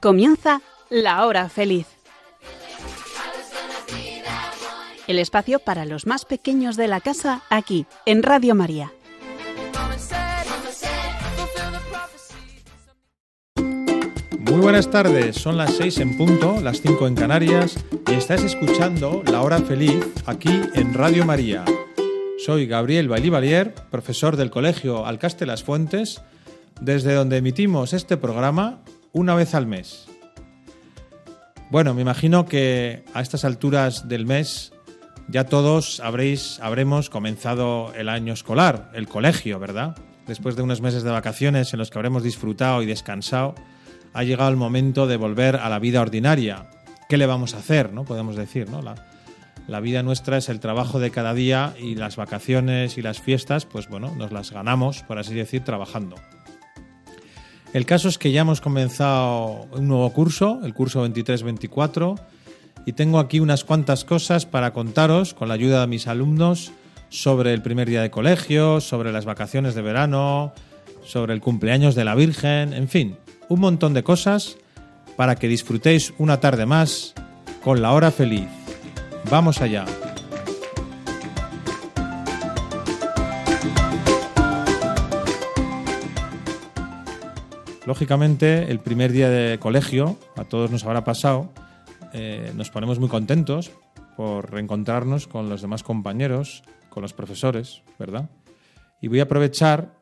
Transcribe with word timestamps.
Comienza 0.00 0.62
La 0.88 1.26
Hora 1.26 1.50
Feliz. 1.50 1.86
El 5.06 5.18
espacio 5.18 5.58
para 5.58 5.84
los 5.84 6.06
más 6.06 6.24
pequeños 6.24 6.78
de 6.78 6.88
la 6.88 7.02
casa 7.02 7.42
aquí, 7.50 7.84
en 8.06 8.22
Radio 8.22 8.54
María. 8.54 8.92
Muy 14.38 14.60
buenas 14.60 14.90
tardes, 14.90 15.36
son 15.36 15.58
las 15.58 15.76
6 15.76 15.98
en 15.98 16.16
punto, 16.16 16.60
las 16.62 16.80
5 16.80 17.06
en 17.06 17.14
Canarias 17.14 17.76
y 18.10 18.14
estás 18.14 18.42
escuchando 18.42 19.22
La 19.30 19.42
Hora 19.42 19.58
Feliz 19.58 20.02
aquí 20.24 20.62
en 20.74 20.94
Radio 20.94 21.26
María. 21.26 21.66
Soy 22.38 22.66
Gabriel 22.66 23.08
Bailivalier, 23.08 23.74
profesor 23.90 24.36
del 24.36 24.50
Colegio 24.50 25.04
Alcaste 25.04 25.44
Las 25.44 25.62
Fuentes, 25.62 26.22
desde 26.80 27.12
donde 27.12 27.36
emitimos 27.36 27.92
este 27.92 28.16
programa 28.16 28.80
una 29.12 29.34
vez 29.34 29.54
al 29.54 29.66
mes. 29.66 30.06
Bueno, 31.70 31.94
me 31.94 32.02
imagino 32.02 32.46
que 32.46 33.04
a 33.14 33.20
estas 33.20 33.44
alturas 33.44 34.08
del 34.08 34.26
mes 34.26 34.72
ya 35.28 35.44
todos 35.44 36.00
habréis, 36.00 36.58
habremos 36.60 37.10
comenzado 37.10 37.92
el 37.94 38.08
año 38.08 38.32
escolar, 38.32 38.90
el 38.94 39.06
colegio, 39.06 39.60
¿verdad? 39.60 39.96
Después 40.26 40.56
de 40.56 40.62
unos 40.62 40.80
meses 40.80 41.04
de 41.04 41.10
vacaciones 41.10 41.72
en 41.72 41.78
los 41.78 41.90
que 41.90 41.98
habremos 41.98 42.24
disfrutado 42.24 42.82
y 42.82 42.86
descansado, 42.86 43.54
ha 44.12 44.24
llegado 44.24 44.50
el 44.50 44.56
momento 44.56 45.06
de 45.06 45.16
volver 45.16 45.56
a 45.56 45.68
la 45.68 45.78
vida 45.78 46.00
ordinaria. 46.00 46.68
¿Qué 47.08 47.16
le 47.16 47.26
vamos 47.26 47.54
a 47.54 47.58
hacer? 47.58 47.92
¿no? 47.92 48.04
Podemos 48.04 48.34
decir, 48.34 48.68
¿no? 48.68 48.82
La, 48.82 48.96
la 49.68 49.78
vida 49.78 50.02
nuestra 50.02 50.36
es 50.36 50.48
el 50.48 50.58
trabajo 50.58 50.98
de 50.98 51.12
cada 51.12 51.32
día 51.32 51.74
y 51.78 51.94
las 51.94 52.16
vacaciones 52.16 52.98
y 52.98 53.02
las 53.02 53.20
fiestas, 53.20 53.66
pues 53.66 53.88
bueno, 53.88 54.12
nos 54.16 54.32
las 54.32 54.50
ganamos, 54.50 55.04
por 55.04 55.18
así 55.18 55.34
decir, 55.34 55.62
trabajando. 55.62 56.16
El 57.72 57.86
caso 57.86 58.08
es 58.08 58.18
que 58.18 58.32
ya 58.32 58.40
hemos 58.40 58.60
comenzado 58.60 59.68
un 59.72 59.86
nuevo 59.86 60.12
curso, 60.12 60.60
el 60.64 60.74
curso 60.74 61.06
23-24, 61.06 62.18
y 62.84 62.92
tengo 62.94 63.20
aquí 63.20 63.38
unas 63.38 63.62
cuantas 63.64 64.04
cosas 64.04 64.44
para 64.44 64.72
contaros 64.72 65.34
con 65.34 65.48
la 65.48 65.54
ayuda 65.54 65.82
de 65.82 65.86
mis 65.86 66.08
alumnos 66.08 66.72
sobre 67.10 67.52
el 67.52 67.62
primer 67.62 67.88
día 67.88 68.02
de 68.02 68.10
colegio, 68.10 68.80
sobre 68.80 69.12
las 69.12 69.24
vacaciones 69.24 69.74
de 69.74 69.82
verano, 69.82 70.52
sobre 71.04 71.32
el 71.32 71.40
cumpleaños 71.40 71.94
de 71.94 72.04
la 72.04 72.14
Virgen, 72.14 72.72
en 72.72 72.88
fin, 72.88 73.16
un 73.48 73.60
montón 73.60 73.94
de 73.94 74.02
cosas 74.02 74.56
para 75.16 75.36
que 75.36 75.48
disfrutéis 75.48 76.12
una 76.18 76.40
tarde 76.40 76.66
más 76.66 77.14
con 77.62 77.82
la 77.82 77.92
hora 77.92 78.10
feliz. 78.10 78.48
Vamos 79.30 79.60
allá. 79.60 79.84
Lógicamente, 87.90 88.70
el 88.70 88.78
primer 88.78 89.10
día 89.10 89.28
de 89.28 89.58
colegio, 89.58 90.16
a 90.36 90.44
todos 90.44 90.70
nos 90.70 90.84
habrá 90.84 91.02
pasado, 91.02 91.50
eh, 92.12 92.52
nos 92.54 92.70
ponemos 92.70 93.00
muy 93.00 93.08
contentos 93.08 93.72
por 94.16 94.48
reencontrarnos 94.52 95.26
con 95.26 95.48
los 95.48 95.60
demás 95.60 95.82
compañeros, 95.82 96.62
con 96.88 97.02
los 97.02 97.14
profesores, 97.14 97.82
¿verdad? 97.98 98.30
Y 99.02 99.08
voy 99.08 99.18
a 99.18 99.24
aprovechar 99.24 99.98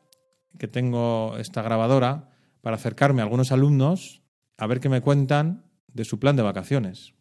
que 0.58 0.68
tengo 0.68 1.38
esta 1.38 1.62
grabadora 1.62 2.28
para 2.60 2.76
acercarme 2.76 3.22
a 3.22 3.24
algunos 3.24 3.52
alumnos 3.52 4.20
a 4.58 4.66
ver 4.66 4.80
qué 4.80 4.90
me 4.90 5.00
cuentan 5.00 5.64
de 5.86 6.04
su 6.04 6.18
plan 6.18 6.36
de 6.36 6.42
vacaciones. 6.42 7.14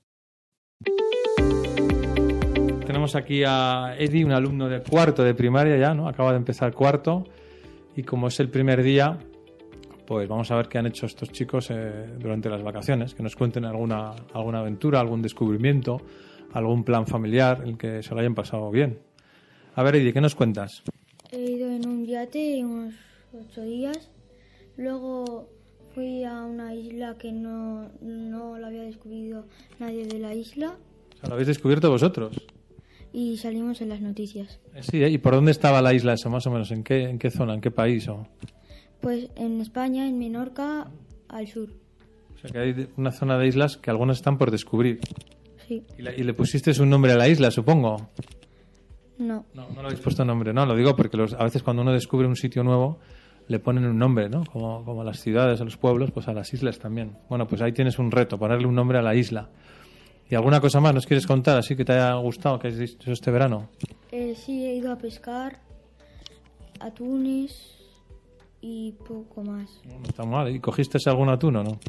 Tenemos 2.85 3.15
aquí 3.15 3.45
a 3.47 3.95
Eddie, 3.97 4.25
un 4.25 4.33
alumno 4.33 4.67
de 4.67 4.81
cuarto 4.81 5.23
de 5.23 5.33
primaria 5.33 5.77
ya, 5.77 5.93
¿no? 5.93 6.09
Acaba 6.09 6.31
de 6.31 6.37
empezar 6.39 6.73
cuarto 6.73 7.23
y 7.95 8.03
como 8.03 8.27
es 8.27 8.37
el 8.41 8.49
primer 8.49 8.83
día, 8.83 9.17
pues 10.07 10.27
vamos 10.27 10.49
a 10.49 10.55
ver 10.55 10.69
qué 10.69 10.77
han 10.77 10.87
hecho 10.87 11.05
estos 11.05 11.29
chicos 11.31 11.69
eh, 11.69 12.07
durante 12.17 12.49
las 12.49 12.63
vacaciones, 12.63 13.13
que 13.13 13.21
nos 13.21 13.35
cuenten 13.35 13.65
alguna, 13.65 14.11
alguna 14.33 14.59
aventura, 14.59 15.01
algún 15.01 15.21
descubrimiento, 15.21 16.01
algún 16.53 16.83
plan 16.85 17.05
familiar 17.05 17.59
en 17.61 17.69
el 17.71 17.77
que 17.77 18.01
se 18.01 18.13
lo 18.13 18.21
hayan 18.21 18.33
pasado 18.33 18.71
bien. 18.71 18.99
A 19.75 19.83
ver, 19.83 19.97
Eddie, 19.97 20.13
¿qué 20.13 20.21
nos 20.21 20.33
cuentas? 20.33 20.81
He 21.31 21.41
ido 21.41 21.69
en 21.69 21.85
un 21.87 22.05
yate 22.05 22.63
unos 22.63 22.93
ocho 23.33 23.61
días. 23.63 24.09
Luego 24.77 25.49
fui 25.93 26.23
a 26.23 26.43
una 26.43 26.73
isla 26.73 27.15
que 27.19 27.31
no, 27.33 27.89
no 28.01 28.57
la 28.57 28.67
había 28.67 28.83
descubierto 28.83 29.45
nadie 29.79 30.05
de 30.05 30.19
la 30.19 30.33
isla 30.33 30.77
O 31.15 31.17
sea, 31.19 31.29
¿Lo 31.29 31.33
habéis 31.33 31.47
descubierto 31.47 31.89
vosotros? 31.89 32.47
y 33.13 33.37
salimos 33.37 33.81
en 33.81 33.89
las 33.89 33.99
noticias. 34.01 34.59
Eh, 34.75 34.83
Sí, 34.83 35.03
¿eh? 35.03 35.09
¿y 35.09 35.17
por 35.17 35.33
dónde 35.33 35.51
estaba 35.51 35.81
la 35.81 35.93
isla 35.93 36.13
esa, 36.13 36.29
más 36.29 36.45
o 36.45 36.51
menos? 36.51 36.69
¿En 36.71 36.83
qué, 36.83 37.03
en 37.09 37.17
qué 37.17 37.31
zona, 37.31 37.55
en 37.55 37.61
qué 37.61 37.71
país? 37.71 38.07
O... 38.09 38.27
Pues 39.01 39.29
en 39.35 39.61
España, 39.61 40.07
en 40.07 40.17
Menorca, 40.19 40.87
al 41.29 41.47
sur. 41.47 41.69
o 42.35 42.39
sea, 42.39 42.49
que 42.51 42.59
hay 42.59 42.89
una 42.97 43.11
zona 43.11 43.37
de 43.37 43.47
islas 43.47 43.77
que 43.77 43.89
algunas 43.89 44.17
están 44.17 44.37
por 44.37 44.51
descubrir. 44.51 44.99
Sí, 45.67 45.83
Y, 45.97 46.01
la- 46.01 46.13
y 46.15 46.23
le 46.23 46.33
pusiste 46.33 46.71
un 46.81 46.89
nombre 46.89 47.11
a 47.11 47.17
la 47.17 47.27
isla, 47.27 47.51
supongo. 47.51 48.09
no. 49.17 49.45
No, 49.53 49.67
no 49.69 49.81
le 49.81 49.87
habéis 49.87 49.99
puesto 49.99 50.23
nombre, 50.23 50.53
no, 50.53 50.65
lo 50.65 50.75
digo 50.75 50.95
porque 50.95 51.17
los- 51.17 51.33
a 51.33 51.43
veces 51.43 51.63
cuando 51.63 51.81
uno 51.81 51.91
descubre 51.91 52.27
un 52.27 52.35
sitio 52.35 52.63
nuevo 52.63 52.99
le 53.47 53.59
ponen 53.59 53.85
un 53.85 53.97
nombre, 53.97 54.29
¿no? 54.29 54.43
Como, 54.45 54.83
como 54.85 55.01
a 55.01 55.05
las 55.05 55.19
ciudades, 55.19 55.59
a 55.61 55.63
los 55.63 55.77
pueblos, 55.77 56.11
pues 56.11 56.27
a 56.27 56.33
las 56.33 56.53
islas 56.53 56.79
también. 56.79 57.17
Bueno, 57.29 57.47
pues 57.47 57.61
ahí 57.61 57.71
tienes 57.71 57.97
un 57.97 58.11
reto, 58.11 58.37
ponerle 58.37 58.67
un 58.67 58.75
nombre 58.75 58.97
a 58.97 59.01
la 59.01 59.15
isla. 59.15 59.49
¿Y 60.29 60.35
alguna 60.35 60.59
cosa 60.59 60.79
más 60.81 60.93
nos 60.93 61.05
quieres 61.07 61.25
contar 61.25 61.57
así 61.57 61.75
que 61.75 61.85
te 61.85 61.93
haya 61.93 62.13
gustado, 62.15 62.59
que 62.59 62.67
has 62.67 62.77
hecho 62.79 63.11
este 63.11 63.31
verano? 63.31 63.69
Eh, 64.11 64.35
sí, 64.35 64.65
he 64.65 64.75
ido 64.75 64.91
a 64.91 64.97
pescar 64.97 65.59
atunes 66.79 67.76
y 68.61 68.93
poco 69.07 69.43
más. 69.43 69.81
No 69.85 70.03
está 70.07 70.23
mal. 70.25 70.53
¿Y 70.53 70.59
cogiste 70.59 70.97
algún 71.09 71.29
atún 71.29 71.55
o 71.57 71.63
no? 71.63 71.79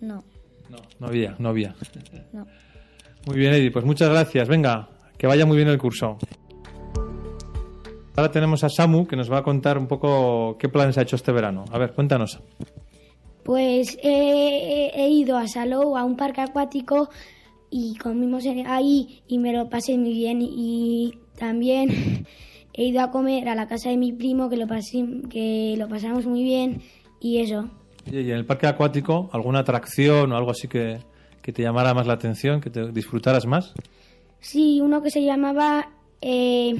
No, 0.00 0.24
No, 0.68 0.76
no 0.98 1.06
había, 1.06 1.36
no 1.38 1.48
había. 1.50 1.74
no. 2.32 2.46
Muy 3.26 3.36
bien, 3.38 3.54
Eddie, 3.54 3.70
pues 3.70 3.84
muchas 3.84 4.08
gracias. 4.10 4.48
Venga, 4.48 4.88
que 5.16 5.26
vaya 5.26 5.46
muy 5.46 5.56
bien 5.56 5.68
el 5.68 5.78
curso. 5.78 6.18
Ahora 8.16 8.30
tenemos 8.30 8.62
a 8.64 8.68
Samu 8.68 9.06
que 9.06 9.16
nos 9.16 9.30
va 9.32 9.38
a 9.38 9.42
contar 9.42 9.78
un 9.78 9.86
poco 9.86 10.56
qué 10.58 10.68
planes 10.68 10.98
ha 10.98 11.02
hecho 11.02 11.16
este 11.16 11.32
verano. 11.32 11.64
A 11.72 11.78
ver, 11.78 11.92
cuéntanos. 11.92 12.40
Pues 13.42 13.96
he, 14.02 14.90
he 14.94 15.08
ido 15.08 15.36
a 15.38 15.48
Salou, 15.48 15.96
a 15.96 16.04
un 16.04 16.16
parque 16.16 16.42
acuático, 16.42 17.08
y 17.70 17.96
comimos 17.96 18.44
en- 18.44 18.66
ahí 18.66 19.22
y 19.26 19.38
me 19.38 19.52
lo 19.52 19.68
pasé 19.70 19.96
muy 19.96 20.12
bien. 20.12 20.40
Y 20.42 21.14
también 21.38 22.26
he 22.74 22.84
ido 22.84 23.00
a 23.00 23.10
comer 23.10 23.48
a 23.48 23.54
la 23.54 23.66
casa 23.68 23.90
de 23.90 23.96
mi 23.96 24.12
primo, 24.12 24.48
que 24.48 24.56
lo, 24.56 24.66
pasé, 24.66 25.04
que 25.28 25.74
lo 25.78 25.88
pasamos 25.88 26.26
muy 26.26 26.42
bien, 26.42 26.82
y 27.20 27.40
eso. 27.40 27.68
¿Y 28.10 28.18
en 28.18 28.36
el 28.36 28.46
parque 28.46 28.66
acuático 28.66 29.30
alguna 29.32 29.60
atracción 29.60 30.32
o 30.32 30.36
algo 30.36 30.50
así 30.50 30.68
que, 30.68 30.98
que 31.40 31.52
te 31.52 31.62
llamara 31.62 31.94
más 31.94 32.06
la 32.06 32.14
atención, 32.14 32.60
que 32.60 32.70
te 32.70 32.90
disfrutaras 32.90 33.46
más? 33.46 33.74
Sí, 34.40 34.80
uno 34.80 35.02
que 35.02 35.10
se 35.10 35.22
llamaba... 35.22 35.88
Eh, 36.20 36.74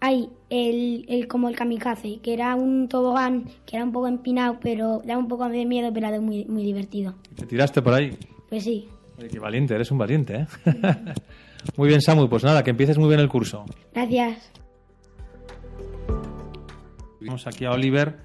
ay, 0.00 0.28
el, 0.50 1.04
el, 1.08 1.26
como 1.26 1.48
el 1.48 1.56
kamikaze, 1.56 2.20
que 2.22 2.34
era 2.34 2.54
un 2.54 2.88
tobogán 2.88 3.44
que 3.64 3.76
era 3.76 3.84
un 3.84 3.92
poco 3.92 4.06
empinado, 4.06 4.58
pero 4.60 5.02
daba 5.04 5.18
un 5.18 5.28
poco 5.28 5.48
de 5.48 5.64
miedo, 5.64 5.92
pero 5.92 6.08
era 6.08 6.20
muy, 6.20 6.44
muy 6.44 6.62
divertido. 6.62 7.14
¿Te 7.34 7.46
tiraste 7.46 7.82
por 7.82 7.94
ahí? 7.94 8.16
Pues 8.48 8.64
sí. 8.64 8.88
Oye, 9.18 9.28
qué 9.28 9.38
valiente, 9.38 9.74
eres 9.74 9.90
un 9.90 9.98
valiente, 9.98 10.34
¿eh? 10.34 10.46
muy 11.76 11.88
bien, 11.88 12.00
Samu, 12.00 12.28
pues 12.28 12.44
nada, 12.44 12.62
que 12.62 12.70
empieces 12.70 12.98
muy 12.98 13.08
bien 13.08 13.20
el 13.20 13.28
curso. 13.28 13.64
Gracias. 13.92 14.52
Vamos 17.26 17.46
aquí 17.46 17.64
a 17.64 17.72
Oliver, 17.72 18.16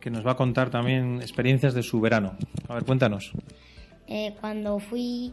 que 0.00 0.10
nos 0.10 0.26
va 0.26 0.32
a 0.32 0.36
contar 0.36 0.70
también 0.70 1.20
experiencias 1.20 1.74
de 1.74 1.82
su 1.82 2.00
verano. 2.00 2.36
A 2.68 2.74
ver, 2.74 2.84
cuéntanos. 2.84 3.32
Eh, 4.06 4.34
cuando 4.40 4.78
fui 4.78 5.32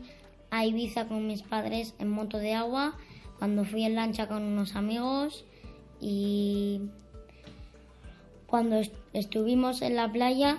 a 0.50 0.66
Ibiza 0.66 1.08
con 1.08 1.28
mis 1.28 1.42
padres 1.44 1.94
en 2.00 2.10
moto 2.10 2.38
de 2.38 2.54
agua, 2.54 2.96
cuando 3.40 3.64
fui 3.66 3.84
en 3.84 3.96
lancha 3.96 4.28
con 4.28 4.44
unos 4.44 4.76
amigos 4.76 5.46
y 6.00 6.82
cuando 8.48 8.78
est- 8.78 8.94
estuvimos 9.14 9.82
en 9.82 9.96
la 9.96 10.12
playa 10.12 10.58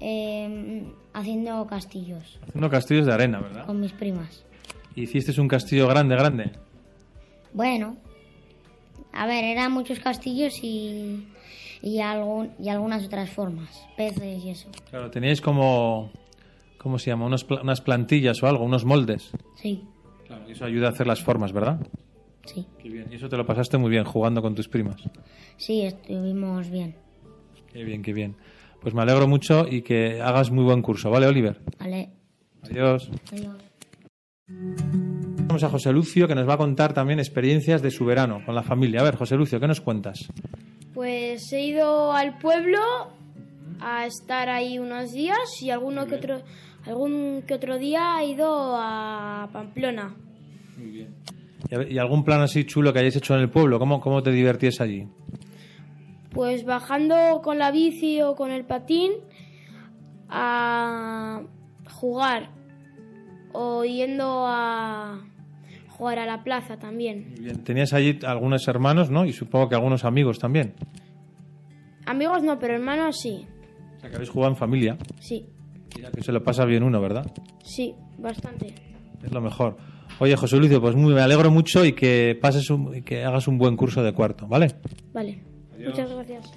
eh, 0.00 0.84
haciendo 1.12 1.66
castillos 1.66 2.38
Haciendo 2.48 2.68
castillos 2.70 3.06
de 3.06 3.12
arena, 3.12 3.40
¿verdad? 3.40 3.66
con 3.66 3.80
mis 3.80 3.92
primas. 3.92 4.44
¿Hiciste 4.96 5.38
un 5.40 5.48
castillo 5.48 5.88
grande, 5.88 6.16
grande? 6.16 6.52
Bueno, 7.54 7.96
a 9.12 9.26
ver, 9.26 9.44
eran 9.44 9.72
muchos 9.72 10.00
castillos 10.00 10.54
y, 10.62 11.26
y, 11.82 11.98
algún, 12.00 12.50
y 12.58 12.68
algunas 12.68 13.04
otras 13.04 13.30
formas, 13.30 13.86
peces 13.96 14.42
y 14.44 14.50
eso. 14.50 14.68
Claro, 14.90 15.10
teníais 15.10 15.40
como... 15.40 16.10
¿Cómo 16.78 16.98
se 16.98 17.10
llama? 17.10 17.26
Unos 17.26 17.46
unas 17.62 17.80
plantillas 17.80 18.42
o 18.42 18.48
algo, 18.48 18.64
unos 18.64 18.84
moldes. 18.84 19.30
Sí, 19.54 19.84
Claro, 20.26 20.48
y 20.48 20.52
eso 20.52 20.64
ayuda 20.64 20.88
a 20.88 20.90
hacer 20.90 21.06
las 21.06 21.22
formas, 21.22 21.52
¿verdad? 21.52 21.78
sí, 22.44 22.66
Qué 22.82 22.88
bien. 22.88 23.06
Y 23.12 23.14
eso 23.14 23.28
te 23.28 23.36
lo 23.36 23.46
pasaste 23.46 23.78
muy 23.78 23.88
bien 23.90 24.02
jugando 24.04 24.42
con 24.42 24.54
tus 24.56 24.68
primas. 24.68 24.96
sí, 25.56 25.82
estuvimos 25.82 26.68
bien. 26.70 26.96
Qué 27.72 27.84
bien, 27.84 28.02
qué 28.02 28.12
bien. 28.12 28.36
Pues 28.80 28.94
me 28.94 29.02
alegro 29.02 29.28
mucho 29.28 29.66
y 29.70 29.82
que 29.82 30.20
hagas 30.20 30.50
muy 30.50 30.64
buen 30.64 30.82
curso, 30.82 31.08
¿vale, 31.08 31.26
Oliver? 31.28 31.60
Vale, 31.78 32.10
Adiós. 32.62 33.08
adiós. 33.30 35.11
Vamos 35.52 35.64
a 35.64 35.68
José 35.68 35.92
Lucio 35.92 36.26
que 36.26 36.34
nos 36.34 36.48
va 36.48 36.54
a 36.54 36.56
contar 36.56 36.94
también 36.94 37.18
experiencias 37.18 37.82
de 37.82 37.90
su 37.90 38.06
verano 38.06 38.40
con 38.46 38.54
la 38.54 38.62
familia. 38.62 39.00
A 39.00 39.02
ver, 39.02 39.16
José 39.16 39.36
Lucio, 39.36 39.60
¿qué 39.60 39.68
nos 39.68 39.82
cuentas? 39.82 40.26
Pues 40.94 41.52
he 41.52 41.60
ido 41.60 42.10
al 42.14 42.38
pueblo 42.38 42.78
a 43.78 44.06
estar 44.06 44.48
ahí 44.48 44.78
unos 44.78 45.12
días 45.12 45.36
y 45.60 45.68
alguno 45.68 46.06
que 46.06 46.14
otro, 46.14 46.40
algún 46.86 47.42
que 47.46 47.52
otro 47.52 47.76
día 47.76 48.22
he 48.22 48.28
ido 48.28 48.48
a 48.48 49.50
Pamplona. 49.52 50.16
Muy 50.78 50.90
bien. 50.90 51.14
¿Y, 51.90 51.98
algún 51.98 52.24
plan 52.24 52.40
así 52.40 52.64
chulo 52.64 52.90
que 52.94 53.00
hayáis 53.00 53.16
hecho 53.16 53.34
en 53.34 53.40
el 53.40 53.50
pueblo? 53.50 53.78
¿Cómo, 53.78 54.00
cómo 54.00 54.22
te 54.22 54.30
divertías 54.30 54.80
allí? 54.80 55.06
Pues 56.30 56.64
bajando 56.64 57.42
con 57.44 57.58
la 57.58 57.70
bici 57.70 58.22
o 58.22 58.36
con 58.36 58.52
el 58.52 58.64
patín 58.64 59.12
a 60.30 61.42
jugar 61.90 62.48
o 63.52 63.84
yendo 63.84 64.46
a 64.46 65.20
jugar 65.92 66.18
a 66.18 66.26
la 66.26 66.42
plaza 66.42 66.78
también. 66.78 67.34
Bien. 67.38 67.62
Tenías 67.64 67.92
allí 67.92 68.18
algunos 68.26 68.66
hermanos, 68.68 69.10
¿no? 69.10 69.24
Y 69.24 69.32
supongo 69.32 69.68
que 69.68 69.74
algunos 69.74 70.04
amigos 70.04 70.38
también. 70.38 70.74
Amigos 72.06 72.42
no, 72.42 72.58
pero 72.58 72.74
hermanos 72.74 73.20
sí. 73.20 73.46
O 73.96 74.00
sea, 74.00 74.10
que 74.10 74.16
habéis 74.16 74.30
jugado 74.30 74.52
en 74.52 74.56
familia. 74.56 74.96
Sí. 75.20 75.46
Mira 75.96 76.10
que 76.10 76.22
se 76.22 76.32
lo 76.32 76.42
pasa 76.42 76.64
bien 76.64 76.82
uno, 76.82 77.00
¿verdad? 77.00 77.30
Sí, 77.62 77.94
bastante. 78.18 78.74
Es 79.22 79.32
lo 79.32 79.40
mejor. 79.40 79.76
Oye, 80.18 80.36
José 80.36 80.56
Lucio, 80.56 80.80
pues 80.80 80.94
muy, 80.94 81.14
me 81.14 81.20
alegro 81.20 81.50
mucho 81.50 81.84
y 81.84 81.92
que 81.92 82.38
pases 82.40 82.70
un, 82.70 82.96
y 82.96 83.02
que 83.02 83.24
hagas 83.24 83.48
un 83.48 83.58
buen 83.58 83.76
curso 83.76 84.02
de 84.02 84.12
cuarto, 84.12 84.46
¿vale? 84.46 84.68
Vale. 85.12 85.42
Muchas 85.78 86.10
gracias. 86.10 86.52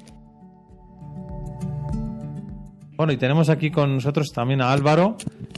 Bueno, 2.98 3.12
y 3.12 3.18
tenemos 3.18 3.50
aquí 3.50 3.72
con 3.72 3.96
nosotros 3.96 4.32
también 4.34 4.62
a 4.62 4.72
Álvaro, 4.72 5.18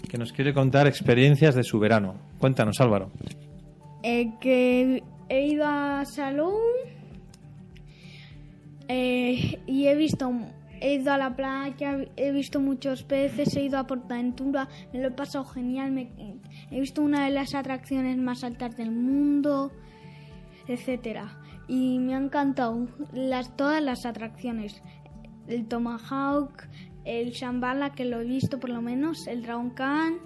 que 0.10 0.18
nos 0.18 0.34
quiere 0.34 0.54
contar 0.54 0.88
experiencias 0.88 1.54
de 1.54 1.64
su 1.64 1.80
verano. 1.80 2.16
Cuéntanos, 2.40 2.80
Álvaro. 2.82 3.12
Eh, 4.10 4.36
que 4.40 5.04
he 5.28 5.48
ido 5.48 5.66
a 5.68 6.06
Salón 6.06 6.54
eh, 8.88 9.62
y 9.68 9.88
he 9.88 9.96
visto 9.96 10.32
he 10.80 10.94
ido 10.94 11.12
a 11.12 11.18
la 11.18 11.36
playa, 11.36 12.06
he 12.16 12.32
visto 12.32 12.62
muchos 12.62 13.04
peces, 13.04 13.54
he 13.58 13.64
ido 13.64 13.78
a 13.78 13.86
Portaventura, 13.86 14.70
me 14.94 15.02
lo 15.02 15.10
he 15.10 15.12
pasado 15.12 15.44
genial, 15.44 16.08
he 16.72 16.80
visto 16.80 17.02
una 17.02 17.26
de 17.26 17.32
las 17.32 17.54
atracciones 17.54 18.16
más 18.18 18.46
altas 18.46 18.78
del 18.78 18.92
mundo, 18.92 19.74
etcétera. 20.70 21.42
Y 21.68 22.00
me 22.00 22.16
han 22.16 22.28
encantado 22.28 22.88
las, 23.12 23.58
todas 23.58 23.84
las 23.84 24.06
atracciones. 24.06 24.82
El 25.50 25.68
Tomahawk, 25.68 26.70
el 27.04 27.32
Shambhala, 27.32 27.92
que 27.92 28.06
lo 28.06 28.22
he 28.22 28.24
visto 28.24 28.58
por 28.58 28.70
lo 28.70 28.82
menos, 28.82 29.28
el 29.28 29.42
Dragon 29.42 29.72
Khan, 29.72 30.20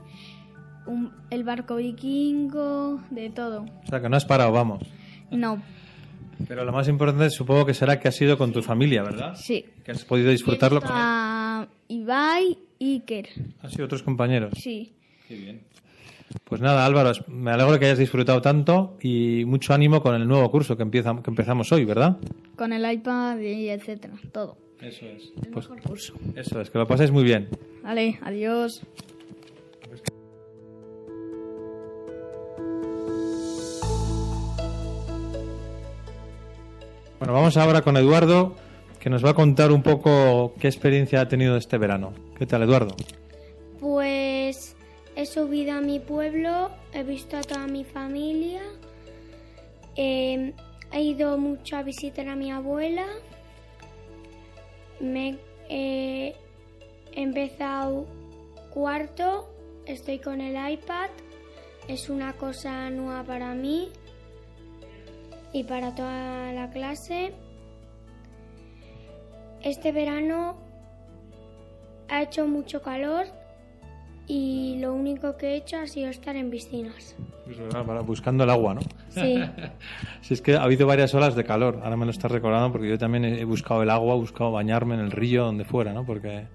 el 1.29 1.43
barco 1.43 1.75
vikingo, 1.75 3.01
de 3.09 3.29
todo. 3.29 3.65
O 3.83 3.87
sea, 3.87 4.01
que 4.01 4.09
no 4.09 4.17
has 4.17 4.25
parado, 4.25 4.51
vamos. 4.51 4.83
No. 5.29 5.61
Pero 6.47 6.65
lo 6.65 6.71
más 6.71 6.87
importante 6.87 7.29
supongo 7.29 7.65
que 7.65 7.73
será 7.73 7.99
que 7.99 8.07
has 8.07 8.21
ido 8.21 8.37
con 8.37 8.51
tu 8.51 8.61
familia, 8.61 9.03
¿verdad? 9.03 9.35
Sí. 9.35 9.65
Que 9.83 9.91
has 9.91 10.03
podido 10.05 10.31
disfrutarlo 10.31 10.81
con 10.81 10.91
A 10.91 11.67
Ibai 11.87 12.57
y 12.79 12.93
Iker. 12.93 13.29
¿Has 13.61 13.71
sido 13.71 13.85
otros 13.85 14.03
compañeros? 14.03 14.53
Sí. 14.57 14.93
Qué 15.27 15.35
bien. 15.35 15.61
Pues 16.45 16.61
nada, 16.61 16.85
Álvaro, 16.85 17.11
me 17.27 17.51
alegro 17.51 17.73
de 17.73 17.79
que 17.79 17.85
hayas 17.85 17.97
disfrutado 17.97 18.41
tanto 18.41 18.97
y 19.01 19.43
mucho 19.45 19.73
ánimo 19.73 20.01
con 20.01 20.15
el 20.15 20.27
nuevo 20.27 20.49
curso 20.49 20.77
que, 20.77 20.83
empieza, 20.83 21.13
que 21.21 21.29
empezamos 21.29 21.71
hoy, 21.71 21.85
¿verdad? 21.85 22.17
Con 22.55 22.73
el 22.73 22.89
iPad 22.89 23.39
y 23.39 23.69
etcétera, 23.69 24.13
todo. 24.31 24.57
Eso 24.81 25.05
es. 25.05 25.31
El 25.43 25.51
mejor 25.51 25.81
curso. 25.81 26.13
Eso 26.35 26.59
es, 26.59 26.69
que 26.69 26.77
lo 26.77 26.87
paséis 26.87 27.11
muy 27.11 27.23
bien. 27.23 27.49
Vale, 27.83 28.17
adiós. 28.23 28.81
Bueno, 37.21 37.35
vamos 37.35 37.55
ahora 37.55 37.83
con 37.83 37.97
Eduardo, 37.97 38.55
que 38.99 39.11
nos 39.11 39.23
va 39.23 39.29
a 39.29 39.33
contar 39.35 39.71
un 39.71 39.83
poco 39.83 40.55
qué 40.59 40.67
experiencia 40.67 41.21
ha 41.21 41.27
tenido 41.27 41.55
este 41.55 41.77
verano. 41.77 42.13
¿Qué 42.35 42.47
tal, 42.47 42.63
Eduardo? 42.63 42.95
Pues 43.79 44.75
he 45.15 45.27
subido 45.27 45.73
a 45.73 45.81
mi 45.81 45.99
pueblo, 45.99 46.71
he 46.91 47.03
visto 47.03 47.37
a 47.37 47.41
toda 47.41 47.67
mi 47.67 47.83
familia, 47.83 48.63
eh, 49.95 50.55
he 50.91 51.01
ido 51.03 51.37
mucho 51.37 51.77
a 51.77 51.83
visitar 51.83 52.27
a 52.27 52.35
mi 52.35 52.51
abuela, 52.51 53.05
me 54.99 55.37
he 55.69 56.33
empezado 57.11 58.07
cuarto, 58.71 59.47
estoy 59.85 60.17
con 60.17 60.41
el 60.41 60.55
iPad, 60.71 61.11
es 61.87 62.09
una 62.09 62.33
cosa 62.33 62.89
nueva 62.89 63.23
para 63.23 63.53
mí 63.53 63.91
y 65.53 65.63
para 65.63 65.93
toda 65.95 66.53
la 66.53 66.69
clase. 66.69 67.33
Este 69.61 69.91
verano 69.91 70.57
ha 72.09 72.23
hecho 72.23 72.47
mucho 72.47 72.81
calor 72.81 73.25
y 74.27 74.77
lo 74.79 74.93
único 74.93 75.37
que 75.37 75.49
he 75.49 75.55
hecho 75.57 75.77
ha 75.77 75.87
sido 75.87 76.09
estar 76.09 76.35
en 76.35 76.49
piscinas. 76.49 77.15
buscando 78.05 78.43
el 78.43 78.49
agua, 78.49 78.75
¿no? 78.75 78.81
Sí. 79.09 79.39
si 80.21 80.33
es 80.33 80.41
que 80.41 80.55
ha 80.55 80.63
habido 80.63 80.87
varias 80.87 81.13
horas 81.13 81.35
de 81.35 81.43
calor, 81.43 81.81
ahora 81.83 81.97
me 81.97 82.05
lo 82.05 82.11
estás 82.11 82.31
recordando 82.31 82.71
porque 82.71 82.89
yo 82.89 82.97
también 82.97 83.25
he 83.25 83.45
buscado 83.45 83.83
el 83.83 83.89
agua, 83.89 84.15
he 84.15 84.19
buscado 84.19 84.51
bañarme 84.51 84.95
en 84.95 85.01
el 85.01 85.11
río, 85.11 85.45
donde 85.45 85.65
fuera, 85.65 85.93
¿no? 85.93 86.05
Porque 86.05 86.47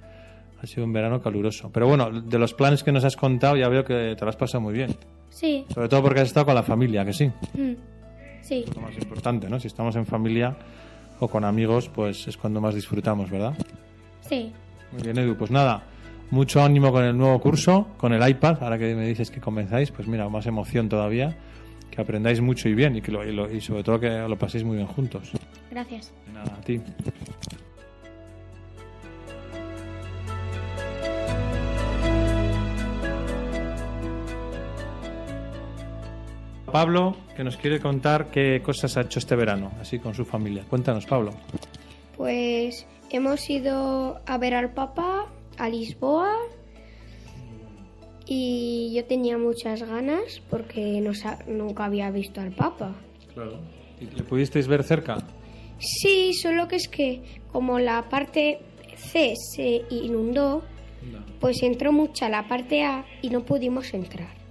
ha 0.61 0.67
sido 0.67 0.85
un 0.85 0.93
verano 0.93 1.21
caluroso. 1.21 1.71
Pero 1.73 1.87
bueno, 1.87 2.11
de 2.11 2.39
los 2.39 2.55
planes 2.55 2.83
que 2.83 2.93
nos 2.93 3.05
has 3.05 3.17
contado 3.17 3.57
ya 3.57 3.69
veo 3.69 3.85
que 3.85 4.15
te 4.17 4.25
lo 4.25 4.29
has 4.29 4.37
pasado 4.37 4.63
muy 4.63 4.75
bien. 4.75 4.97
Sí. 5.29 5.65
Sobre 5.73 5.89
todo 5.89 6.03
porque 6.03 6.21
has 6.21 6.29
estado 6.29 6.47
con 6.47 6.55
la 6.55 6.63
familia, 6.63 7.05
que 7.05 7.13
sí. 7.13 7.31
Mm. 7.55 7.96
Sí. 8.47 8.65
Es 8.67 8.77
lo 8.77 8.83
más 8.83 8.97
importante, 8.97 9.49
¿no? 9.49 9.59
Si 9.59 9.67
estamos 9.67 9.97
en 9.97 10.07
familia 10.07 10.57
o 11.19 11.27
con 11.27 11.45
amigos, 11.45 11.89
pues 11.89 12.29
es 12.29 12.37
cuando 12.37 12.61
más 12.61 12.75
disfrutamos, 12.77 13.29
¿verdad? 13.29 13.55
Sí. 14.21 14.53
Muy 14.93 15.03
bien, 15.03 15.19
Edu. 15.19 15.37
Pues 15.37 15.51
nada, 15.51 15.83
mucho 16.31 16.63
ánimo 16.63 16.93
con 16.93 17.03
el 17.05 17.17
nuevo 17.17 17.41
curso, 17.41 17.89
con 17.97 18.13
el 18.13 18.29
iPad. 18.29 18.63
Ahora 18.63 18.79
que 18.79 18.95
me 18.95 19.07
dices 19.09 19.33
que 19.33 19.41
comenzáis, 19.41 19.91
pues 19.91 20.07
mira, 20.07 20.29
más 20.29 20.47
emoción 20.47 20.89
todavía. 20.89 21.37
Que 21.91 22.01
aprendáis 22.01 22.41
mucho 22.41 22.69
y 22.69 22.75
bien 22.75 22.95
y, 22.97 23.01
que 23.01 23.11
lo, 23.11 23.25
y, 23.25 23.57
y 23.57 23.61
sobre 23.61 23.83
todo 23.83 23.99
que 23.99 24.11
lo 24.11 24.37
paséis 24.37 24.63
muy 24.63 24.77
bien 24.77 24.87
juntos. 24.87 25.33
Gracias. 25.71 26.13
Nada, 26.33 26.55
a 26.57 26.61
ti. 26.61 26.81
Pablo, 36.77 37.17
que 37.35 37.43
nos 37.43 37.57
quiere 37.57 37.81
contar 37.81 38.31
qué 38.31 38.61
cosas 38.63 38.99
ha 38.99 39.01
hecho 39.01 39.19
este 39.19 39.35
verano, 39.35 39.73
así 39.81 39.99
con 39.99 40.13
su 40.13 40.27
familia. 40.27 40.63
Cuéntanos, 40.69 41.07
Pablo. 41.07 41.33
Pues 42.19 42.87
hemos 43.09 43.49
ido 43.49 44.21
a 44.27 44.37
ver 44.37 44.53
al 44.53 44.75
Papa 44.75 45.25
a 45.57 45.71
Lisboa 45.71 46.31
y 48.27 48.93
yo 48.95 49.07
tenía 49.07 49.39
muchas 49.39 49.85
ganas 49.85 50.43
porque 50.51 51.01
no, 51.01 51.13
nunca 51.47 51.87
había 51.87 52.11
visto 52.11 52.43
al 52.43 52.53
Papa. 52.53 52.95
Claro. 53.33 53.59
¿Y 53.99 54.15
le 54.15 54.23
pudisteis 54.25 54.69
ver 54.69 54.85
cerca? 54.85 55.17
Sí, 55.79 56.35
solo 56.35 56.69
que 56.69 56.77
es 56.77 56.89
que 56.89 57.41
como 57.53 57.79
la 57.79 58.03
parte 58.11 58.59
C 58.97 59.33
se 59.35 59.81
inundó, 59.89 60.63
pues 61.41 61.63
entró 61.63 61.91
mucha 61.91 62.29
la 62.29 62.47
parte 62.47 62.85
A 62.85 63.07
y 63.23 63.31
no 63.31 63.47
pudimos 63.47 63.95
entrar. 63.95 64.46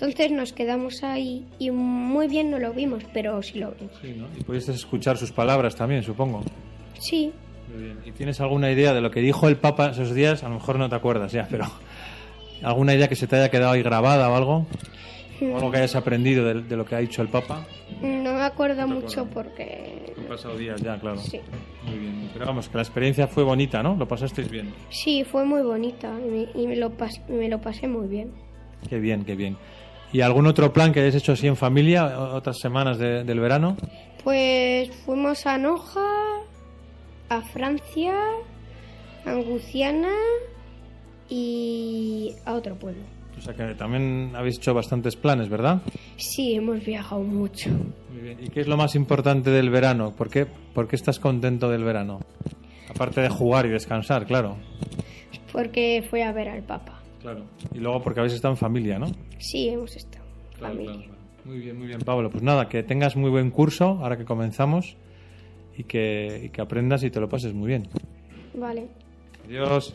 Entonces 0.00 0.30
nos 0.30 0.52
quedamos 0.52 1.02
ahí 1.02 1.44
y 1.58 1.72
muy 1.72 2.28
bien 2.28 2.52
no 2.52 2.60
lo 2.60 2.72
vimos, 2.72 3.02
pero 3.12 3.42
sí 3.42 3.58
lo 3.58 3.72
vimos. 3.72 3.92
Sí, 4.00 4.14
¿no? 4.16 4.28
Y 4.38 4.44
pudiste 4.44 4.70
escuchar 4.70 5.16
sus 5.16 5.32
palabras 5.32 5.74
también, 5.74 6.04
supongo. 6.04 6.44
Sí. 7.00 7.32
Muy 7.74 7.82
bien. 7.82 7.98
¿Y 8.06 8.12
tienes 8.12 8.40
alguna 8.40 8.70
idea 8.70 8.94
de 8.94 9.00
lo 9.00 9.10
que 9.10 9.18
dijo 9.18 9.48
el 9.48 9.56
Papa 9.56 9.90
esos 9.90 10.14
días? 10.14 10.44
A 10.44 10.48
lo 10.48 10.54
mejor 10.54 10.78
no 10.78 10.88
te 10.88 10.94
acuerdas 10.94 11.32
ya, 11.32 11.48
pero 11.50 11.64
¿alguna 12.62 12.94
idea 12.94 13.08
que 13.08 13.16
se 13.16 13.26
te 13.26 13.34
haya 13.34 13.50
quedado 13.50 13.72
ahí 13.72 13.82
grabada 13.82 14.30
o 14.30 14.36
algo? 14.36 14.66
¿O 15.40 15.56
algo 15.56 15.72
que 15.72 15.78
hayas 15.78 15.96
aprendido 15.96 16.44
de, 16.44 16.76
lo 16.76 16.84
que 16.84 16.94
ha 16.94 16.98
dicho 16.98 17.20
el 17.20 17.28
Papa? 17.28 17.66
No 18.00 18.34
me 18.34 18.42
acuerdo 18.42 18.86
mucho 18.86 19.26
porque... 19.26 20.14
Han 20.16 20.26
pasado 20.26 20.56
días 20.56 20.80
ya, 20.80 20.96
claro. 21.00 21.18
Sí. 21.18 21.40
Muy 21.86 21.98
bien. 21.98 22.30
Pero 22.32 22.46
vamos, 22.46 22.68
que 22.68 22.76
la 22.76 22.82
experiencia 22.82 23.26
fue 23.26 23.42
bonita, 23.42 23.82
¿no? 23.82 23.96
Lo 23.96 24.06
pasasteis 24.06 24.48
bien. 24.48 24.72
Sí, 24.90 25.24
fue 25.24 25.44
muy 25.44 25.62
bonita 25.62 26.14
y 26.54 26.66
me, 26.68 26.76
lo, 26.76 26.92
me 27.28 27.48
lo 27.48 27.60
pasé 27.60 27.88
muy 27.88 28.06
bien. 28.06 28.30
Qué 28.88 29.00
bien, 29.00 29.24
qué 29.24 29.34
bien. 29.34 29.56
¿Y 30.12 30.20
algún 30.22 30.46
otro 30.46 30.72
plan 30.72 30.92
que 30.92 31.00
hayas 31.00 31.16
hecho 31.16 31.32
así 31.32 31.46
en 31.46 31.56
familia, 31.56 32.18
otras 32.18 32.58
semanas 32.58 32.98
del 32.98 33.40
verano? 33.40 33.76
Pues 34.24 34.90
fuimos 35.04 35.46
a 35.46 35.58
Noja, 35.58 36.08
a 37.28 37.42
Francia, 37.42 38.14
a 39.26 39.30
Anguciana 39.30 40.12
y 41.28 42.34
a 42.44 42.54
otro 42.54 42.76
pueblo. 42.76 43.02
O 43.36 43.40
sea 43.40 43.54
que 43.54 43.74
también 43.74 44.32
habéis 44.34 44.56
hecho 44.56 44.74
bastantes 44.74 45.14
planes, 45.14 45.48
¿verdad? 45.48 45.80
Sí, 46.16 46.54
hemos 46.54 46.84
viajado 46.84 47.22
mucho. 47.22 47.70
Muy 48.10 48.20
bien. 48.20 48.38
¿Y 48.42 48.48
qué 48.48 48.60
es 48.60 48.66
lo 48.66 48.76
más 48.76 48.96
importante 48.96 49.50
del 49.50 49.70
verano? 49.70 50.12
¿Por 50.16 50.28
qué, 50.28 50.46
¿Por 50.46 50.88
qué 50.88 50.96
estás 50.96 51.20
contento 51.20 51.70
del 51.70 51.84
verano? 51.84 52.20
Aparte 52.90 53.20
de 53.20 53.28
jugar 53.28 53.66
y 53.66 53.68
descansar, 53.68 54.26
claro. 54.26 54.56
Porque 55.52 56.04
fui 56.10 56.22
a 56.22 56.32
ver 56.32 56.48
al 56.48 56.62
Papa. 56.62 56.97
Claro. 57.20 57.44
Y 57.74 57.78
luego 57.78 58.02
porque 58.02 58.20
habéis 58.20 58.34
estado 58.34 58.54
en 58.54 58.58
familia, 58.58 58.98
¿no? 58.98 59.06
Sí, 59.38 59.68
hemos 59.68 59.94
estado 59.96 60.24
en 60.52 60.58
familia. 60.58 61.08
Muy 61.44 61.58
bien, 61.58 61.78
muy 61.78 61.86
bien, 61.86 62.00
Pablo. 62.00 62.30
Pues 62.30 62.42
nada, 62.42 62.68
que 62.68 62.82
tengas 62.82 63.16
muy 63.16 63.30
buen 63.30 63.50
curso 63.50 63.98
ahora 64.02 64.16
que 64.16 64.24
comenzamos 64.24 64.96
y 65.76 65.84
que, 65.84 66.42
y 66.44 66.48
que 66.50 66.60
aprendas 66.60 67.02
y 67.04 67.10
te 67.10 67.20
lo 67.20 67.28
pases 67.28 67.54
muy 67.54 67.68
bien. 67.68 67.88
Vale. 68.54 68.88
Adiós. 69.46 69.94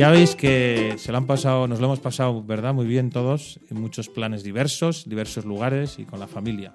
Ya 0.00 0.08
veis 0.08 0.34
que 0.34 0.94
se 0.96 1.12
lo 1.12 1.18
han 1.18 1.26
pasado, 1.26 1.68
nos 1.68 1.78
lo 1.78 1.84
hemos 1.84 2.00
pasado, 2.00 2.42
¿verdad? 2.42 2.72
Muy 2.72 2.86
bien 2.86 3.10
todos, 3.10 3.60
en 3.68 3.78
muchos 3.82 4.08
planes 4.08 4.42
diversos, 4.42 5.06
diversos 5.06 5.44
lugares 5.44 5.98
y 5.98 6.06
con 6.06 6.18
la 6.18 6.26
familia. 6.26 6.72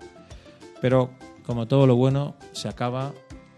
Pero 0.79 1.09
como 1.43 1.67
todo 1.67 1.87
lo 1.87 1.95
bueno, 1.95 2.35
se 2.51 2.67
acaba, 2.67 3.15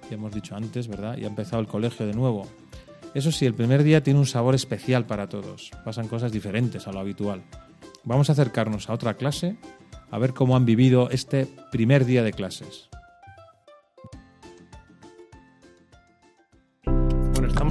ya 0.09 0.15
hemos 0.15 0.33
dicho 0.33 0.55
antes, 0.55 0.87
¿verdad? 0.87 1.17
Y 1.17 1.25
ha 1.25 1.27
empezado 1.27 1.59
el 1.59 1.67
colegio 1.67 2.07
de 2.07 2.13
nuevo. 2.13 2.47
Eso 3.13 3.29
sí, 3.29 3.45
el 3.45 3.55
primer 3.55 3.83
día 3.83 4.01
tiene 4.01 4.21
un 4.21 4.25
sabor 4.25 4.55
especial 4.55 5.05
para 5.05 5.27
todos. 5.27 5.69
Pasan 5.83 6.07
cosas 6.07 6.31
diferentes 6.31 6.87
a 6.87 6.93
lo 6.93 6.99
habitual. 6.99 7.43
Vamos 8.05 8.29
a 8.29 8.31
acercarnos 8.31 8.89
a 8.89 8.93
otra 8.93 9.15
clase 9.15 9.57
a 10.11 10.17
ver 10.17 10.33
cómo 10.33 10.55
han 10.55 10.63
vivido 10.63 11.09
este 11.09 11.45
primer 11.73 12.05
día 12.05 12.23
de 12.23 12.31
clases. 12.31 12.87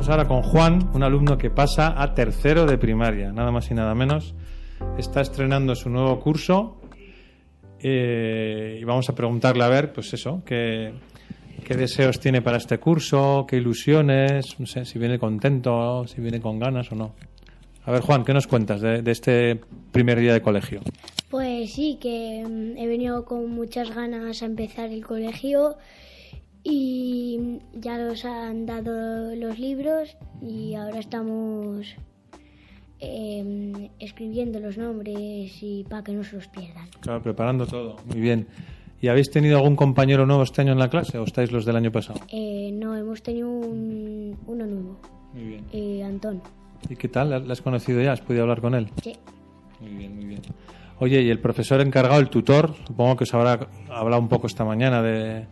Ahora 0.08 0.28
con 0.28 0.42
Juan, 0.42 0.88
un 0.94 1.02
alumno 1.02 1.36
que 1.36 1.50
pasa 1.50 2.00
a 2.00 2.14
tercero 2.14 2.64
de 2.64 2.78
primaria, 2.78 3.32
nada 3.32 3.50
más 3.50 3.68
y 3.72 3.74
nada 3.74 3.92
menos. 3.92 4.36
Está 4.96 5.20
estrenando 5.20 5.74
su 5.74 5.90
nuevo 5.90 6.20
curso 6.20 6.80
eh, 7.80 8.78
y 8.80 8.84
vamos 8.84 9.08
a 9.08 9.16
preguntarle 9.16 9.64
a 9.64 9.68
ver, 9.68 9.92
pues 9.92 10.14
eso, 10.14 10.42
qué, 10.46 10.92
deseos 11.68 12.20
tiene 12.20 12.40
para 12.40 12.58
este 12.58 12.78
curso, 12.78 13.46
qué 13.48 13.56
ilusiones, 13.56 14.60
no 14.60 14.66
sé, 14.66 14.84
si 14.84 15.00
viene 15.00 15.18
contento, 15.18 16.06
si 16.06 16.20
viene 16.20 16.40
con 16.40 16.60
ganas 16.60 16.92
o 16.92 16.94
no. 16.94 17.14
A 17.84 17.90
ver, 17.90 18.00
Juan, 18.02 18.24
¿qué 18.24 18.32
nos 18.32 18.46
cuentas 18.46 18.80
de, 18.80 19.02
de 19.02 19.10
este 19.10 19.60
primer 19.90 20.20
día 20.20 20.34
de 20.34 20.40
colegio? 20.40 20.82
Pues 21.30 21.72
sí, 21.72 21.98
que 22.00 22.44
mm, 22.48 22.78
he 22.78 22.86
venido 22.86 23.24
con 23.24 23.50
muchas 23.50 23.92
ganas 23.92 24.40
a 24.40 24.46
empezar 24.46 24.90
el 24.90 25.04
colegio 25.04 25.76
y 26.68 27.60
ya 27.74 27.96
nos 27.96 28.24
han 28.24 28.66
dado 28.66 29.36
los 29.36 29.56
libros 29.58 30.16
y 30.42 30.74
ahora 30.74 30.98
estamos 30.98 31.86
em, 32.98 33.88
escribiendo 34.00 34.58
los 34.58 34.76
nombres 34.76 35.62
y 35.62 35.84
para 35.88 36.02
que 36.02 36.12
no 36.12 36.24
se 36.24 36.36
los 36.36 36.48
pierdan. 36.48 36.88
Claro, 37.00 37.22
preparando 37.22 37.66
todo, 37.66 37.96
muy 38.06 38.20
bien. 38.20 38.48
¿Y 39.00 39.08
habéis 39.08 39.30
tenido 39.30 39.58
algún 39.58 39.76
compañero 39.76 40.26
nuevo 40.26 40.42
este 40.42 40.62
año 40.62 40.72
en 40.72 40.78
la 40.78 40.88
clase 40.88 41.18
o 41.18 41.24
estáis 41.24 41.52
los 41.52 41.64
del 41.66 41.76
año 41.76 41.92
pasado? 41.92 42.18
Eh, 42.32 42.70
no, 42.72 42.96
hemos 42.96 43.22
tenido 43.22 43.48
un- 43.48 44.36
uno 44.46 44.66
nuevo, 44.66 44.96
Muy 45.34 45.44
bien. 45.44 45.64
eh, 45.72 46.02
Antón. 46.02 46.42
¿Y 46.88 46.96
qué 46.96 47.08
tal? 47.08 47.46
¿Le 47.46 47.52
has 47.52 47.60
conocido 47.62 48.00
ya? 48.02 48.12
¿Has 48.12 48.22
podido 48.22 48.42
hablar 48.42 48.60
con 48.60 48.74
él? 48.74 48.88
Sí. 49.02 49.14
Muy 49.80 49.90
bien, 49.90 50.16
muy 50.16 50.24
bien. 50.24 50.40
Oye, 50.98 51.20
y 51.22 51.28
el 51.30 51.38
profesor 51.40 51.80
encargado, 51.82 52.18
el 52.18 52.30
tutor, 52.30 52.74
supongo 52.86 53.16
que 53.16 53.24
os 53.24 53.34
habrá 53.34 53.68
hablado 53.90 54.20
un 54.22 54.28
poco 54.28 54.46
esta 54.46 54.64
mañana 54.64 55.02
de, 55.02 55.46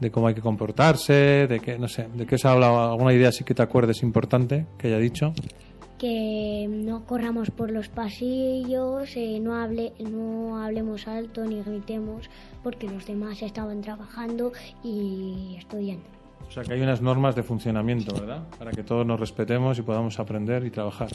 de 0.00 0.10
cómo 0.10 0.26
hay 0.28 0.34
que 0.34 0.40
comportarse, 0.40 1.46
de 1.46 1.60
qué, 1.60 1.78
no 1.78 1.88
sé, 1.88 2.08
de 2.14 2.26
qué 2.26 2.34
os 2.36 2.44
ha 2.44 2.52
hablado, 2.52 2.92
alguna 2.92 3.12
idea 3.12 3.28
así 3.28 3.44
que 3.44 3.54
te 3.54 3.62
acuerdes 3.62 4.02
importante 4.02 4.66
que 4.78 4.88
haya 4.88 4.98
dicho. 4.98 5.32
que 5.98 6.66
no 6.68 7.04
corramos 7.04 7.50
por 7.50 7.70
los 7.70 7.88
pasillos, 7.88 9.14
eh, 9.16 9.38
no, 9.40 9.54
hable, 9.54 9.92
no 9.98 10.62
hablemos 10.62 11.06
alto 11.06 11.44
ni 11.44 11.62
gritemos 11.62 12.30
porque 12.62 12.88
los 12.88 13.06
demás 13.06 13.42
estaban 13.42 13.82
trabajando 13.82 14.52
y 14.82 15.56
estudiando. 15.58 16.04
O 16.48 16.50
sea, 16.52 16.64
que 16.64 16.72
hay 16.72 16.80
unas 16.80 17.00
normas 17.02 17.36
de 17.36 17.42
funcionamiento, 17.42 18.14
¿verdad? 18.18 18.42
Para 18.58 18.70
que 18.72 18.82
todos 18.82 19.06
nos 19.06 19.20
respetemos 19.20 19.78
y 19.78 19.82
podamos 19.82 20.18
aprender 20.18 20.64
y 20.64 20.70
trabajar. 20.70 21.08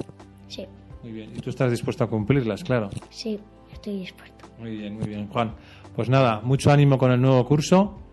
Sí, 0.48 0.66
Muy 1.02 1.12
bien. 1.12 1.32
Y 1.36 1.40
tú 1.42 1.50
estás 1.50 1.72
dispuesto 1.72 2.04
a 2.04 2.08
cumplirlas, 2.08 2.64
claro. 2.64 2.90
sí, 3.10 3.40
estoy 3.74 3.98
dispuesto. 4.00 4.46
Muy 4.60 4.78
bien, 4.78 4.98
muy 4.98 5.08
bien, 5.08 5.28
Juan. 5.28 5.56
Pues 5.96 6.10
nada, 6.10 6.42
mucho 6.42 6.72
ánimo 6.72 6.98
con 6.98 7.12
el 7.12 7.20
nuevo 7.20 7.44
curso 7.46 8.05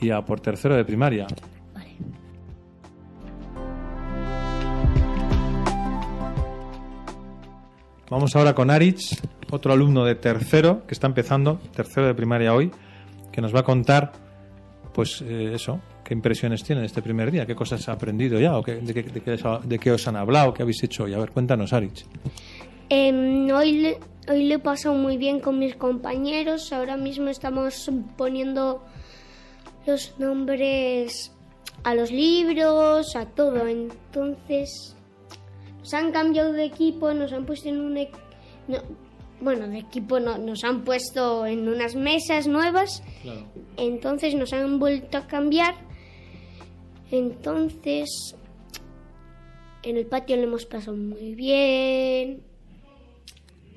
y 0.00 0.10
a 0.10 0.22
por 0.22 0.40
tercero 0.40 0.76
de 0.76 0.84
primaria. 0.84 1.26
Vale. 1.74 1.90
Vamos 8.10 8.34
ahora 8.34 8.54
con 8.54 8.70
Aritz, 8.70 9.20
otro 9.50 9.72
alumno 9.72 10.04
de 10.04 10.16
tercero 10.16 10.84
que 10.86 10.94
está 10.94 11.06
empezando, 11.06 11.60
tercero 11.74 12.06
de 12.08 12.14
primaria 12.14 12.52
hoy, 12.54 12.70
que 13.30 13.40
nos 13.40 13.54
va 13.54 13.60
a 13.60 13.62
contar, 13.62 14.10
pues 14.92 15.22
eh, 15.22 15.52
eso, 15.54 15.80
qué 16.04 16.14
impresiones 16.14 16.64
tiene 16.64 16.80
de 16.80 16.88
este 16.88 17.02
primer 17.02 17.30
día, 17.30 17.46
qué 17.46 17.54
cosas 17.54 17.88
ha 17.88 17.92
aprendido 17.92 18.40
ya, 18.40 18.56
o 18.56 18.62
qué- 18.62 18.76
de, 18.76 18.92
qué, 18.94 19.02
de 19.04 19.20
qué 19.20 19.32
os- 19.34 19.68
de 19.68 19.78
qué 19.78 19.92
os 19.92 20.08
han 20.08 20.16
hablado, 20.16 20.52
qué 20.52 20.62
habéis 20.62 20.82
hecho 20.82 21.04
hoy. 21.04 21.14
A 21.14 21.18
ver, 21.18 21.30
cuéntanos, 21.30 21.72
Aritz. 21.72 22.04
Em, 22.88 23.48
hoy, 23.52 23.72
le, 23.80 23.98
hoy 24.28 24.42
le 24.44 24.54
he 24.54 24.58
pasado 24.58 24.96
muy 24.96 25.16
bien 25.16 25.38
con 25.38 25.60
mis 25.60 25.76
compañeros. 25.76 26.72
Ahora 26.72 26.96
mismo 26.96 27.28
estamos 27.28 27.88
poniendo 28.16 28.82
los 29.86 30.18
nombres 30.18 31.32
a 31.84 31.94
los 31.94 32.10
libros, 32.10 33.16
a 33.16 33.26
todo. 33.26 33.66
Entonces, 33.66 34.96
nos 35.78 35.94
han 35.94 36.12
cambiado 36.12 36.52
de 36.52 36.64
equipo, 36.64 37.12
nos 37.14 37.32
han 37.32 37.46
puesto 37.46 37.68
en 37.68 37.80
un... 37.80 37.96
e- 37.96 38.10
no, 38.68 38.78
bueno, 39.40 39.66
de 39.68 39.78
equipo 39.78 40.20
no, 40.20 40.36
nos 40.36 40.64
han 40.64 40.82
puesto 40.84 41.46
en 41.46 41.66
unas 41.68 41.94
mesas 41.94 42.46
nuevas. 42.46 43.02
Claro. 43.22 43.46
Entonces 43.78 44.34
nos 44.34 44.52
han 44.52 44.78
vuelto 44.78 45.16
a 45.16 45.26
cambiar. 45.26 45.74
Entonces, 47.10 48.36
en 49.82 49.96
el 49.96 50.06
patio 50.06 50.36
lo 50.36 50.42
hemos 50.42 50.66
pasado 50.66 50.96
muy 50.96 51.34
bien. 51.34 52.42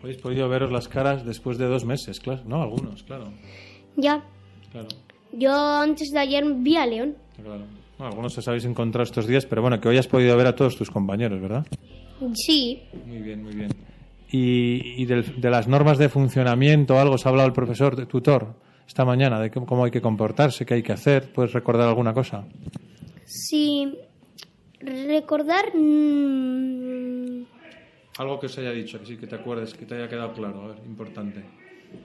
Habéis 0.02 0.18
podido 0.18 0.50
veros 0.50 0.70
las 0.72 0.90
caras 0.90 1.26
después 1.26 1.58
de 1.58 1.66
dos 1.66 1.86
meses, 1.86 2.20
claro, 2.20 2.44
¿no? 2.46 2.62
Algunos, 2.62 3.04
claro. 3.04 3.32
Ya, 3.96 4.24
Claro, 4.72 4.88
yo 5.34 5.52
antes 5.82 6.12
de 6.12 6.20
ayer 6.20 6.44
vi 6.58 6.76
a 6.78 6.86
León. 6.86 7.16
claro. 7.36 7.66
Bueno, 7.98 8.10
algunos 8.12 8.36
os 8.38 8.48
habéis 8.48 8.66
encontrado 8.66 9.04
estos 9.04 9.28
días, 9.28 9.46
pero 9.46 9.62
bueno, 9.62 9.80
que 9.80 9.88
hoy 9.88 9.98
has 9.98 10.08
podido 10.08 10.36
ver 10.36 10.48
a 10.48 10.56
todos 10.56 10.76
tus 10.76 10.90
compañeros, 10.90 11.40
¿verdad? 11.42 11.66
Sí, 12.34 12.82
Muy 13.06 13.20
bien, 13.22 13.44
muy 13.44 13.54
bien. 13.54 13.70
¿Y, 14.32 15.02
y 15.02 15.06
del- 15.06 15.40
de 15.40 15.50
las 15.52 15.68
normas 15.68 16.00
de 16.00 16.10
funcionamiento 16.10 16.98
algo 17.00 17.16
os 17.16 17.26
ha 17.26 17.30
hablado 17.30 17.48
el 17.48 17.54
profesor, 17.54 17.96
de 17.96 18.08
tutor, 18.08 18.56
esta 18.88 19.06
mañana, 19.06 19.40
de 19.40 19.52
cómo, 19.52 19.66
cómo 19.68 19.86
hay 19.86 19.92
que 19.92 20.02
comportarse, 20.02 20.66
qué 20.66 20.74
hay 20.76 20.84
que 20.84 20.92
hacer? 20.94 21.32
¿Puedes 21.32 21.54
recordar 21.54 21.88
alguna 21.88 22.14
cosa? 22.14 22.46
sí. 23.26 23.94
Recordar. 24.80 25.74
mm, 25.76 27.44
Algo 28.18 28.40
que 28.40 28.48
os 28.48 28.58
haya 28.58 28.72
dicho, 28.72 29.00
que 29.00 29.06
sí 29.06 29.18
que 29.18 29.28
te 29.28 29.36
acuerdes, 29.36 29.74
que 29.76 29.86
te 29.86 29.96
haya 29.96 30.10
quedado 30.10 30.34
claro, 30.34 30.64
a 30.64 30.68
ver, 30.70 30.78
importante, 30.86 31.42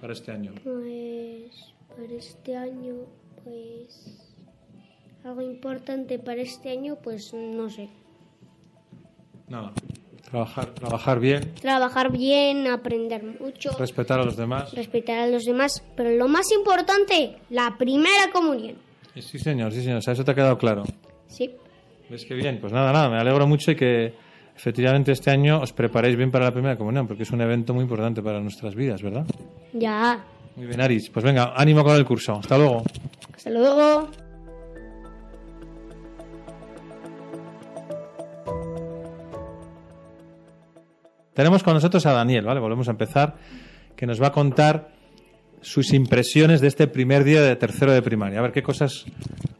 para 0.00 0.12
este 0.12 0.30
año. 0.32 0.52
Pues. 0.62 1.72
Para 1.88 2.12
este 2.12 2.56
año, 2.56 2.94
pues. 3.44 4.24
Algo 5.24 5.42
importante 5.42 6.18
para 6.18 6.40
este 6.40 6.70
año, 6.70 6.96
pues 7.02 7.32
no 7.34 7.68
sé. 7.68 7.88
Nada. 9.48 9.72
Trabajar, 10.30 10.66
trabajar 10.74 11.20
bien, 11.20 11.54
Trabajar 11.54 12.12
bien, 12.12 12.66
aprender 12.66 13.24
mucho, 13.40 13.70
respetar 13.78 14.20
a 14.20 14.24
los 14.26 14.36
demás. 14.36 14.74
respetar 14.74 15.20
a 15.20 15.26
los 15.26 15.44
demás. 15.44 15.82
Pero 15.96 16.10
lo 16.10 16.28
más 16.28 16.52
importante, 16.52 17.36
la 17.48 17.76
primera 17.78 18.30
comunión. 18.30 18.76
Sí, 19.14 19.38
señor, 19.38 19.72
sí, 19.72 19.80
señor. 19.82 19.98
O 19.98 20.02
sea, 20.02 20.12
eso 20.12 20.24
te 20.24 20.32
ha 20.32 20.34
quedado 20.34 20.58
claro. 20.58 20.84
Sí. 21.28 21.50
¿Ves 22.10 22.26
qué 22.26 22.34
bien? 22.34 22.58
Pues 22.60 22.72
nada, 22.74 22.92
nada, 22.92 23.08
me 23.08 23.18
alegro 23.18 23.46
mucho 23.46 23.70
y 23.70 23.76
que 23.76 24.12
efectivamente 24.54 25.12
este 25.12 25.30
año 25.30 25.60
os 25.62 25.72
preparéis 25.72 26.16
bien 26.16 26.30
para 26.30 26.44
la 26.44 26.52
primera 26.52 26.76
comunión, 26.76 27.06
porque 27.08 27.22
es 27.22 27.30
un 27.30 27.40
evento 27.40 27.72
muy 27.72 27.82
importante 27.84 28.22
para 28.22 28.38
nuestras 28.38 28.74
vidas, 28.74 29.02
¿verdad? 29.02 29.24
Ya. 29.72 30.24
Muy 30.58 30.66
bien, 30.66 30.80
Aris. 30.80 31.08
Pues 31.08 31.24
venga, 31.24 31.52
ánimo 31.54 31.84
con 31.84 31.94
el 31.94 32.04
curso. 32.04 32.32
Hasta 32.32 32.58
luego. 32.58 32.82
Hasta 33.32 33.48
luego. 33.48 34.10
Tenemos 41.32 41.62
con 41.62 41.74
nosotros 41.74 42.04
a 42.06 42.12
Daniel, 42.12 42.44
¿vale? 42.44 42.58
Volvemos 42.58 42.88
a 42.88 42.90
empezar, 42.90 43.36
que 43.94 44.04
nos 44.04 44.20
va 44.20 44.26
a 44.26 44.32
contar 44.32 44.88
sus 45.60 45.92
impresiones 45.92 46.60
de 46.60 46.66
este 46.66 46.88
primer 46.88 47.22
día 47.22 47.40
de 47.40 47.54
tercero 47.54 47.92
de 47.92 48.02
primaria. 48.02 48.40
A 48.40 48.42
ver 48.42 48.50
qué 48.50 48.64
cosas 48.64 49.04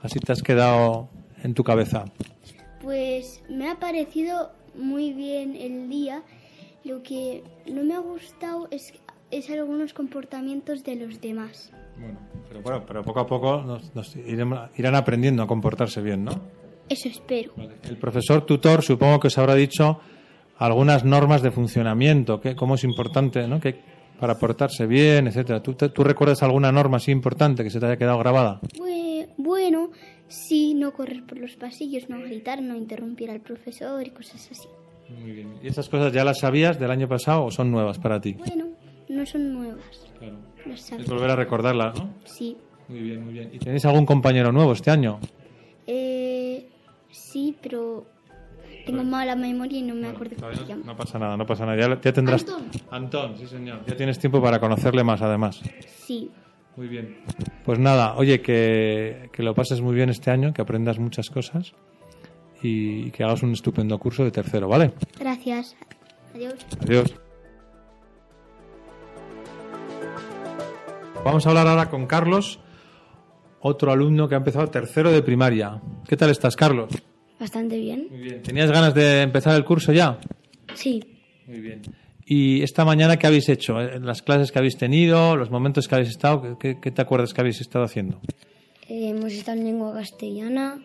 así 0.03 0.19
te 0.19 0.33
has 0.33 0.43
quedado 0.43 1.11
en 1.45 1.55
tu 1.55 1.63
cabeza. 1.63 2.07
Pues 2.83 3.45
me 3.49 3.71
ha 3.71 3.77
parecido 3.77 4.51
muy 4.75 5.13
bien 5.13 5.55
el 5.55 5.89
día. 5.89 6.25
Lo 6.83 7.05
que 7.05 7.45
no 7.71 7.85
me 7.85 7.95
ha 7.95 8.01
gustado 8.01 8.67
es, 8.73 8.93
es 9.31 9.51
algunos 9.51 9.93
comportamientos 9.93 10.85
de 10.85 10.97
los 10.97 11.21
demás. 11.21 11.71
Bueno, 11.99 12.19
pero 12.49 12.63
bueno, 12.63 12.85
pero 12.87 13.03
poco 13.03 13.21
a 13.21 13.27
poco 13.27 13.63
nos, 13.63 13.95
nos 13.95 14.17
iremos- 14.17 14.69
irán 14.77 14.95
aprendiendo 14.95 15.43
a 15.43 15.47
comportarse 15.47 16.01
bien, 16.01 16.25
¿no? 16.25 16.33
Eso 16.89 17.09
espero. 17.09 17.53
El 17.83 17.97
profesor 17.99 18.47
tutor 18.47 18.83
supongo 18.83 19.21
que 19.21 19.27
os 19.29 19.37
habrá 19.39 19.55
dicho 19.55 20.01
algunas 20.59 21.05
normas 21.05 21.43
de 21.43 21.51
funcionamiento, 21.51 22.41
que 22.41 22.57
cómo 22.57 22.77
es 22.77 22.85
importante, 22.85 23.47
¿no? 23.47 23.61
Que 23.61 23.77
para 24.19 24.37
portarse 24.39 24.87
bien, 24.87 25.27
etcétera. 25.29 25.63
¿Tú, 25.63 25.75
te- 25.75 25.91
¿Tú 25.91 26.03
recuerdas 26.03 26.43
alguna 26.43 26.73
norma 26.73 26.97
así 26.97 27.11
importante 27.13 27.63
que 27.63 27.71
se 27.71 27.79
te 27.79 27.87
haya 27.87 27.97
quedado 27.97 28.19
grabada? 28.19 28.61
Bue- 28.77 29.29
Bueno, 29.37 29.91
sí, 30.27 30.75
no 30.75 30.93
correr 30.93 31.25
por 31.25 31.39
los 31.39 31.55
pasillos, 31.57 32.09
no 32.09 32.21
gritar, 32.21 32.61
no 32.63 32.75
interrumpir 32.77 33.31
al 33.31 33.41
profesor 33.41 34.05
y 34.07 34.11
cosas 34.11 34.49
así. 34.51 34.69
Muy 35.21 35.31
bien. 35.33 35.55
¿Y 35.63 35.69
esas 35.69 35.89
cosas 35.89 36.13
ya 36.13 36.25
las 36.25 36.39
sabías 36.41 36.79
del 36.81 36.91
año 36.91 37.07
pasado 37.09 37.45
o 37.45 37.51
son 37.51 37.71
nuevas 37.71 37.99
para 37.99 38.21
ti? 38.21 38.33
Bueno, 38.35 38.67
no 39.09 39.27
son 39.27 39.53
nuevas. 39.53 40.07
Claro. 40.19 40.39
Es 40.67 41.09
volver 41.09 41.31
a 41.31 41.37
recordarlas, 41.37 41.99
¿no? 41.99 42.15
Sí. 42.25 42.57
Muy 42.89 43.01
bien, 43.01 43.25
muy 43.25 43.33
bien. 43.35 43.51
¿Y 43.53 43.59
tenéis 43.59 43.85
algún 43.85 44.07
compañero 44.07 44.51
nuevo 44.53 44.73
este 44.73 44.91
año? 44.91 45.21
Eh, 45.87 46.69
sí, 47.11 47.57
pero 47.63 48.07
tengo 48.87 49.05
mala 49.05 49.37
memoria 49.37 49.79
y 49.79 49.83
no 49.83 49.95
me 49.95 50.09
acuerdo 50.09 50.37
cómo 50.41 50.55
se 50.55 50.65
llama. 50.65 50.83
No 50.85 50.97
pasa 50.97 51.19
nada, 51.19 51.37
no 51.37 51.47
pasa 51.47 51.67
nada. 51.67 51.79
Ya, 51.79 52.01
ya 52.01 52.13
tendrás. 52.13 52.43
Antón. 52.43 52.63
Antón, 52.91 53.37
sí, 53.39 53.47
señor. 53.47 53.81
Ya 53.87 53.97
tienes 53.97 54.19
tiempo 54.19 54.41
para 54.41 54.59
conocerle 54.59 55.05
más, 55.05 55.21
además. 55.23 55.61
Sí. 55.87 56.31
Muy 56.77 56.89
bien. 56.89 57.19
Pues 57.65 57.79
nada, 57.79 58.15
oye, 58.17 58.41
que, 58.41 59.29
que 59.33 59.43
lo 59.43 59.55
pases 59.55 59.81
muy 59.81 59.95
bien 59.95 60.11
este 60.11 60.31
año, 60.31 60.53
que 60.55 60.63
aprendas 60.63 60.99
muchas 60.99 61.29
cosas 61.29 61.73
y 62.63 63.11
que 63.11 63.25
hagas 63.25 63.43
un 63.43 63.53
estupendo 63.53 63.99
curso 63.99 64.25
de 64.25 64.31
tercero, 64.31 64.69
¿vale? 64.69 64.93
Gracias. 65.19 65.77
Adiós. 66.35 66.55
Adiós. 66.81 67.28
Vamos 71.29 71.45
a 71.45 71.51
hablar 71.51 71.67
ahora 71.67 71.91
con 71.91 72.07
Carlos, 72.07 72.59
otro 73.61 73.93
alumno 73.93 74.31
que 74.31 74.35
ha 74.35 74.39
empezado 74.39 74.67
tercero 74.69 75.13
de 75.13 75.21
primaria. 75.21 75.79
¿Qué 76.09 76.17
tal 76.17 76.31
estás, 76.31 76.57
Carlos? 76.57 76.89
Bastante 77.39 77.77
bien. 77.77 78.07
Muy 78.09 78.21
bien. 78.21 78.43
¿Tenías 78.43 78.73
ganas 78.73 78.95
de 78.95 79.21
empezar 79.21 79.55
el 79.55 79.63
curso 79.63 79.93
ya? 79.93 80.19
Sí. 80.73 81.05
Muy 81.47 81.61
bien. 81.61 81.83
¿Y 82.25 82.63
esta 82.63 82.87
mañana 82.87 83.19
qué 83.19 83.27
habéis 83.27 83.51
hecho? 83.51 83.79
En 83.79 84.07
las 84.07 84.23
clases 84.23 84.51
que 84.51 84.59
habéis 84.59 84.79
tenido, 84.79 85.37
los 85.37 85.51
momentos 85.51 85.87
que 85.87 85.97
habéis 85.97 86.09
estado, 86.09 86.57
¿qué, 86.59 86.81
qué 86.81 86.91
te 86.91 87.03
acuerdas 87.03 87.35
que 87.35 87.43
habéis 87.43 87.61
estado 87.61 87.85
haciendo? 87.85 88.23
Eh, 88.89 89.11
hemos 89.11 89.31
estado 89.35 89.59
en 89.59 89.65
lengua 89.65 89.93
castellana. 89.93 90.83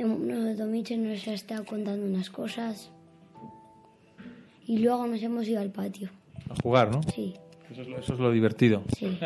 Uno 0.00 0.44
de 0.44 0.54
Domiche 0.54 0.98
nos 0.98 1.26
ha 1.28 1.32
estado 1.32 1.64
contando 1.64 2.04
unas 2.04 2.28
cosas. 2.28 2.92
Y 4.66 4.80
luego 4.80 5.06
nos 5.06 5.22
hemos 5.22 5.48
ido 5.48 5.62
al 5.62 5.70
patio. 5.72 6.10
A 6.50 6.54
jugar, 6.62 6.90
¿no? 6.94 7.00
Sí, 7.04 7.32
Eso 7.78 7.82
es 7.82 7.88
lo, 7.88 7.98
eso 7.98 8.14
es 8.14 8.18
lo 8.20 8.30
divertido. 8.32 8.82
sí, 8.96 9.18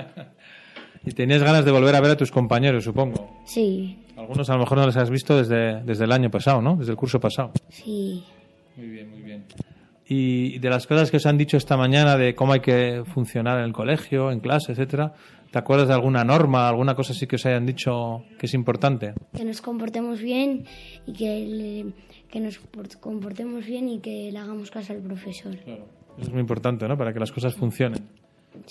Y 1.05 1.11
tenías 1.13 1.43
ganas 1.43 1.65
de 1.65 1.73
volver 1.73 1.95
a 1.97 2.01
ver 2.01 2.11
a 2.13 2.17
tus 2.17 2.31
compañeros, 2.31 2.85
supongo. 2.85 3.41
sí, 3.47 3.99
Algunos 4.17 4.49
a 4.51 4.55
lo 4.55 4.61
mejor 4.61 4.79
no 4.79 4.87
les 4.87 4.97
has 4.97 5.11
visto 5.11 5.37
desde, 5.37 5.83
desde 5.83 6.05
el 6.05 6.13
año 6.13 6.31
pasado, 6.31 6.61
¿no? 6.63 6.77
Desde 6.77 6.93
el 6.93 6.97
curso 6.97 7.19
pasado. 7.19 7.53
sí. 7.71 8.23
Muy 8.77 8.87
bien, 8.89 9.11
muy 9.11 9.21
bien. 9.23 9.45
Y 10.07 10.59
de 10.59 10.71
las 10.71 10.87
cosas 10.87 11.11
que 11.11 11.19
os 11.19 11.27
han 11.27 11.37
dicho 11.39 11.57
esta 11.59 11.77
mañana 11.77 12.17
de 12.17 12.35
cómo 12.35 12.53
hay 12.55 12.61
que 12.61 13.03
funcionar 13.15 13.59
en 13.59 13.65
el 13.67 13.73
colegio, 13.73 14.31
en 14.31 14.41
clase, 14.41 14.73
etcétera, 14.73 15.13
¿te 15.51 15.59
acuerdas 15.59 15.89
de 15.89 15.95
alguna 15.95 16.25
norma, 16.25 16.69
alguna 16.69 16.95
cosa 16.95 17.13
así 17.13 17.27
que 17.27 17.37
os 17.37 17.45
hayan 17.47 17.67
dicho 17.67 18.25
que 18.39 18.47
es 18.47 18.55
importante? 18.55 19.13
Que 19.35 19.45
nos 19.45 19.61
comportemos 19.61 20.21
bien 20.23 20.65
y 21.07 21.13
que, 21.13 21.47
le- 21.47 21.93
que 22.31 22.41
nos 22.41 22.59
por- 22.59 22.89
comportemos 22.99 23.67
bien 23.67 23.89
y 23.91 24.01
que 24.01 24.31
le 24.33 24.39
hagamos 24.39 24.71
caso 24.71 24.93
al 24.95 25.01
profesor. 25.01 25.55
Claro. 25.59 25.85
Eso 26.17 26.23
es 26.29 26.31
muy 26.31 26.41
importante, 26.41 26.87
¿no? 26.89 26.97
Para 26.97 27.13
que 27.13 27.21
las 27.21 27.31
cosas 27.33 27.55
funcionen. 27.55 28.07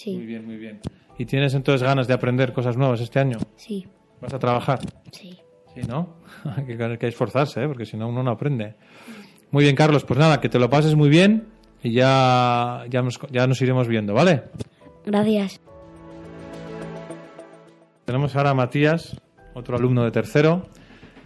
Muy 0.05 0.25
bien, 0.25 0.45
muy 0.45 0.57
bien. 0.57 0.79
¿Y 1.17 1.25
tienes 1.25 1.53
entonces 1.53 1.83
ganas 1.83 2.07
de 2.07 2.13
aprender 2.13 2.53
cosas 2.53 2.77
nuevas 2.77 3.01
este 3.01 3.19
año? 3.19 3.37
sí, 3.55 3.87
¿Vas 4.21 4.33
a 4.33 4.39
trabajar? 4.39 4.79
sí. 5.11 5.37
Sí, 5.73 5.81
¿no? 5.87 6.17
hay, 6.57 6.65
que, 6.65 6.83
hay 6.83 6.97
que 6.97 7.07
esforzarse, 7.07 7.63
¿eh? 7.63 7.67
porque 7.67 7.85
si 7.85 7.95
no 7.95 8.09
uno 8.09 8.23
no 8.23 8.31
aprende. 8.31 8.75
Muy 9.51 9.63
bien, 9.63 9.75
Carlos, 9.75 10.03
pues 10.03 10.19
nada, 10.19 10.41
que 10.41 10.49
te 10.49 10.59
lo 10.59 10.69
pases 10.69 10.95
muy 10.95 11.09
bien 11.09 11.47
y 11.81 11.93
ya, 11.93 12.83
ya, 12.89 13.01
nos, 13.01 13.19
ya 13.31 13.47
nos 13.47 13.61
iremos 13.61 13.87
viendo, 13.87 14.13
¿vale? 14.13 14.43
Gracias. 15.05 15.61
Tenemos 18.05 18.35
ahora 18.35 18.49
a 18.49 18.53
Matías, 18.53 19.15
otro 19.53 19.77
alumno 19.77 20.03
de 20.03 20.11
tercero, 20.11 20.67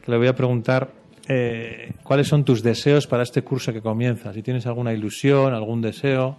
que 0.04 0.12
le 0.12 0.18
voy 0.18 0.28
a 0.28 0.36
preguntar 0.36 0.92
eh, 1.28 1.94
cuáles 2.04 2.28
son 2.28 2.46
tus 2.46 2.62
deseos 2.62 3.08
para 3.08 3.24
este 3.24 3.42
curso 3.42 3.74
que 3.74 3.82
comienza. 3.82 4.32
Si 4.34 4.44
tienes 4.44 4.68
alguna 4.68 4.94
ilusión, 4.94 5.54
algún 5.54 5.82
deseo. 5.82 6.38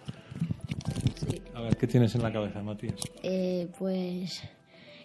¿Qué 1.79 1.87
tienes 1.87 2.15
en 2.15 2.23
la 2.23 2.33
cabeza, 2.33 2.63
Matías? 2.63 2.95
Eh, 3.23 3.69
pues 3.79 4.43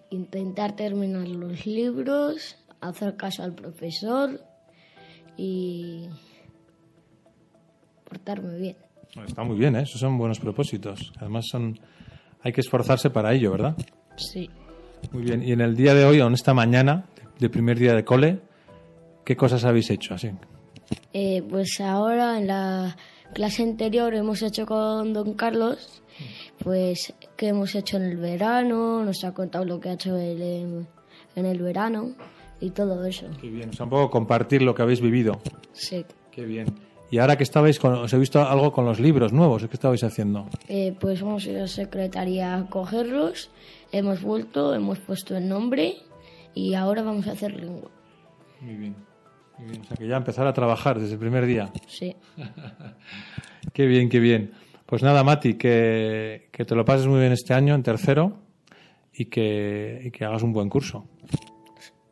intentar 0.09 0.75
terminar 0.75 1.27
los 1.27 1.65
libros, 1.65 2.57
hacer 2.81 3.15
caso 3.15 3.43
al 3.43 3.53
profesor 3.53 4.39
y 5.37 6.07
portarme 8.03 8.57
bien. 8.57 8.77
Está 9.25 9.43
muy 9.43 9.57
bien, 9.57 9.75
¿eh? 9.75 9.83
esos 9.83 9.99
son 9.99 10.17
buenos 10.17 10.39
propósitos. 10.39 11.11
Además, 11.19 11.45
son 11.49 11.79
hay 12.43 12.51
que 12.51 12.61
esforzarse 12.61 13.09
para 13.09 13.33
ello, 13.33 13.51
¿verdad? 13.51 13.75
Sí. 14.15 14.49
Muy 15.11 15.23
bien. 15.23 15.43
Y 15.43 15.51
en 15.51 15.61
el 15.61 15.75
día 15.75 15.93
de 15.93 16.05
hoy, 16.05 16.19
o 16.21 16.27
en 16.27 16.33
esta 16.33 16.53
mañana, 16.53 17.05
de 17.39 17.49
primer 17.49 17.77
día 17.77 17.93
de 17.93 18.03
cole, 18.03 18.39
¿qué 19.25 19.35
cosas 19.35 19.63
habéis 19.65 19.89
hecho 19.89 20.13
así? 20.13 20.31
Eh, 21.13 21.43
pues 21.49 21.79
ahora 21.81 22.37
en 22.37 22.47
la 22.47 22.97
clase 23.33 23.63
anterior 23.63 24.13
hemos 24.13 24.41
hecho 24.41 24.65
con 24.65 25.13
don 25.13 25.33
Carlos, 25.33 26.03
pues 26.63 27.13
qué 27.35 27.49
hemos 27.49 27.75
hecho 27.75 27.97
en 27.97 28.03
el 28.03 28.17
verano, 28.17 29.03
nos 29.03 29.23
ha 29.23 29.33
contado 29.33 29.65
lo 29.65 29.79
que 29.79 29.89
ha 29.89 29.93
hecho 29.93 30.17
él 30.17 30.41
en, 30.41 30.87
en 31.35 31.45
el 31.45 31.61
verano 31.61 32.15
y 32.59 32.71
todo 32.71 33.05
eso. 33.05 33.27
Qué 33.39 33.49
bien. 33.49 33.69
O 33.69 33.73
sea, 33.73 33.85
un 33.85 33.89
poco 33.89 34.09
compartir 34.09 34.61
lo 34.61 34.75
que 34.75 34.81
habéis 34.81 35.01
vivido. 35.01 35.39
Sí. 35.73 36.05
Qué 36.31 36.45
bien. 36.45 36.67
Y 37.09 37.17
ahora 37.17 37.35
que 37.35 37.43
estabais 37.43 37.77
con, 37.77 37.93
os 37.93 38.13
he 38.13 38.17
visto 38.17 38.41
algo 38.41 38.71
con 38.71 38.85
los 38.85 38.99
libros 38.99 39.33
nuevos, 39.33 39.65
¿qué 39.67 39.73
estabais 39.73 40.03
haciendo? 40.03 40.47
Eh, 40.69 40.95
pues 40.97 41.21
hemos 41.21 41.45
ido 41.45 41.65
a 41.65 41.67
secretaría 41.67 42.55
a 42.55 42.65
cogerlos, 42.67 43.49
hemos 43.91 44.21
vuelto, 44.21 44.73
hemos 44.73 44.97
puesto 44.99 45.35
el 45.35 45.49
nombre 45.49 45.97
y 46.55 46.73
ahora 46.73 47.01
vamos 47.01 47.27
a 47.27 47.33
hacer 47.33 47.53
lengua. 47.59 47.91
Muy 48.61 48.75
bien. 48.75 48.95
Muy 49.57 49.71
bien. 49.71 49.81
O 49.81 49.85
sea, 49.85 49.97
que 49.97 50.07
ya 50.07 50.15
empezar 50.15 50.47
a 50.47 50.53
trabajar 50.53 50.99
desde 50.99 51.13
el 51.13 51.19
primer 51.19 51.45
día. 51.45 51.69
Sí. 51.85 52.15
Qué 53.73 53.85
bien, 53.85 54.09
qué 54.09 54.19
bien. 54.19 54.51
Pues 54.91 55.03
nada, 55.03 55.23
Mati, 55.23 55.53
que, 55.53 56.49
que 56.51 56.65
te 56.65 56.75
lo 56.75 56.83
pases 56.83 57.07
muy 57.07 57.21
bien 57.21 57.31
este 57.31 57.53
año 57.53 57.75
en 57.75 57.81
tercero 57.81 58.39
y 59.13 59.27
que, 59.27 60.01
y 60.03 60.11
que 60.11 60.25
hagas 60.25 60.43
un 60.43 60.51
buen 60.51 60.67
curso. 60.67 61.05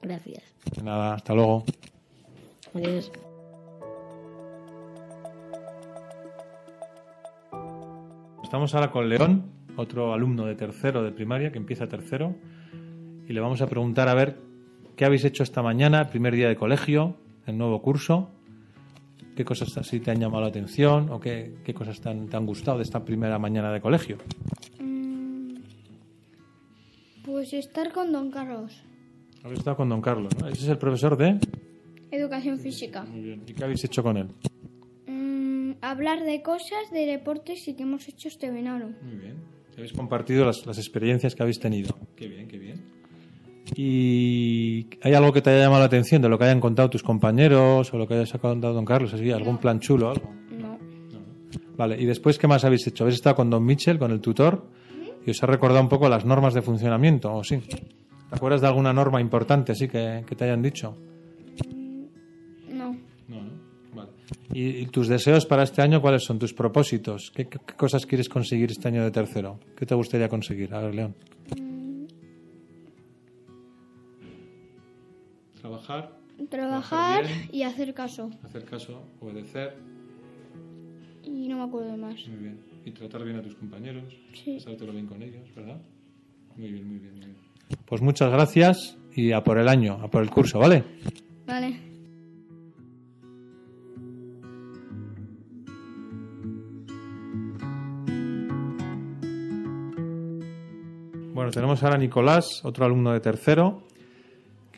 Gracias. 0.02 0.42
Nada, 0.82 1.16
hasta 1.16 1.34
luego. 1.34 1.66
Adiós. 2.74 3.12
Estamos 8.42 8.74
ahora 8.74 8.92
con 8.92 9.10
León, 9.10 9.52
otro 9.76 10.14
alumno 10.14 10.46
de 10.46 10.56
tercero 10.56 11.04
de 11.04 11.12
primaria 11.12 11.52
que 11.52 11.58
empieza 11.58 11.90
tercero, 11.90 12.34
y 13.28 13.34
le 13.34 13.42
vamos 13.42 13.62
a 13.62 13.68
preguntar 13.68 14.08
a 14.08 14.14
ver 14.14 14.38
qué 14.96 15.04
habéis 15.04 15.26
hecho 15.26 15.44
esta 15.44 15.62
mañana, 15.62 16.00
el 16.00 16.08
primer 16.08 16.34
día 16.34 16.48
de 16.48 16.56
colegio, 16.56 17.18
el 17.46 17.58
nuevo 17.58 17.82
curso, 17.82 18.30
qué 19.36 19.46
cosas 19.46 19.78
así 19.78 20.00
te 20.00 20.12
han 20.12 20.20
llamado 20.20 20.42
la 20.42 20.50
atención 20.50 21.10
o 21.10 21.20
qué, 21.20 21.56
qué 21.64 21.74
cosas 21.74 22.00
te 22.02 22.10
han, 22.10 22.28
te 22.28 22.36
han 22.38 22.46
gustado 22.46 22.78
de 22.78 22.84
esta 22.84 23.04
primera 23.04 23.40
mañana 23.40 23.72
de 23.72 23.80
colegio. 23.82 24.18
Mm, 24.80 25.56
Pues 27.24 27.54
estar 27.54 27.92
con 27.92 28.12
don 28.12 28.32
Carlos. 28.32 28.84
Habéis 29.44 29.60
estado 29.60 29.78
con 29.78 29.90
don 29.90 30.02
Carlos, 30.02 30.34
¿no? 30.40 30.48
Ese 30.50 30.64
es 30.64 30.70
el 30.70 30.78
profesor 30.78 31.16
de... 31.18 31.40
Educación 32.12 32.58
física. 32.60 33.04
Muy 33.04 33.22
bien. 33.22 33.44
¿Y 33.48 33.54
qué 33.54 33.64
habéis 33.64 33.84
hecho 33.84 34.02
con 34.04 34.18
él? 34.18 34.28
Mm, 35.08 35.74
hablar 35.82 36.24
de 36.24 36.42
cosas, 36.42 36.90
de 36.92 37.06
deportes 37.06 37.68
y 37.68 37.76
que 37.76 37.84
hemos 37.84 38.08
hecho 38.10 38.28
este 38.28 38.50
verano. 38.52 38.94
Muy 39.04 39.16
bien. 39.16 39.36
Habéis 39.78 39.94
compartido 39.94 40.44
las, 40.44 40.66
las 40.66 40.78
experiencias 40.78 41.36
que 41.36 41.44
habéis 41.44 41.60
tenido. 41.60 41.96
Qué 42.18 42.28
bien, 42.28 42.48
qué 42.50 42.58
bien. 42.58 42.99
¿Y 43.76 44.88
hay 45.02 45.14
algo 45.14 45.32
que 45.32 45.42
te 45.42 45.50
haya 45.52 45.64
llamado 45.64 45.80
la 45.82 45.86
atención 45.88 46.22
de 46.22 46.30
lo 46.30 46.38
que 46.38 46.46
hayan 46.46 46.60
contado 46.60 46.90
tus 46.90 47.04
compañeros 47.04 47.94
o 47.94 47.98
lo 47.98 48.08
que 48.08 48.16
hayas 48.16 48.32
contado 48.34 48.74
don 48.74 48.86
Carlos? 48.86 49.14
Así, 49.14 49.32
¿Algún 49.32 49.58
plan 49.58 49.80
chulo 49.80 50.08
o 50.08 50.12
algo? 50.12 50.34
No. 50.58 50.78
Vale, 51.78 52.02
¿y 52.02 52.06
después 52.06 52.38
qué 52.38 52.48
más 52.48 52.64
habéis 52.66 52.86
hecho? 52.88 53.04
¿Habéis 53.04 53.16
estado 53.16 53.36
con 53.36 53.50
don 53.50 53.64
Mitchell, 53.66 53.98
con 54.00 54.12
el 54.12 54.20
tutor? 54.22 54.66
¿Y 55.26 55.32
os 55.32 55.44
ha 55.44 55.46
recordado 55.46 55.82
un 55.82 55.90
poco 55.90 56.10
las 56.10 56.26
normas 56.26 56.54
de 56.54 56.62
funcionamiento 56.62 57.34
o 57.34 57.44
sí? 57.44 57.58
¿Te 57.58 58.36
acuerdas 58.36 58.62
de 58.62 58.68
alguna 58.68 58.94
norma 58.94 59.22
importante 59.22 59.72
así 59.72 59.88
que, 59.88 60.24
que 60.28 60.36
te 60.36 60.44
hayan 60.46 60.62
dicho? 60.62 60.96
No. 62.74 62.96
No, 63.28 63.42
¿no? 63.42 63.52
Vale. 63.96 64.10
¿Y, 64.54 64.68
y 64.82 64.86
tus 64.88 65.08
deseos 65.08 65.46
para 65.46 65.64
este 65.64 65.82
año 65.82 66.02
cuáles 66.02 66.24
son? 66.24 66.38
¿Tus 66.40 66.54
propósitos? 66.54 67.32
¿Qué, 67.36 67.46
qué- 67.48 67.60
qué 67.66 67.74
cosas 67.76 68.06
quieres 68.06 68.30
conseguir 68.30 68.72
este 68.72 68.88
año 68.88 69.04
de 69.04 69.12
tercero? 69.12 69.60
¿Qué 69.76 69.86
te 69.86 69.96
gustaría 69.96 70.28
conseguir? 70.30 70.74
A 70.74 70.82
ver, 70.82 70.96
León. 70.96 71.16
Trabajar, 75.90 76.12
Trabajar 76.50 77.26
bien. 77.26 77.50
y 77.52 77.64
hacer 77.64 77.94
caso. 77.96 78.30
hacer 78.44 78.64
caso, 78.66 79.02
obedecer. 79.20 79.76
Y 81.24 81.48
no 81.48 81.58
me 81.58 81.64
acuerdo 81.64 81.92
de 81.92 81.98
más. 81.98 82.28
Muy 82.28 82.38
bien. 82.38 82.60
Y 82.86 82.92
tratar 82.92 83.24
bien 83.24 83.38
a 83.38 83.42
tus 83.42 83.56
compañeros. 83.56 84.04
Sí. 84.34 84.56
Pasártelo 84.56 84.92
bien 84.94 85.08
con 85.08 85.22
ellos, 85.24 85.44
¿verdad? 85.56 85.82
Muy 86.56 86.72
bien, 86.72 86.88
muy 86.88 87.00
bien, 87.00 87.14
muy 87.14 87.26
bien. 87.26 87.38
Pues 87.86 88.02
muchas 88.04 88.32
gracias 88.32 88.98
y 89.16 89.32
a 89.32 89.44
por 89.44 89.58
el 89.58 89.68
año, 89.68 89.94
a 90.02 90.10
por 90.10 90.22
el 90.22 90.30
curso, 90.30 90.60
¿vale? 90.60 90.84
Vale. 91.48 91.80
Bueno, 101.34 101.52
tenemos 101.52 101.82
ahora 101.84 101.96
a 101.96 102.00
Nicolás, 102.00 102.62
otro 102.64 102.86
alumno 102.86 103.14
de 103.14 103.20
tercero, 103.22 103.84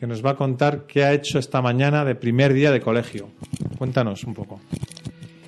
que 0.02 0.08
nos 0.08 0.26
va 0.26 0.30
a 0.30 0.36
contar 0.36 0.88
qué 0.88 1.04
ha 1.04 1.14
hecho 1.14 1.38
esta 1.38 1.62
mañana 1.62 2.04
de 2.04 2.16
primer 2.16 2.52
día 2.52 2.72
de 2.72 2.80
colegio. 2.80 3.28
Cuéntanos 3.78 4.24
un 4.24 4.34
poco. 4.34 4.58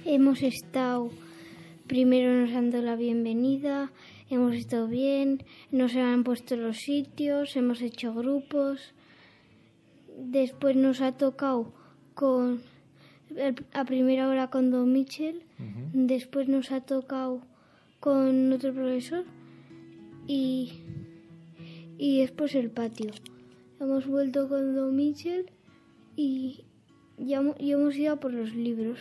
hemos 0.04 0.42
estado, 0.44 1.10
primero 1.88 2.32
nos 2.32 2.54
han 2.54 2.70
dado 2.70 2.84
la 2.84 2.94
bienvenida, 2.94 3.90
hemos 4.30 4.54
estado 4.54 4.86
bien, 4.86 5.42
nos 5.72 5.96
han 5.96 6.22
puesto 6.22 6.54
los 6.54 6.76
sitios, 6.76 7.56
hemos 7.56 7.82
hecho 7.82 8.14
grupos. 8.14 8.94
Después 10.16 10.76
nos 10.76 11.00
ha 11.00 11.10
tocado 11.10 11.72
con 12.14 12.62
a 13.72 13.84
primera 13.84 14.28
hora 14.28 14.50
con 14.50 14.70
Don 14.70 14.92
Mitchell, 14.92 15.42
después 15.92 16.46
nos 16.46 16.70
ha 16.70 16.80
tocado 16.80 17.40
con 17.98 18.52
otro 18.52 18.72
profesor 18.72 19.24
y, 20.28 20.74
y 21.98 22.20
después 22.20 22.54
el 22.54 22.70
patio. 22.70 23.10
Hemos 23.80 24.06
vuelto 24.06 24.48
con 24.48 24.74
Don 24.74 24.94
Mitchell 24.94 25.46
y 26.16 26.64
ya, 27.18 27.42
hemos 27.58 27.96
ido 27.96 28.12
a 28.12 28.16
por 28.16 28.32
los 28.32 28.54
libros. 28.54 28.98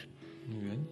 Muy 0.48 0.62
bien. 0.62 0.88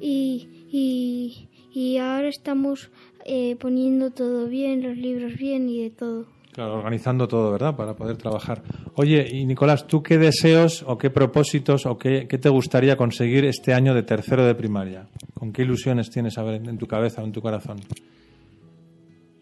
Y, 0.00 0.48
y, 0.70 1.48
y 1.72 1.98
ahora 1.98 2.28
estamos 2.28 2.90
eh, 3.24 3.56
poniendo 3.56 4.10
todo 4.10 4.48
bien, 4.48 4.82
los 4.82 4.96
libros 4.96 5.36
bien 5.36 5.68
y 5.68 5.82
de 5.82 5.90
todo. 5.90 6.26
Claro, 6.52 6.76
organizando 6.76 7.28
todo, 7.28 7.52
¿verdad? 7.52 7.76
Para 7.76 7.94
poder 7.94 8.16
trabajar. 8.16 8.62
Oye, 8.94 9.28
y 9.30 9.44
Nicolás, 9.44 9.86
¿tú 9.86 10.02
qué 10.02 10.16
deseos 10.16 10.82
o 10.86 10.96
qué 10.96 11.10
propósitos 11.10 11.84
o 11.84 11.98
qué, 11.98 12.26
qué 12.26 12.38
te 12.38 12.48
gustaría 12.48 12.96
conseguir 12.96 13.44
este 13.44 13.74
año 13.74 13.92
de 13.92 14.02
tercero 14.02 14.46
de 14.46 14.54
primaria? 14.54 15.06
¿Con 15.34 15.52
qué 15.52 15.62
ilusiones 15.62 16.08
tienes 16.08 16.38
a 16.38 16.42
ver, 16.42 16.66
en 16.66 16.78
tu 16.78 16.86
cabeza 16.86 17.20
o 17.20 17.26
en 17.26 17.32
tu 17.32 17.42
corazón? 17.42 17.76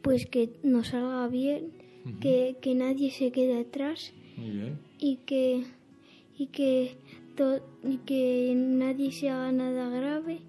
Pues 0.02 0.26
que 0.26 0.58
nos 0.64 0.88
salga 0.88 1.28
bien, 1.28 1.70
que, 2.20 2.56
que, 2.60 2.74
nadie 2.74 3.10
se 3.10 3.32
quede 3.32 3.60
atrás 3.60 4.12
Muy 4.36 4.50
bien. 4.50 4.78
y 4.98 5.16
que 5.26 5.64
y 6.36 6.46
que 6.46 6.96
y 7.82 7.96
que 7.98 8.52
nadie 8.54 9.10
se 9.12 9.30
haga 9.30 9.50
nada 9.52 9.88
grave, 9.88 10.40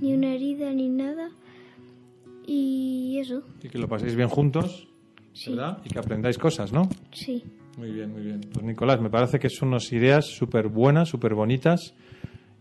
ni 0.00 0.12
una 0.12 0.34
herida 0.34 0.72
ni 0.72 0.88
nada. 0.88 1.30
Y 2.46 3.18
eso. 3.18 3.42
Y 3.62 3.68
que 3.68 3.78
lo 3.78 3.88
paséis 3.88 4.14
bien 4.14 4.28
juntos, 4.28 4.86
¿verdad? 5.46 5.78
Y 5.84 5.88
que 5.88 5.98
aprendáis 5.98 6.36
cosas, 6.36 6.72
¿no? 6.72 6.88
Sí. 7.12 7.42
Muy 7.78 7.90
bien, 7.90 8.12
muy 8.12 8.22
bien. 8.22 8.40
Pues 8.52 8.64
Nicolás, 8.64 9.00
me 9.00 9.10
parece 9.10 9.38
que 9.38 9.48
son 9.48 9.68
unas 9.68 9.90
ideas 9.92 10.26
súper 10.26 10.68
buenas, 10.68 11.08
súper 11.08 11.34
bonitas. 11.34 11.94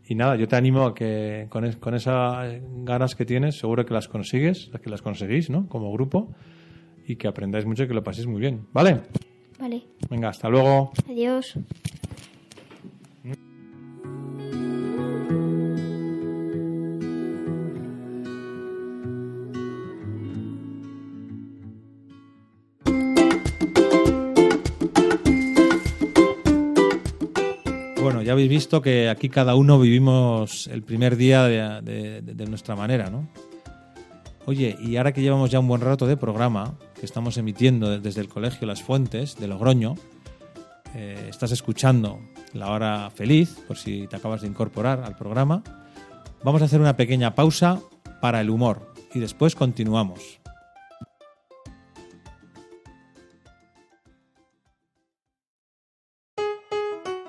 Y 0.08 0.16
nada, 0.16 0.36
yo 0.36 0.48
te 0.48 0.56
animo 0.56 0.86
a 0.86 0.94
que 0.94 1.48
con, 1.50 1.70
con 1.74 1.94
esas 1.94 2.62
ganas 2.84 3.16
que 3.16 3.26
tienes, 3.26 3.58
seguro 3.58 3.86
que 3.86 3.94
las 3.94 4.08
consigues, 4.08 4.70
que 4.82 4.90
las 4.90 5.02
conseguís, 5.02 5.50
¿no? 5.50 5.68
Como 5.68 5.92
grupo. 5.92 6.34
Y 7.08 7.16
que 7.16 7.28
aprendáis 7.28 7.66
mucho 7.66 7.84
y 7.84 7.88
que 7.88 7.94
lo 7.94 8.04
paséis 8.04 8.28
muy 8.28 8.40
bien. 8.40 8.68
¿Vale? 8.74 9.02
Vale. 9.60 9.84
Venga, 10.10 10.30
hasta 10.30 10.50
luego. 10.50 10.92
Adiós. 11.10 11.58
Bueno, 28.02 28.22
ya 28.22 28.34
habéis 28.34 28.50
visto 28.50 28.82
que 28.82 29.10
aquí 29.10 29.30
cada 29.30 29.56
uno 29.56 29.80
vivimos 29.80 30.68
el 30.68 30.84
primer 30.84 31.16
día 31.16 31.44
de, 31.44 31.82
de, 31.82 32.22
de, 32.22 32.46
nuestra 32.48 32.76
manera, 32.76 33.10
¿no? 33.10 33.30
Oye, 34.46 34.76
y 34.82 34.98
ahora 34.98 35.14
que 35.14 35.22
llevamos 35.22 35.50
ya 35.50 35.62
un 35.62 35.70
buen 35.70 35.80
rato 35.80 36.06
de 36.06 36.18
programa, 36.18 36.78
que 37.04 37.08
estamos 37.08 37.36
emitiendo 37.36 38.00
desde 38.00 38.22
el 38.22 38.30
Colegio 38.30 38.66
Las 38.66 38.82
Fuentes 38.82 39.36
de 39.36 39.50
Logroño, 39.50 39.96
eh, 40.96 41.28
estás 41.30 41.52
escuchando 41.52 42.22
La 42.54 42.72
Hora 42.72 43.10
Feliz, 43.10 43.58
por 43.68 43.78
si 43.78 44.08
te 44.08 44.16
acabas 44.16 44.40
de 44.40 44.48
incorporar 44.48 45.04
al 45.04 45.18
programa, 45.18 45.64
vamos 46.46 46.62
a 46.62 46.66
hacer 46.66 46.80
una 46.80 46.96
pequeña 46.96 47.36
pausa 47.36 47.82
para 48.22 48.40
el 48.40 48.50
humor 48.50 48.94
y 49.14 49.20
después 49.20 49.54
continuamos. 49.54 50.40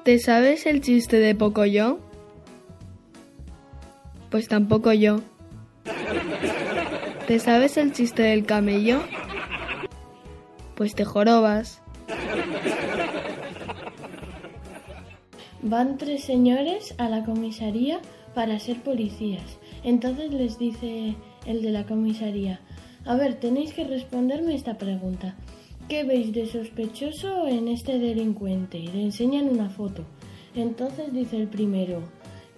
¿Te 0.05 0.21
sabes 0.21 0.67
el 0.67 0.83
chiste 0.83 1.19
de 1.19 1.35
Pocoyo? 1.35 1.99
Pues 4.31 4.47
tampoco 4.47 4.93
yo. 4.93 5.21
¿Te 7.27 7.41
sabes 7.41 7.77
el 7.77 7.93
chiste 7.93 8.23
del 8.23 8.47
camello? 8.47 9.03
Pues 10.77 10.95
te 10.95 11.05
jorobas. 11.05 11.81
Van 15.63 15.97
tres 15.97 16.25
señores 16.25 16.95
a 16.99 17.09
la 17.09 17.25
comisaría 17.25 18.01
para 18.35 18.59
ser 18.59 18.81
policías. 18.83 19.59
Entonces 19.83 20.33
les 20.33 20.59
dice 20.59 21.15
el 21.47 21.63
de 21.63 21.71
la 21.71 21.87
comisaría, 21.87 22.61
a 23.07 23.17
ver, 23.17 23.35
tenéis 23.35 23.73
que 23.73 23.85
responderme 23.85 24.55
esta 24.55 24.79
pregunta. 24.79 25.37
¿Qué 25.89 26.05
veis 26.05 26.33
de 26.33 26.47
sospechoso 26.47 27.47
en 27.47 27.69
este 27.69 27.99
delincuente? 27.99 28.79
Y 28.79 28.87
le 28.89 29.03
enseñan 29.03 29.49
una 29.49 29.69
foto. 29.69 30.05
Entonces 30.55 31.13
dice 31.13 31.37
el 31.37 31.49
primero, 31.49 32.03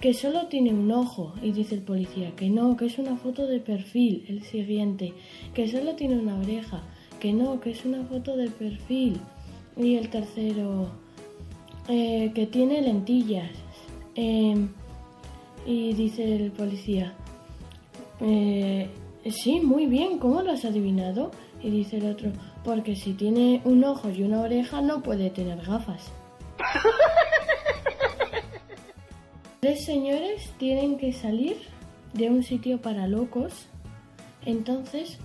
que 0.01 0.15
solo 0.15 0.47
tiene 0.47 0.73
un 0.73 0.91
ojo. 0.93 1.35
Y 1.43 1.51
dice 1.51 1.75
el 1.75 1.83
policía, 1.83 2.35
que 2.37 2.49
no, 2.49 2.77
que 2.77 2.87
es 2.87 2.99
una 2.99 3.17
foto 3.17 3.47
de 3.47 3.59
perfil. 3.61 4.25
El 4.29 4.43
siguiente, 4.43 5.13
que 5.55 5.69
solo 5.69 5.97
tiene 5.97 6.19
una 6.19 6.39
oreja. 6.39 6.85
Que 7.21 7.33
no, 7.33 7.61
que 7.61 7.71
es 7.71 7.85
una 7.85 8.05
foto 8.05 8.37
de 8.37 8.51
perfil. 8.51 9.21
Y 9.77 9.97
el 9.97 10.09
tercero, 10.11 10.89
eh, 11.89 12.33
que 12.35 12.47
tiene 12.47 12.83
lentillas. 12.83 13.51
Eh, 14.15 14.67
y 15.67 15.93
dice 15.95 16.37
el 16.37 16.53
policía, 16.53 17.13
eh, 18.21 18.89
sí, 19.31 19.61
muy 19.61 19.87
bien, 19.87 20.19
¿cómo 20.19 20.43
lo 20.43 20.53
has 20.53 20.65
adivinado? 20.65 21.33
Y 21.63 21.71
dice 21.71 21.99
el 21.99 22.07
otro, 22.07 22.31
porque 22.65 22.95
si 22.95 23.13
tiene 23.15 23.61
un 23.65 23.83
ojo 23.85 24.09
y 24.09 24.23
una 24.23 24.41
oreja 24.41 24.81
no 24.81 25.03
puede 25.03 25.31
tener 25.31 25.61
gafas. 25.65 26.13
Tres 29.61 29.85
señores 29.85 30.53
tienen 30.59 30.97
que 30.97 31.13
salir 31.13 31.57
de 32.13 32.31
un 32.31 32.43
sitio 32.43 32.81
para 32.81 33.09
locos. 33.09 33.67
Entonces 34.45 35.19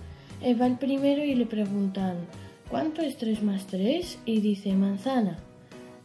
va 0.60 0.66
el 0.66 0.76
primero 0.76 1.24
y 1.24 1.34
le 1.34 1.46
preguntan, 1.46 2.16
¿cuánto 2.68 3.00
es 3.02 3.16
3 3.16 3.42
más 3.42 3.66
3? 3.66 4.18
Y 4.24 4.40
dice, 4.40 4.72
manzana. 4.72 5.38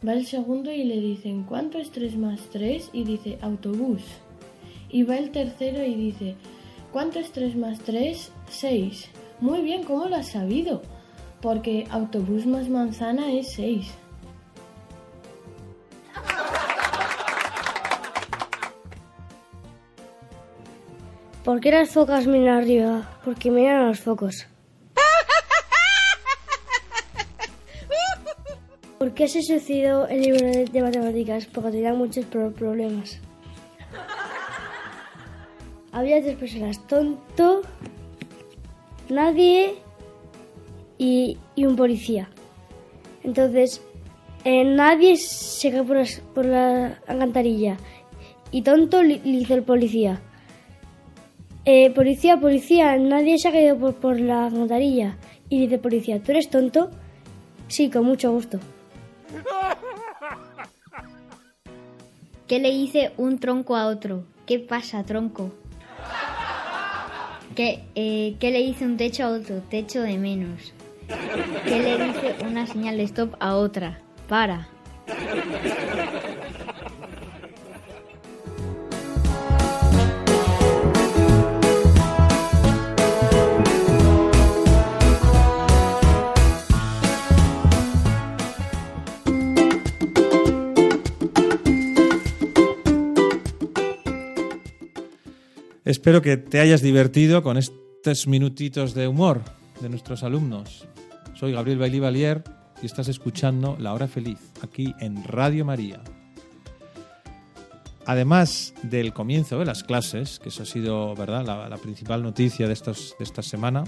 Va 0.06 0.12
el 0.12 0.26
segundo 0.26 0.70
y 0.70 0.84
le 0.84 1.00
dicen, 1.00 1.42
¿cuánto 1.42 1.78
es 1.78 1.90
3 1.90 2.16
más 2.16 2.40
3? 2.52 2.90
Y 2.92 3.04
dice, 3.04 3.38
autobús. 3.40 4.02
Y 4.88 5.02
va 5.02 5.16
el 5.16 5.30
tercero 5.30 5.84
y 5.84 5.94
dice, 5.94 6.36
¿cuánto 6.92 7.18
es 7.18 7.32
3 7.32 7.56
más 7.56 7.80
3? 7.80 8.30
6. 8.48 9.10
Muy 9.40 9.60
bien, 9.62 9.82
¿cómo 9.82 10.06
lo 10.06 10.16
has 10.16 10.28
sabido? 10.28 10.82
Porque 11.42 11.86
autobús 11.90 12.46
más 12.46 12.68
manzana 12.68 13.32
es 13.32 13.48
6. 13.52 13.86
¿Por 21.48 21.60
qué 21.60 21.70
las 21.70 21.88
focas 21.88 22.26
miran 22.26 22.58
arriba? 22.58 23.08
Porque 23.24 23.50
miran 23.50 23.76
a 23.76 23.88
los 23.88 24.00
focos. 24.00 24.46
¿Por 28.98 29.14
qué 29.14 29.28
se 29.28 29.42
suicidó 29.42 30.06
el 30.08 30.20
libro 30.20 30.46
de 30.46 30.82
matemáticas? 30.82 31.46
Porque 31.46 31.70
tenía 31.70 31.94
muchos 31.94 32.26
problemas. 32.26 33.18
Había 35.90 36.20
tres 36.20 36.36
personas, 36.36 36.86
tonto, 36.86 37.62
nadie 39.08 39.76
y, 40.98 41.38
un 41.56 41.76
policía. 41.76 42.28
Entonces, 43.24 43.80
eh, 44.44 44.64
nadie 44.64 45.16
se 45.16 45.70
cae 45.70 45.82
por, 45.82 46.44
la 46.44 47.00
alcantarilla 47.06 47.78
y 48.50 48.60
tonto 48.60 49.02
le 49.02 49.22
hizo 49.24 49.54
el 49.54 49.62
policía. 49.62 50.20
Eh, 51.70 51.90
policía, 51.90 52.40
policía, 52.40 52.96
nadie 52.96 53.36
se 53.38 53.48
ha 53.48 53.52
caído 53.52 53.76
por, 53.76 53.94
por 53.96 54.18
la 54.18 54.46
alcantarilla. 54.46 55.18
Y 55.50 55.60
dice 55.60 55.76
policía, 55.76 56.18
¿tú 56.18 56.32
eres 56.32 56.48
tonto? 56.48 56.88
Sí, 57.66 57.90
con 57.90 58.06
mucho 58.06 58.32
gusto. 58.32 58.58
¿Qué 62.46 62.58
le 62.58 62.70
dice 62.70 63.12
un 63.18 63.38
tronco 63.38 63.76
a 63.76 63.88
otro? 63.88 64.24
¿Qué 64.46 64.58
pasa, 64.58 65.04
tronco? 65.04 65.52
¿Qué, 67.54 67.84
eh, 67.94 68.36
¿Qué 68.40 68.50
le 68.50 68.60
dice 68.60 68.86
un 68.86 68.96
techo 68.96 69.24
a 69.24 69.28
otro? 69.28 69.56
Techo 69.68 70.00
de 70.00 70.16
menos. 70.16 70.72
¿Qué 71.66 71.80
le 71.80 71.98
dice 72.02 72.46
una 72.46 72.66
señal 72.66 72.96
de 72.96 73.02
stop 73.02 73.34
a 73.40 73.56
otra? 73.56 74.00
Para. 74.26 74.68
Espero 95.98 96.22
que 96.22 96.36
te 96.36 96.60
hayas 96.60 96.80
divertido 96.80 97.42
con 97.42 97.56
estos 97.56 98.28
minutitos 98.28 98.94
de 98.94 99.08
humor 99.08 99.42
de 99.80 99.88
nuestros 99.88 100.22
alumnos. 100.22 100.86
Soy 101.34 101.50
Gabriel 101.50 101.80
Bailí 101.80 101.98
Valier 101.98 102.44
y 102.80 102.86
estás 102.86 103.08
escuchando 103.08 103.76
La 103.80 103.92
Hora 103.92 104.06
Feliz 104.06 104.38
aquí 104.62 104.94
en 105.00 105.24
Radio 105.24 105.64
María. 105.64 106.00
Además 108.06 108.74
del 108.84 109.12
comienzo 109.12 109.58
de 109.58 109.64
las 109.64 109.82
clases, 109.82 110.38
que 110.38 110.50
eso 110.50 110.62
ha 110.62 110.66
sido 110.66 111.16
¿verdad? 111.16 111.44
La, 111.44 111.76
principal 111.78 112.22
noticia 112.22 112.68
de, 112.68 112.74
de 112.74 113.24
esta 113.24 113.42
semana, 113.42 113.82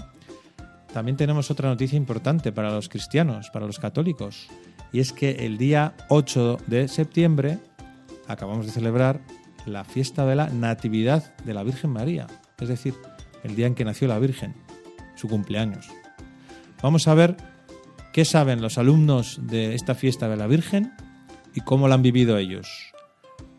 también 0.93 1.15
tenemos 1.15 1.49
otra 1.49 1.69
noticia 1.69 1.95
importante 1.95 2.51
para 2.51 2.71
los 2.71 2.89
cristianos, 2.89 3.49
para 3.51 3.65
los 3.65 3.79
católicos, 3.79 4.49
y 4.91 4.99
es 4.99 5.13
que 5.13 5.45
el 5.45 5.57
día 5.57 5.95
8 6.09 6.57
de 6.67 6.89
septiembre 6.89 7.59
acabamos 8.27 8.65
de 8.65 8.73
celebrar 8.73 9.21
la 9.65 9.83
fiesta 9.83 10.25
de 10.25 10.35
la 10.35 10.47
Natividad 10.47 11.35
de 11.43 11.53
la 11.53 11.63
Virgen 11.63 11.91
María, 11.91 12.27
es 12.59 12.67
decir, 12.67 12.95
el 13.43 13.55
día 13.55 13.67
en 13.67 13.75
que 13.75 13.85
nació 13.85 14.07
la 14.07 14.19
Virgen, 14.19 14.55
su 15.15 15.27
cumpleaños. 15.27 15.87
Vamos 16.81 17.07
a 17.07 17.13
ver 17.13 17.37
qué 18.13 18.25
saben 18.25 18.61
los 18.61 18.77
alumnos 18.77 19.39
de 19.43 19.75
esta 19.75 19.95
fiesta 19.95 20.29
de 20.29 20.37
la 20.37 20.47
Virgen 20.47 20.93
y 21.53 21.61
cómo 21.61 21.87
la 21.87 21.95
han 21.95 22.01
vivido 22.01 22.37
ellos. 22.37 22.67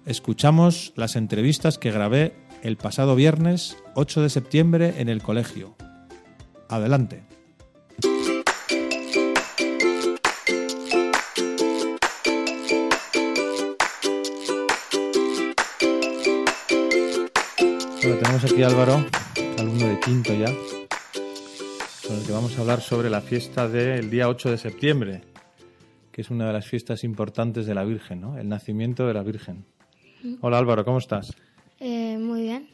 Escuchamos 0.05 0.93
las 0.97 1.17
entrevistas 1.17 1.79
que 1.79 1.93
grabé 1.93 2.35
el 2.62 2.77
pasado 2.77 3.15
viernes 3.15 3.77
8 3.95 4.23
de 4.23 4.31
septiembre 4.31 4.95
en 4.99 5.09
el 5.09 5.23
colegio. 5.23 5.77
Adelante. 6.69 7.32
Tenemos 18.20 18.44
aquí 18.44 18.62
Álvaro, 18.62 19.05
alumno 19.59 19.87
de 19.87 19.98
quinto 20.01 20.35
ya, 20.35 20.53
con 22.07 22.16
el 22.16 22.27
que 22.27 22.33
vamos 22.33 22.57
a 22.57 22.61
hablar 22.61 22.81
sobre 22.81 23.09
la 23.09 23.22
fiesta 23.22 23.68
del 23.68 24.11
día 24.11 24.29
8 24.29 24.51
de 24.51 24.59
septiembre, 24.59 25.22
que 26.11 26.20
es 26.20 26.31
una 26.31 26.46
de 26.46 26.53
las 26.53 26.66
fiestas 26.66 27.05
importantes 27.05 27.64
de 27.64 27.75
la 27.75 27.85
Virgen, 27.85 28.20
¿no? 28.20 28.38
El 28.38 28.48
nacimiento 28.48 29.07
de 29.07 29.14
la 29.14 29.22
Virgen. 29.22 29.64
Hola 30.42 30.59
Álvaro, 30.59 30.85
¿cómo 30.85 30.98
estás? 30.98 31.35
Eh, 31.81 32.18
muy 32.18 32.42
bien. 32.42 32.68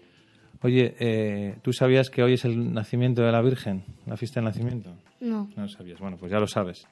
Oye, 0.63 0.97
eh, 0.99 1.57
¿tú 1.63 1.73
sabías 1.73 2.11
que 2.11 2.23
hoy 2.23 2.35
es 2.35 2.45
el 2.45 2.73
nacimiento 2.73 3.23
de 3.23 3.31
la 3.31 3.41
Virgen, 3.41 3.85
la 4.07 4.17
fiesta 4.17 4.41
del 4.41 4.47
nacimiento? 4.47 4.93
No. 5.21 5.49
No 5.57 5.63
lo 5.63 5.69
sabías. 5.69 6.01
Bueno, 6.01 6.17
pues 6.19 6.33
ya 6.33 6.39
lo 6.39 6.49
sabes. 6.49 6.87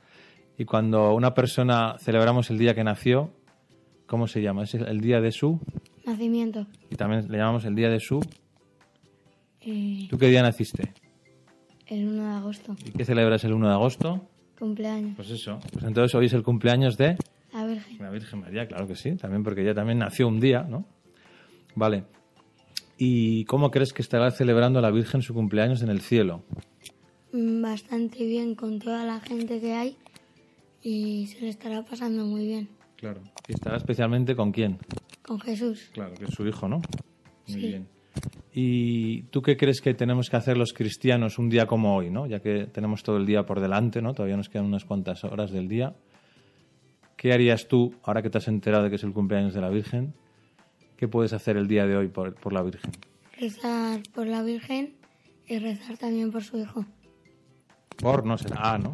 Y 0.57 0.65
cuando 0.65 1.15
una 1.15 1.35
persona 1.35 1.97
celebramos 1.99 2.51
el 2.51 2.59
día 2.59 2.75
que 2.75 2.85
nació, 2.85 3.33
¿cómo 4.07 4.29
se 4.29 4.41
llama? 4.41 4.63
Es 4.63 4.75
el 4.75 5.01
día 5.01 5.21
de 5.21 5.33
su. 5.33 5.61
Nacimiento. 6.07 6.67
Y 6.91 6.95
también 6.97 7.27
le 7.31 7.37
llamamos 7.39 7.65
el 7.65 7.75
día 7.75 7.91
de 7.91 8.01
su. 8.01 8.21
Eh, 9.61 10.07
¿Tú 10.09 10.17
qué 10.19 10.29
día 10.29 10.43
naciste? 10.43 10.93
el 11.89 12.09
1 12.09 12.23
de 12.31 12.35
agosto. 12.35 12.77
¿Y 12.85 12.91
qué 12.91 13.05
celebras 13.05 13.45
el 13.45 13.53
1 13.53 13.69
de 13.69 13.75
agosto? 13.75 14.29
Cumpleaños. 14.59 15.15
Pues 15.17 15.31
eso. 15.31 15.61
Pues 15.73 15.85
entonces 15.85 16.15
hoy 16.17 16.27
es 16.27 16.33
el 16.33 16.43
cumpleaños 16.43 16.97
de 16.97 17.17
La 17.53 17.65
Virgen. 17.65 17.99
la 18.01 18.11
Virgen 18.11 18.41
María, 18.41 18.67
claro 18.67 18.89
que 18.89 18.97
sí. 18.97 19.15
También 19.17 19.45
porque 19.45 19.63
ella 19.63 19.75
también 19.75 19.99
nació 19.99 20.27
un 20.27 20.41
día, 20.41 20.63
¿no? 20.63 20.85
Vale. 21.77 22.05
¿Y 22.99 23.45
cómo 23.45 23.71
crees 23.71 23.93
que 23.93 24.03
estará 24.03 24.31
celebrando 24.33 24.81
la 24.81 24.91
Virgen 24.91 25.23
su 25.23 25.33
cumpleaños 25.35 25.83
en 25.83 25.91
el 25.91 26.01
cielo? 26.01 26.43
Mm, 27.33 27.63
Bastante 27.63 28.25
bien 28.27 28.55
con 28.57 28.79
toda 28.81 29.05
la 29.05 29.21
gente 29.21 29.61
que 29.61 29.75
hay 29.75 29.97
y 30.83 31.27
se 31.29 31.41
le 31.43 31.49
estará 31.51 31.85
pasando 31.85 32.25
muy 32.25 32.47
bien. 32.47 32.69
Claro. 32.97 33.21
¿Y 33.47 33.53
estará 33.53 33.77
especialmente 33.77 34.35
con 34.35 34.51
quién? 34.51 34.79
Con 35.27 35.41
Jesús. 35.41 35.91
Claro, 35.93 36.15
que 36.15 36.25
es 36.27 36.31
su 36.35 36.47
hijo, 36.47 36.69
¿no? 36.69 36.77
Muy 37.49 37.55
Sí. 37.55 37.59
bien. 37.61 37.89
¿Y 38.53 39.23
tú 39.25 39.43
qué 39.43 39.57
crees 39.57 39.81
que 39.83 39.93
tenemos 39.93 40.31
que 40.31 40.37
hacer 40.37 40.57
los 40.57 40.73
cristianos 40.73 41.39
un 41.39 41.51
día 41.51 41.67
como 41.67 41.95
hoy, 41.97 42.09
¿no? 42.11 42.27
Ya 42.27 42.41
que 42.41 42.67
tenemos 42.67 43.03
todo 43.03 43.19
el 43.19 43.27
día 43.27 43.45
por 43.45 43.61
delante, 43.61 44.01
¿no? 44.01 44.15
Todavía 44.15 44.37
nos 44.37 44.49
quedan 44.49 44.65
unas 44.65 44.85
cuantas 44.87 45.25
horas 45.25 45.51
del 45.51 45.69
día. 45.69 45.95
¿Qué 47.17 47.33
harías 47.33 47.69
tú, 47.69 47.95
ahora 48.03 48.23
que 48.23 48.31
te 48.31 48.39
has 48.39 48.49
enterado 48.49 48.85
de 48.85 48.91
que 48.91 48.97
es 48.97 49.05
el 49.05 49.13
cumpleaños 49.13 49.53
de 49.53 49.61
la 49.61 49.69
Virgen? 49.69 50.15
¿Qué 50.97 51.09
puedes 51.09 51.33
hacer 51.35 51.57
el 51.59 51.67
día 51.67 51.87
de 51.87 51.97
hoy 51.97 52.09
por, 52.09 52.35
por 52.35 52.53
la 52.55 52.63
Virgen? 52.63 52.93
Rezar 53.39 54.01
por 54.15 54.27
la 54.27 54.43
Virgen 54.43 54.95
y 55.47 55.59
rezar 55.59 55.99
también 55.99 56.31
por 56.33 56.43
su 56.43 56.59
hijo. 56.59 56.87
Por, 57.99 58.25
no 58.25 58.39
será 58.39 58.75
A, 58.75 58.79
¿no? 58.79 58.93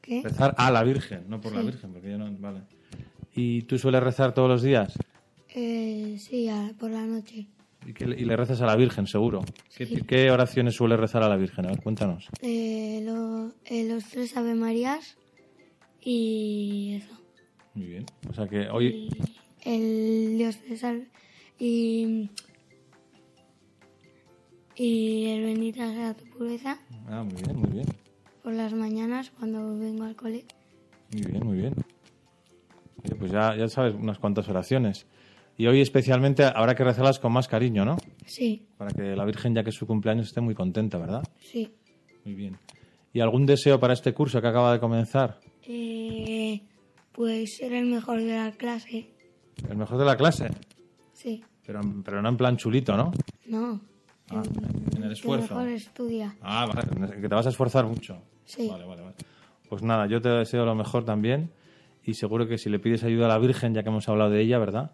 ¿Qué? 0.00 0.22
Rezar 0.22 0.54
a 0.56 0.70
la 0.72 0.82
Virgen, 0.82 1.24
no 1.28 1.40
por 1.40 1.54
la. 1.54 1.62
Virgen, 1.62 1.92
porque 1.92 2.10
ya 2.10 2.18
no... 2.18 2.28
Vale. 2.38 2.62
¿Y 3.34 3.62
tú 3.62 3.78
sueles 3.78 4.02
rezar 4.02 4.32
todos 4.34 4.48
los 4.48 4.62
días? 4.62 4.98
Eh, 5.54 6.16
sí, 6.18 6.48
a- 6.48 6.72
por 6.78 6.90
la 6.90 7.04
noche. 7.06 7.46
¿Y, 7.86 7.92
qué 7.92 8.06
le- 8.06 8.20
y 8.20 8.24
le 8.24 8.36
rezas 8.36 8.60
a 8.60 8.66
la 8.66 8.76
Virgen, 8.76 9.06
seguro? 9.06 9.40
¿Qué, 9.76 9.86
qué 10.06 10.30
oraciones 10.30 10.74
suele 10.74 10.96
rezar 10.96 11.22
a 11.22 11.28
la 11.28 11.36
Virgen? 11.36 11.64
A 11.66 11.68
ver, 11.70 11.80
cuéntanos. 11.82 12.26
Eh, 12.42 13.00
lo- 13.04 13.52
eh, 13.64 13.88
los 13.88 14.04
tres 14.04 14.36
Ave 14.36 14.54
Marías 14.54 15.16
y 16.02 17.00
eso. 17.02 17.20
Muy 17.74 17.86
bien. 17.86 18.06
O 18.28 18.34
sea 18.34 18.46
que 18.48 18.68
hoy... 18.68 19.08
El 19.64 20.38
Dios 20.38 20.56
te 20.58 20.76
salve 20.76 21.08
y, 21.58 22.30
y 24.76 25.26
el 25.26 25.42
bendita 25.44 25.92
sea 25.92 26.14
tu 26.14 26.24
pureza 26.30 26.78
Ah, 27.08 27.22
muy 27.22 27.42
bien, 27.42 27.56
muy 27.56 27.70
bien. 27.70 27.86
por 28.42 28.52
las 28.54 28.72
mañanas 28.72 29.30
cuando 29.38 29.78
vengo 29.78 30.04
al 30.04 30.16
cole. 30.16 30.44
Muy 31.12 31.22
bien, 31.30 31.44
muy 31.46 31.58
bien. 31.58 31.74
Oye, 33.04 33.14
pues 33.16 33.32
ya, 33.32 33.54
ya 33.56 33.68
sabes 33.68 33.94
unas 33.94 34.18
cuantas 34.18 34.48
oraciones. 34.48 35.06
Y 35.60 35.66
hoy 35.66 35.82
especialmente 35.82 36.42
habrá 36.44 36.74
que 36.74 36.82
rezarlas 36.84 37.18
con 37.18 37.32
más 37.34 37.46
cariño, 37.46 37.84
¿no? 37.84 37.98
Sí, 38.24 38.66
Para 38.78 38.92
que 38.92 39.14
la 39.14 39.26
Virgen, 39.26 39.54
ya 39.54 39.62
que 39.62 39.68
es 39.68 39.76
su 39.76 39.86
cumpleaños, 39.86 40.28
esté 40.28 40.40
muy 40.40 40.54
contenta, 40.54 40.96
¿verdad? 40.96 41.22
sí. 41.38 41.70
Muy 42.24 42.34
bien. 42.34 42.56
¿Y 43.12 43.20
algún 43.20 43.44
deseo 43.44 43.78
para 43.78 43.92
este 43.92 44.14
curso 44.14 44.40
que 44.40 44.46
acaba 44.48 44.72
de 44.72 44.80
comenzar? 44.80 45.38
Eh, 45.68 46.62
pues 47.12 47.58
ser 47.58 47.74
el 47.74 47.84
mejor 47.86 48.20
de 48.22 48.34
la 48.36 48.52
clase. 48.52 49.10
El 49.68 49.76
mejor 49.76 49.98
de 49.98 50.04
la 50.06 50.16
clase. 50.16 50.48
Sí, 51.12 51.44
Pero, 51.66 51.80
pero 52.06 52.22
no 52.22 52.30
en 52.30 52.36
plan 52.38 52.56
chulito, 52.56 52.96
¿no? 52.96 53.12
no. 53.46 53.82
Ah, 54.30 54.42
en 54.96 55.02
el 55.02 55.12
esfuerzo. 55.12 55.54
mejor 55.56 55.68
estudia. 55.68 56.34
Ah, 56.40 56.64
vale, 56.72 57.10
que 57.20 57.28
te 57.28 57.34
vas 57.34 57.44
a 57.44 57.50
esforzar 57.50 57.84
mucho. 57.84 58.22
Sí. 58.46 58.66
Vale, 58.66 58.86
vale, 58.86 59.02
vale. 59.02 59.14
Pues 59.68 59.82
nada, 59.82 60.06
yo 60.06 60.22
te 60.22 60.30
deseo 60.30 60.64
lo 60.64 60.74
mejor 60.74 61.04
también 61.04 61.50
y 62.02 62.14
seguro 62.14 62.48
que 62.48 62.56
si 62.56 62.70
le 62.70 62.78
pides 62.78 63.04
ayuda 63.04 63.26
a 63.26 63.28
la 63.28 63.38
Virgen, 63.38 63.74
ya 63.74 63.82
que 63.82 63.90
hemos 63.90 64.08
hablado 64.08 64.30
de 64.30 64.40
ella, 64.40 64.58
¿verdad? 64.58 64.92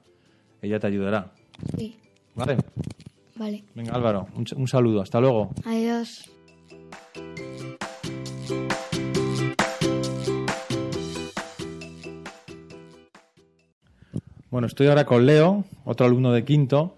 Ella 0.62 0.78
te 0.78 0.86
ayudará. 0.86 1.32
Sí, 1.76 1.96
¿Vale? 2.34 2.56
vale. 3.36 3.64
Venga, 3.74 3.92
Álvaro, 3.94 4.26
un, 4.34 4.44
un 4.56 4.68
saludo. 4.68 5.00
Hasta 5.02 5.20
luego. 5.20 5.50
Adiós. 5.64 6.30
Bueno, 14.50 14.66
estoy 14.68 14.86
ahora 14.86 15.04
con 15.04 15.26
Leo, 15.26 15.64
otro 15.84 16.06
alumno 16.06 16.32
de 16.32 16.44
quinto, 16.44 16.96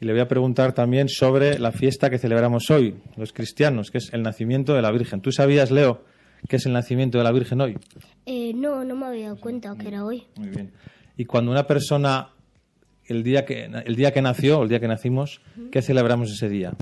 y 0.00 0.04
le 0.04 0.12
voy 0.12 0.20
a 0.20 0.28
preguntar 0.28 0.72
también 0.72 1.08
sobre 1.08 1.58
la 1.58 1.72
fiesta 1.72 2.10
que 2.10 2.18
celebramos 2.18 2.70
hoy, 2.70 2.96
los 3.16 3.32
cristianos, 3.32 3.90
que 3.90 3.98
es 3.98 4.12
el 4.12 4.22
nacimiento 4.22 4.74
de 4.74 4.82
la 4.82 4.90
Virgen. 4.90 5.20
¿Tú 5.20 5.32
sabías, 5.32 5.70
Leo, 5.70 6.04
qué 6.48 6.56
es 6.56 6.66
el 6.66 6.72
nacimiento 6.72 7.18
de 7.18 7.24
la 7.24 7.32
Virgen 7.32 7.60
hoy? 7.60 7.78
Eh, 8.26 8.52
no, 8.54 8.84
no 8.84 8.94
me 8.96 9.06
había 9.06 9.28
dado 9.28 9.40
cuenta 9.40 9.74
que 9.76 9.88
era 9.88 10.04
hoy. 10.04 10.24
Muy 10.36 10.48
bien. 10.48 10.72
Y 11.16 11.24
cuando 11.24 11.50
una 11.50 11.66
persona, 11.66 12.30
el 13.08 13.22
día 13.22 13.44
que, 13.44 13.64
el 13.64 13.96
día 13.96 14.12
que 14.12 14.22
nació, 14.22 14.62
el 14.62 14.68
día 14.68 14.80
que 14.80 14.88
nacimos, 14.88 15.40
¿qué 15.72 15.82
celebramos 15.82 16.30
ese 16.30 16.48
día? 16.48 16.74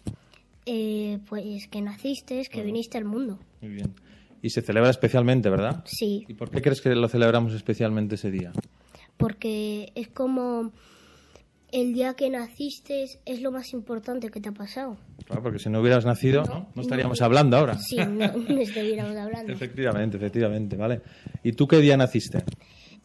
Eh, 0.67 1.19
pues 1.29 1.69
que 1.69 1.81
naciste, 1.81 2.43
que 2.51 2.63
viniste 2.63 2.99
al 2.99 3.05
mundo. 3.05 3.39
Muy 3.61 3.71
bien. 3.71 3.95
Y 4.43 4.51
se 4.51 4.63
celebra 4.63 4.91
especialmente, 4.91 5.49
¿verdad? 5.49 5.83
Sí, 5.87 6.25
¿Y 6.29 6.35
por 6.35 6.51
qué 6.51 6.61
crees 6.61 6.81
que 6.81 6.95
lo 6.95 7.09
celebramos 7.09 7.55
especialmente 7.55 8.17
ese 8.17 8.31
día? 8.31 8.53
porque 9.17 9.93
es 9.95 10.09
como 10.09 10.73
el 11.73 11.95
día 11.95 12.15
que 12.15 12.31
naciste 12.31 13.07
es 13.25 13.43
lo 13.43 13.51
más 13.51 13.73
importante 13.73 14.31
que 14.31 14.41
te 14.41 14.49
ha 14.49 14.53
pasado. 14.53 14.97
Claro, 15.25 15.43
porque 15.43 15.59
si 15.59 15.69
no 15.69 15.81
hubieras 15.81 16.05
nacido, 16.05 16.45
¿no? 16.45 16.69
No 16.75 16.83
estaríamos 16.83 17.21
hablando 17.23 17.57
ahora. 17.57 17.79
Sí, 17.79 17.97
no, 17.97 18.33
no 18.33 18.61
estuviéramos 18.61 19.17
hablando. 19.17 19.53
Efectivamente, 19.53 20.17
efectivamente, 20.17 20.77
¿vale? 20.77 21.01
¿Y 21.43 21.53
tú 21.53 21.67
qué 21.67 21.79
día 21.79 21.97
naciste? 21.97 22.45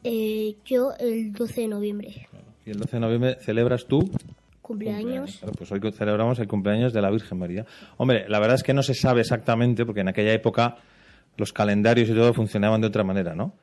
Eh, 0.03 0.55
yo 0.65 0.91
el 0.99 1.31
12 1.31 1.62
de 1.62 1.67
noviembre, 1.67 2.27
Y 2.65 2.71
el 2.71 2.78
12 2.78 2.97
de 2.97 3.00
noviembre 3.00 3.38
celebras 3.41 3.86
tú 3.86 4.12
cumpleaños. 4.62 5.38
Claro, 5.38 5.54
pues 5.58 5.71
hoy 5.71 5.80
celebramos 5.91 6.39
el 6.39 6.47
cumpleaños 6.47 6.93
de 6.93 7.02
la 7.02 7.10
Virgen 7.10 7.38
María. 7.38 7.65
Hombre, 7.97 8.26
la 8.28 8.39
verdad 8.39 8.56
es 8.56 8.63
que 8.63 8.74
no 8.74 8.84
se 8.84 8.93
sabe 8.93 9.21
exactamente, 9.21 9.86
porque 9.86 10.02
en 10.02 10.08
aquella 10.08 10.34
época 10.34 10.78
los 11.38 11.54
calendarios 11.54 12.10
y 12.10 12.13
todo 12.13 12.34
funcionaban 12.34 12.82
de 12.82 12.88
otra 12.88 13.04
manera, 13.04 13.36
¿no? 13.36 13.54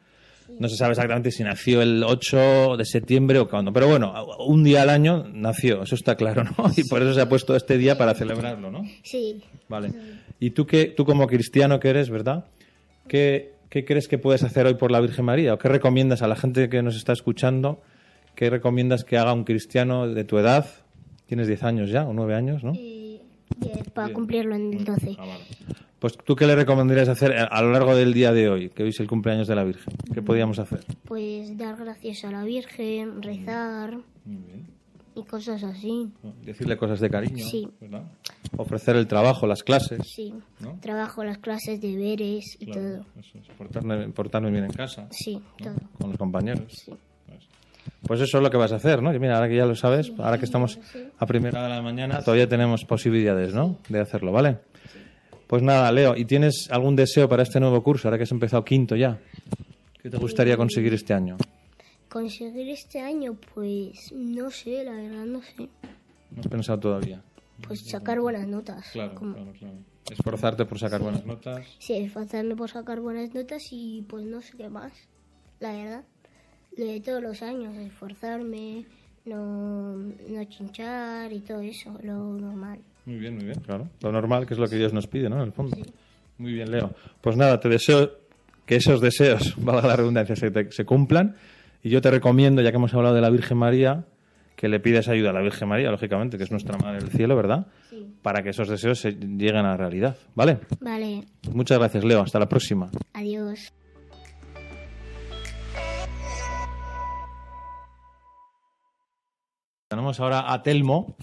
No 0.59 0.69
se 0.69 0.77
sabe 0.77 0.93
exactamente 0.93 1.31
si 1.31 1.45
nació 1.45 1.83
el 1.83 2.03
8 2.03 2.77
de 2.79 2.85
septiembre 2.85 3.39
o 3.39 3.49
cuándo. 3.49 3.73
Pero 3.73 3.87
bueno, 3.89 4.15
un 4.39 4.65
día 4.65 4.83
al 4.83 4.91
año 4.91 5.25
nació, 5.33 5.83
eso 5.83 5.95
está 5.95 6.17
claro, 6.17 6.45
¿no? 6.45 6.71
Y 6.77 6.85
por 6.85 7.03
eso 7.03 7.13
se 7.15 7.21
ha 7.21 7.29
puesto 7.29 7.55
este 7.55 7.77
día 7.77 7.99
para 7.99 8.15
celebrarlo, 8.15 8.71
¿no? 8.71 8.83
Sí, 9.03 9.43
Vale. 9.69 9.93
Y 10.41 10.51
tú, 10.51 10.67
que, 10.67 10.87
tú 10.87 11.05
como 11.05 11.27
cristiano 11.27 11.79
que 11.81 11.91
eres, 11.91 12.11
¿verdad? 12.11 12.47
¿Qué, 13.07 13.53
¿Qué 13.69 13.85
crees 13.85 14.09
que 14.09 14.19
puedes 14.19 14.43
hacer 14.43 14.67
hoy 14.67 14.75
por 14.75 14.91
la 14.91 15.01
Virgen 15.01 15.27
María? 15.27 15.55
¿O 15.55 15.59
qué 15.59 15.69
recomiendas 15.69 16.23
a 16.23 16.29
la 16.29 16.37
gente 16.37 16.69
que 16.69 16.83
nos 16.83 16.97
está 16.97 17.13
escuchando? 17.13 17.83
¿Qué 18.39 18.51
recomiendas 18.51 19.03
que 19.03 19.19
haga 19.19 19.33
un 19.33 19.43
cristiano 19.43 20.07
de 20.07 20.23
tu 20.23 20.39
edad? 20.39 20.65
Tienes 21.27 21.49
10 21.49 21.65
años 21.65 21.91
ya, 21.91 22.07
o 22.07 22.13
9 22.13 22.37
años, 22.37 22.63
¿no? 22.63 22.73
Eh, 22.73 23.21
para 23.93 24.13
cumplirlo 24.13 24.55
en 24.55 24.75
el 24.75 24.85
12. 24.85 25.17
Ah, 25.19 25.39
pues 25.99 26.17
tú 26.17 26.37
qué 26.37 26.47
le 26.47 26.55
recomendarías 26.55 27.09
hacer 27.09 27.35
a 27.37 27.63
lo 27.63 27.73
largo 27.73 27.97
del 27.97 28.15
día 28.15 28.33
de 28.33 28.49
hoy, 28.49 28.69
que 28.69 28.85
hoy 28.85 28.91
es 28.91 29.01
el 29.01 29.09
cumpleaños 29.09 29.49
de 29.49 29.57
la 29.57 29.65
Virgen. 29.65 29.93
¿Qué 30.15 30.23
podríamos 30.23 30.61
hacer? 30.61 30.85
Pues 31.05 31.59
dar 31.59 31.79
gracias 31.79 32.25
a 32.27 32.31
la 32.31 32.45
Virgen, 32.45 33.25
rezar 33.25 33.99
y 35.17 35.25
cosas 35.25 35.65
así. 35.65 36.13
Decirle 36.45 36.77
cosas 36.77 37.01
de 37.01 37.11
cariño. 37.11 37.45
Sí. 37.45 37.69
Ofrecer 38.57 38.95
el 38.95 39.09
trabajo, 39.09 39.49
las 39.49 39.65
clases. 39.65 40.07
Sí. 40.07 40.33
Trabajo, 40.81 41.25
las 41.25 41.39
clases, 41.39 41.81
deberes 41.81 42.57
y 42.61 42.71
todo. 42.71 43.05
Eso 43.19 43.39
es. 43.39 43.49
Portarme, 44.15 44.53
bien 44.53 44.67
en 44.67 44.71
casa. 44.71 45.09
Sí, 45.11 45.43
todo. 45.61 45.75
Con 45.99 46.11
los 46.11 46.19
compañeros. 46.19 46.73
Sí. 46.73 46.93
Pues 48.09 48.23
eso 48.23 48.39
es 48.39 48.43
lo 48.43 48.51
que 48.51 48.57
vas 48.57 48.73
a 48.73 48.77
hacer, 48.77 49.03
¿no? 49.03 49.15
Y 49.15 49.19
mira, 49.19 49.35
ahora 49.35 49.49
que 49.49 49.57
ya 49.57 49.67
lo 49.67 49.77
sabes, 49.77 50.11
ahora 50.19 50.39
que 50.39 50.47
estamos 50.47 50.81
a 51.19 51.27
primera 51.27 51.59
hora 51.59 51.69
de 51.69 51.75
la 51.75 51.83
mañana, 51.83 52.23
todavía 52.23 52.49
tenemos 52.49 52.87
posibilidades, 52.87 53.53
¿no? 53.53 53.77
De 53.91 54.01
hacerlo, 54.01 54.33
¿vale? 54.33 54.57
Pues 55.47 55.63
nada, 55.63 55.93
Leo, 55.93 56.17
¿y 56.17 56.25
tienes 56.25 56.71
algún 56.71 56.97
deseo 56.97 57.29
para 57.29 57.43
este 57.43 57.61
nuevo 57.61 57.83
curso, 57.83 58.09
ahora 58.09 58.17
que 58.17 58.25
has 58.25 58.33
empezado 58.33 58.65
quinto 58.65 58.97
ya? 58.97 59.19
¿Qué 60.03 60.09
te 60.09 60.17
gustaría 60.17 60.57
conseguir 60.57 60.95
este 60.95 61.13
año? 61.13 61.37
Conseguir 62.09 62.71
este 62.71 63.01
año, 63.01 63.37
pues 63.55 64.11
no 64.13 64.51
sé, 64.51 64.85
la 64.85 64.93
verdad 64.93 65.27
no 65.27 65.43
sé. 65.43 65.69
¿No 66.31 66.41
has 66.41 66.49
pensado 66.49 66.81
todavía? 66.81 67.23
Pues 67.67 67.81
sacar 67.83 68.21
buenas 68.21 68.47
notas. 68.47 68.89
Claro, 68.91 69.15
claro, 69.17 69.53
claro. 69.59 69.75
Esforzarte 70.11 70.65
por 70.65 70.79
sacar 70.79 71.03
buenas 71.03 71.27
notas. 71.27 71.67
Sí, 71.79 71.93
esforzarme 71.93 72.57
por 72.57 72.71
sacar 72.71 73.01
buenas 73.01 73.35
notas 73.35 73.69
y 73.71 74.07
pues 74.09 74.25
no 74.25 74.41
sé 74.41 74.57
qué 74.57 74.71
más, 74.71 74.93
la 75.61 75.73
verdad 75.73 76.05
de 76.87 77.01
todos 77.01 77.23
los 77.23 77.43
años, 77.43 77.77
esforzarme, 77.77 78.85
no, 79.25 79.97
no 79.97 80.45
chinchar 80.49 81.33
y 81.33 81.41
todo 81.41 81.61
eso, 81.61 81.99
lo 82.03 82.15
normal. 82.35 82.79
Muy 83.05 83.17
bien, 83.17 83.35
muy 83.35 83.45
bien, 83.45 83.61
claro. 83.61 83.89
Lo 84.01 84.13
normal, 84.13 84.47
que 84.47 84.55
es 84.55 84.61
lo 84.61 84.69
que 84.69 84.77
Dios 84.77 84.93
nos 84.93 85.07
pide, 85.07 85.29
¿no? 85.29 85.37
En 85.37 85.43
el 85.43 85.53
fondo. 85.53 85.77
Muy 86.39 86.53
bien, 86.53 86.71
Leo. 86.71 86.95
Pues 87.21 87.37
nada, 87.37 87.59
te 87.59 87.69
deseo 87.69 88.13
que 88.65 88.77
esos 88.77 89.01
deseos, 89.01 89.55
valga 89.65 89.89
la 89.89 89.97
redundancia, 89.97 90.37
se, 90.37 90.51
se 90.71 90.85
cumplan. 90.85 91.37
Y 91.83 91.91
yo 91.91 92.01
te 92.01 92.11
recomiendo, 92.11 92.63
ya 92.63 92.71
que 92.71 92.77
hemos 92.77 92.95
hablado 92.95 93.15
de 93.15 93.21
la 93.21 93.31
Virgen 93.31 93.59
María, 93.59 94.05
que 94.55 94.69
le 94.69 94.81
pidas 94.81 95.09
ayuda 95.09 95.31
a 95.31 95.33
la 95.33 95.41
Virgen 95.41 95.69
María, 95.69 95.91
lógicamente, 95.91 96.37
que 96.37 96.45
es 96.45 96.51
nuestra 96.51 96.77
Madre 96.79 97.01
del 97.01 97.11
Cielo, 97.11 97.37
¿verdad? 97.37 97.67
Sí. 97.91 98.07
Para 98.23 98.43
que 98.43 98.51
esos 98.51 98.69
deseos 98.69 98.99
se 99.01 99.13
lleguen 99.13 99.65
a 99.65 99.71
la 99.71 99.77
realidad, 99.77 100.17
¿vale? 100.35 100.59
Vale. 100.81 101.25
muchas 101.53 101.79
gracias, 101.79 102.05
Leo. 102.05 102.21
Hasta 102.21 102.39
la 102.39 102.49
próxima. 102.49 102.91
Adiós. 103.15 103.73
Tenemos 109.99 110.21
ahora 110.21 110.53
a 110.53 110.63
Telmo, 110.63 111.17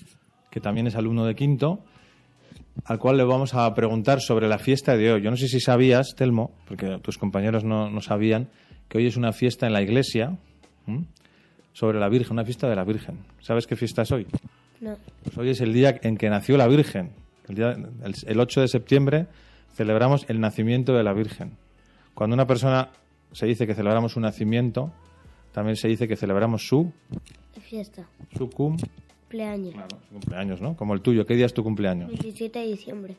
que 0.52 0.60
también 0.60 0.86
es 0.86 0.98
alumno 0.98 1.26
de 1.26 1.34
quinto, 1.34 1.80
al 2.84 3.00
cual 3.00 3.16
le 3.16 3.24
vamos 3.24 3.54
a 3.54 3.74
preguntar 3.74 4.20
sobre 4.20 4.50
la 4.50 4.58
fiesta 4.58 4.98
de 4.98 5.14
hoy. 5.14 5.22
Yo 5.22 5.32
no 5.32 5.38
sé 5.38 5.48
si 5.48 5.62
sabías, 5.62 6.14
Telmo, 6.14 6.52
porque 6.68 7.00
tus 7.02 7.18
compañeros 7.18 7.64
no, 7.64 8.02
sabían, 8.02 8.50
que 8.90 8.98
hoy 8.98 9.08
es 9.08 9.16
una 9.16 9.32
fiesta 9.32 9.66
en 9.66 9.72
la 9.72 9.82
iglesia 9.82 10.38
sobre 11.72 12.02
la 12.02 12.10
Virgen, 12.10 12.34
una 12.34 12.44
fiesta 12.44 12.68
de 12.68 12.76
la 12.76 12.84
Virgen. 12.84 13.20
¿Sabes 13.40 13.66
qué 13.66 13.78
fiesta 13.78 14.02
es 14.02 14.12
hoy? 14.12 14.28
No. 14.82 14.98
Pues 15.24 15.38
hoy 15.38 15.52
es 15.52 15.62
el 15.62 15.72
día 15.72 15.98
en 16.02 16.18
que 16.18 16.30
nació 16.30 16.58
la 16.58 16.68
Virgen. 16.68 17.12
El, 17.48 17.56
día, 17.56 17.78
el 18.28 18.40
8 18.42 18.60
de 18.60 18.68
septiembre 18.68 19.28
celebramos 19.74 20.26
el 20.28 20.42
nacimiento 20.42 20.92
de 20.92 21.04
la 21.04 21.14
Virgen. 21.14 21.54
Cuando 22.14 22.34
una 22.34 22.46
persona 22.46 22.90
se 23.32 23.46
dice 23.46 23.68
que 23.68 23.74
celebramos 23.74 24.18
un 24.18 24.24
nacimiento, 24.24 24.92
también 25.54 25.78
se 25.78 25.88
dice 25.88 26.10
que 26.10 26.18
celebramos 26.18 26.68
su 26.68 26.92
fiesta. 27.76 28.08
Su 28.38 28.50
cumpleaños. 28.50 29.74
Claro, 29.74 29.98
su 30.08 30.14
cumpleaños, 30.14 30.62
¿no? 30.62 30.78
Como 30.78 30.94
el 30.94 31.02
tuyo. 31.02 31.26
¿Qué 31.26 31.36
día 31.36 31.46
es 31.46 31.54
tu 31.54 31.62
cumpleaños? 31.64 32.10
17 32.10 32.60
de 32.60 32.68
diciembre. 32.68 33.16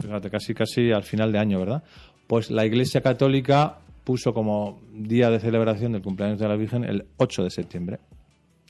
fíjate, 0.00 0.30
casi, 0.30 0.54
casi 0.54 0.92
al 0.92 1.02
final 1.02 1.30
de 1.30 1.38
año, 1.38 1.58
¿verdad? 1.58 1.82
Pues 2.26 2.50
la 2.50 2.64
Iglesia 2.64 3.02
Católica 3.02 3.78
puso 4.04 4.32
como 4.32 4.80
día 4.94 5.28
de 5.30 5.40
celebración 5.40 5.92
del 5.92 6.00
cumpleaños 6.00 6.38
de 6.38 6.48
la 6.48 6.56
Virgen 6.56 6.84
el 6.84 7.04
8 7.18 7.44
de 7.44 7.50
septiembre. 7.50 7.98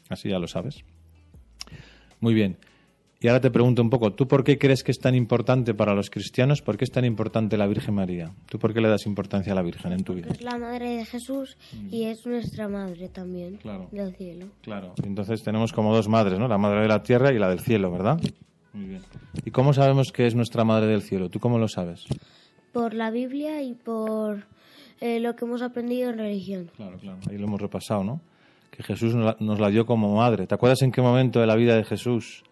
Así 0.09 0.29
ya 0.29 0.41
lo 0.41 0.49
sabes. 0.49 0.85
Muy 2.21 2.35
bien. 2.35 2.57
Y 3.21 3.27
ahora 3.27 3.41
te 3.41 3.51
pregunto 3.51 3.83
un 3.83 3.91
poco, 3.91 4.13
¿tú 4.13 4.29
por 4.29 4.45
qué 4.45 4.59
crees 4.59 4.85
que 4.85 4.93
es 4.93 5.01
tan 5.01 5.17
importante 5.17 5.75
para 5.75 5.93
los 5.93 6.09
cristianos? 6.09 6.63
¿Por 6.63 6.77
qué 6.77 6.85
es 6.85 6.93
tan 6.93 7.05
importante 7.05 7.57
la 7.57 7.67
Virgen 7.67 7.97
María? 7.97 8.31
¿Tú 8.47 8.61
por 8.61 8.73
qué 8.73 8.81
le 8.81 8.89
das 8.89 9.07
importancia 9.07 9.53
a 9.53 9.57
la 9.57 9.63
Virgen 9.63 9.93
en 9.93 10.05
tu 10.05 10.15
vida? 10.15 10.29
Es 10.31 10.41
la 10.41 10.57
madre 10.57 10.99
de 10.99 11.05
Jesús 11.05 11.59
y 11.91 12.05
es 12.05 12.25
nuestra 12.27 12.69
madre 12.69 13.09
también 13.09 13.57
claro. 13.57 13.89
del 13.91 14.15
cielo. 14.15 14.47
Claro, 14.63 14.95
entonces 15.03 15.43
tenemos 15.43 15.73
como 15.73 15.93
dos 15.93 16.07
madres, 16.07 16.39
¿no? 16.39 16.47
La 16.47 16.59
madre 16.59 16.83
de 16.83 16.89
la 16.89 17.03
tierra 17.03 17.33
y 17.33 17.41
la 17.41 17.49
del 17.49 17.59
cielo, 17.59 17.91
¿verdad? 17.91 18.21
Muy 18.73 18.87
bien. 18.87 19.03
¿Y 19.45 19.51
cómo 19.51 19.73
sabemos 19.73 20.13
que 20.13 20.29
es 20.29 20.37
nuestra 20.37 20.63
madre 20.63 20.87
del 20.87 21.03
cielo? 21.03 21.29
¿Tú 21.29 21.41
cómo 21.41 21.59
lo 21.59 21.67
sabes? 21.67 22.05
Por 22.73 22.95
la 22.95 23.11
Biblia 23.11 23.63
y 23.63 23.75
por 23.75 24.45
eh, 25.01 25.19
lo 25.19 25.35
que 25.35 25.45
hemos 25.45 25.63
aprendido 25.63 26.11
en 26.11 26.19
religión. 26.19 26.71
Claro, 26.77 26.97
claro, 26.99 27.19
ahí 27.29 27.37
lo 27.37 27.49
hemos 27.49 27.61
repasado, 27.61 28.05
¿no? 28.05 28.21
Que 28.71 28.85
Jesús 28.85 29.17
nos 29.17 29.59
la 29.59 29.71
dio 29.71 29.87
como 29.87 30.15
madre. 30.15 30.47
¿Te 30.47 30.55
acuerdas 30.55 30.83
en 30.83 30.93
qué 30.93 31.03
momento 31.03 31.41
de 31.41 31.49
la 31.49 31.57
vida 31.57 31.75
de 31.75 31.83
Jesús 31.83 32.45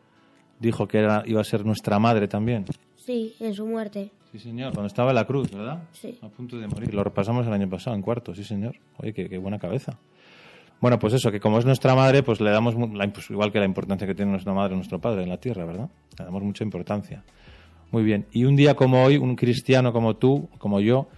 dijo 0.59 0.87
que 0.87 0.99
era, 0.99 1.23
iba 1.27 1.41
a 1.41 1.45
ser 1.45 1.65
nuestra 1.65 1.99
madre 1.99 2.29
también. 2.29 2.65
Sí, 2.97 3.35
en 3.41 3.55
su 3.55 3.67
muerte. 3.67 4.11
Sí, 4.33 4.39
señor, 4.39 4.73
cuando 4.73 4.89
estaba 4.89 5.11
en 5.11 5.15
la 5.15 5.25
cruz, 5.25 5.51
¿verdad? 5.51 5.85
Sí. 5.93 6.19
A 6.21 6.29
punto 6.29 6.59
de 6.59 6.67
morir. 6.67 6.93
Lo 6.93 7.05
repasamos 7.05 7.47
el 7.47 7.53
año 7.53 7.69
pasado, 7.71 7.95
en 7.95 8.03
cuarto, 8.03 8.35
sí, 8.35 8.45
señor. 8.45 8.77
Oye, 8.99 9.15
qué, 9.15 9.39
buena 9.39 9.59
cabeza. 9.59 9.99
Bueno, 10.81 10.99
pues 10.99 11.15
eso, 11.15 11.31
que 11.31 11.41
como 11.41 11.59
es 11.59 11.65
nuestra 11.65 11.95
madre, 11.95 12.23
pues 12.23 12.41
le 12.41 12.51
damos, 12.51 12.75
pues 13.15 13.31
igual 13.31 13.51
que 13.51 13.61
la 13.61 13.65
importancia 13.65 14.07
que 14.07 14.15
tiene 14.15 14.33
nuestra 14.33 14.53
madre 14.53 14.75
nuestro 14.75 15.01
padre 15.01 15.23
en 15.23 15.29
la 15.29 15.39
tierra, 15.39 15.65
¿verdad? 15.65 15.89
Le 16.19 16.25
damos 16.25 16.43
mucha 16.43 16.65
importancia. 16.65 17.25
Muy 17.93 18.03
bien. 18.03 18.27
Y 18.33 18.45
un 18.45 18.57
día 18.57 18.75
como 18.75 19.05
hoy, 19.05 19.17
un 19.17 19.37
cristiano 19.37 19.93
como 19.93 20.17
tú, 20.17 20.49
como 20.59 20.81
yo, 20.81 21.09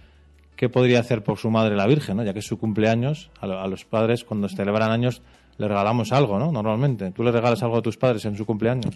¿qué 0.55 0.69
podría 0.69 0.99
hacer 0.99 1.23
por 1.23 1.39
su 1.39 1.49
madre 1.49 1.75
la 1.75 1.87
Virgen, 1.87 2.17
¿no? 2.17 2.23
ya 2.23 2.33
que 2.33 2.39
es 2.39 2.45
su 2.45 2.57
cumpleaños? 2.57 3.31
A, 3.41 3.47
a 3.47 3.67
los 3.67 3.83
padres, 3.83 4.23
cuando 4.23 4.47
celebran 4.47 4.91
años, 4.91 5.23
le 5.57 5.67
regalamos 5.67 6.13
algo, 6.13 6.39
¿no? 6.39 6.51
Normalmente. 6.51 7.11
¿Tú 7.11 7.23
le 7.23 7.31
regalas 7.31 7.63
algo 7.63 7.77
a 7.77 7.81
tus 7.81 7.97
padres 7.97 8.23
en 8.25 8.37
su 8.37 8.45
cumpleaños? 8.45 8.95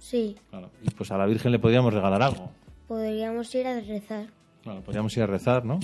Sí. 0.00 0.34
Claro. 0.48 0.70
Y 0.82 0.90
pues 0.90 1.12
a 1.12 1.18
la 1.18 1.26
Virgen 1.26 1.52
le 1.52 1.58
podríamos 1.58 1.94
regalar 1.94 2.22
algo. 2.22 2.50
Podríamos 2.88 3.54
ir 3.54 3.66
a 3.68 3.80
rezar. 3.80 4.26
Claro, 4.62 4.80
podríamos 4.82 5.16
ir 5.16 5.22
a 5.22 5.26
rezar, 5.26 5.64
¿no? 5.64 5.78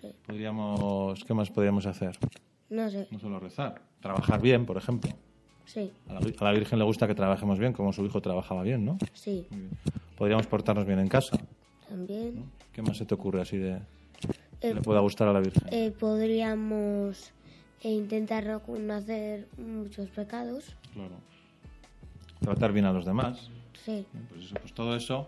Sí. 0.00 0.12
Podríamos, 0.26 1.24
¿qué 1.24 1.32
más 1.32 1.50
podríamos 1.50 1.86
hacer? 1.86 2.18
No 2.68 2.90
sé. 2.90 3.08
No 3.10 3.18
solo 3.18 3.40
rezar, 3.40 3.80
trabajar 4.00 4.42
bien, 4.42 4.66
por 4.66 4.76
ejemplo. 4.76 5.10
Sí. 5.64 5.92
A 6.08 6.44
la, 6.44 6.52
Virgen 6.52 6.78
le 6.78 6.84
gusta 6.84 7.06
que 7.06 7.14
trabajemos 7.14 7.58
bien, 7.58 7.72
como 7.72 7.92
su 7.92 8.04
hijo 8.04 8.20
trabajaba 8.20 8.62
bien, 8.62 8.84
¿no? 8.84 8.98
Sí. 9.12 9.46
Podríamos 10.18 10.46
portarnos 10.48 10.84
bien 10.84 10.98
en 10.98 11.08
casa. 11.08 11.38
También. 11.88 12.44
¿Qué 12.72 12.82
más 12.82 12.96
se 12.96 13.06
te 13.06 13.14
ocurre 13.14 13.40
así 13.40 13.56
de 13.56 13.80
que 14.60 14.74
le 14.74 14.80
pueda 14.80 15.00
gustar 15.00 15.28
a 15.28 15.32
la 15.32 15.40
Virgen? 15.40 15.62
Eh, 15.70 15.92
podríamos 15.98 17.32
eh, 17.82 17.90
intentar 17.90 18.44
no 18.44 18.94
hacer 18.94 19.46
muchos 19.58 20.08
pecados. 20.10 20.76
Claro. 20.92 21.14
Tratar 22.40 22.72
bien 22.72 22.86
a 22.86 22.92
los 22.92 23.04
demás. 23.04 23.50
Sí. 23.84 24.04
Pues, 24.28 24.44
eso, 24.46 24.54
pues 24.60 24.72
todo 24.72 24.94
eso, 24.94 25.26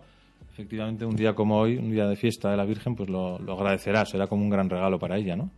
efectivamente, 0.51 1.05
un 1.05 1.15
día 1.15 1.33
como 1.33 1.57
hoy, 1.57 1.77
un 1.77 1.91
día 1.91 2.07
de 2.07 2.15
fiesta 2.15 2.51
de 2.51 2.57
la 2.57 2.65
Virgen, 2.65 2.95
pues 2.95 3.09
lo, 3.09 3.35
agradecerá, 3.35 4.05
será 4.05 4.27
como 4.27 4.43
un 4.43 4.49
gran 4.49 4.69
regalo 4.69 4.99
para 4.99 5.17
ella, 5.17 5.35
¿no? 5.35 5.51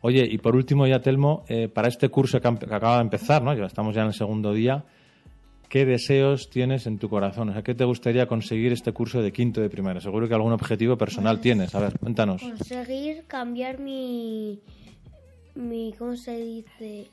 Oye, 0.00 0.26
y 0.28 0.38
por 0.38 0.56
último 0.56 0.86
ya, 0.86 1.00
Telmo, 1.00 1.44
eh, 1.48 1.68
para 1.68 1.88
este 1.88 2.08
curso 2.08 2.40
que, 2.40 2.48
acaba 2.48 2.96
de 2.96 3.02
empezar, 3.02 3.42
¿no? 3.42 3.54
Ya 3.54 3.66
estamos 3.66 3.94
ya 3.94 4.02
en 4.02 4.08
el 4.08 4.14
segundo 4.14 4.52
día, 4.52 4.84
¿qué 5.68 5.86
deseos 5.86 6.50
tienes 6.50 6.86
en 6.86 6.98
tu 6.98 7.08
corazón? 7.08 7.48
O 7.50 7.52
sea, 7.52 7.62
¿qué 7.62 7.74
te 7.74 7.84
gustaría 7.84 8.26
conseguir 8.26 8.72
este 8.72 8.92
curso 8.92 9.22
de 9.22 9.32
quinto 9.32 9.60
de 9.60 9.70
primaria? 9.70 10.00
Seguro 10.00 10.28
que 10.28 10.34
algún 10.34 10.52
objetivo 10.52 10.98
personal 10.98 11.36
pues 11.36 11.42
tienes. 11.42 11.74
A 11.74 11.80
ver, 11.80 11.98
cuéntanos. 11.98 12.42
Conseguir 12.42 13.24
cambiar 13.28 13.78
mi, 13.78 14.60
mi 15.54 15.94
¿cómo 15.98 16.16
se 16.16 16.36
dice? 16.36 17.08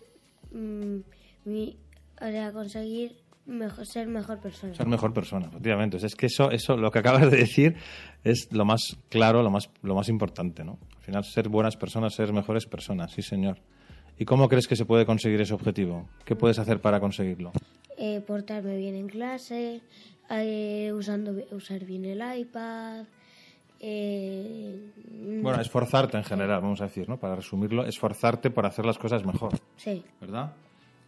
Mm, 0.52 0.98
mi, 1.46 1.78
o 2.20 2.26
sea, 2.26 2.52
conseguir 2.52 3.16
Mejor, 3.50 3.84
ser 3.88 4.08
mejor 4.08 4.40
persona. 4.40 4.76
Ser 4.76 4.86
mejor 4.86 5.12
persona, 5.12 5.48
efectivamente. 5.48 5.98
Es 5.98 6.16
que 6.16 6.28
eso, 6.28 6.52
eso, 6.52 6.78
lo 6.78 6.92
que 6.92 7.00
acabas 7.00 7.32
de 7.32 7.38
decir 7.38 7.76
es 8.24 8.48
lo 8.52 8.64
más 8.64 8.98
claro, 9.10 9.42
lo 9.42 9.50
más, 9.50 9.72
lo 9.82 9.96
más 9.96 10.08
importante, 10.08 10.64
¿no? 10.64 10.78
Al 10.98 11.04
final, 11.04 11.24
ser 11.24 11.50
buenas 11.50 11.76
personas, 11.76 12.14
ser 12.14 12.32
mejores 12.32 12.68
personas, 12.68 13.12
sí, 13.12 13.24
señor. 13.24 13.58
¿Y 14.20 14.26
cómo 14.26 14.48
crees 14.50 14.68
que 14.68 14.76
se 14.76 14.86
puede 14.86 15.04
conseguir 15.04 15.42
ese 15.42 15.56
objetivo? 15.56 16.08
¿Qué 16.26 16.36
puedes 16.36 16.60
hacer 16.60 16.80
para 16.80 17.00
conseguirlo? 17.00 17.52
Eh, 17.98 18.22
portarme 18.22 18.78
bien 18.78 18.96
en 18.96 19.08
clase, 19.08 19.82
eh, 20.30 20.92
usando, 20.94 21.34
usar 21.52 21.86
bien 21.86 22.06
el 22.06 22.22
iPad. 22.40 23.06
Eh, 23.80 24.92
bueno, 25.42 25.60
esforzarte 25.60 26.18
en 26.18 26.24
general, 26.24 26.62
vamos 26.62 26.82
a 26.82 26.84
decir, 26.84 27.10
¿no? 27.10 27.18
Para 27.18 27.36
resumirlo, 27.36 27.84
esforzarte 27.84 28.52
por 28.52 28.68
hacer 28.68 28.86
las 28.86 29.00
cosas 29.00 29.26
mejor. 29.26 29.54
Sí. 29.78 30.04
¿Verdad? 30.22 30.54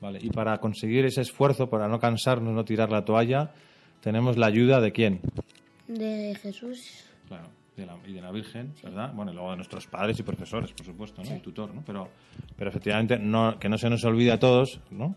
Vale, 0.01 0.19
y 0.21 0.29
para 0.29 0.57
conseguir 0.57 1.05
ese 1.05 1.21
esfuerzo, 1.21 1.69
para 1.69 1.87
no 1.87 1.99
cansarnos, 1.99 2.53
no 2.53 2.65
tirar 2.65 2.89
la 2.89 3.05
toalla, 3.05 3.51
tenemos 4.01 4.35
la 4.35 4.47
ayuda 4.47 4.81
de 4.81 4.91
quién? 4.91 5.21
De 5.87 6.35
Jesús. 6.41 7.05
Claro, 7.27 7.47
y 8.05 8.13
de 8.13 8.21
la 8.21 8.31
Virgen, 8.31 8.73
¿verdad? 8.83 9.13
Bueno, 9.13 9.31
y 9.31 9.35
luego 9.35 9.51
de 9.51 9.57
nuestros 9.57 9.87
padres 9.87 10.19
y 10.19 10.23
profesores, 10.23 10.71
por 10.71 10.85
supuesto, 10.85 11.23
¿no? 11.23 11.31
El 11.31 11.41
tutor, 11.41 11.73
¿no? 11.73 11.83
Pero, 11.85 12.09
pero 12.55 12.69
efectivamente, 12.69 13.17
no, 13.17 13.57
que 13.59 13.69
no 13.69 13.77
se 13.77 13.89
nos 13.89 14.03
olvide 14.03 14.31
a 14.31 14.39
todos, 14.39 14.81
¿no? 14.91 15.15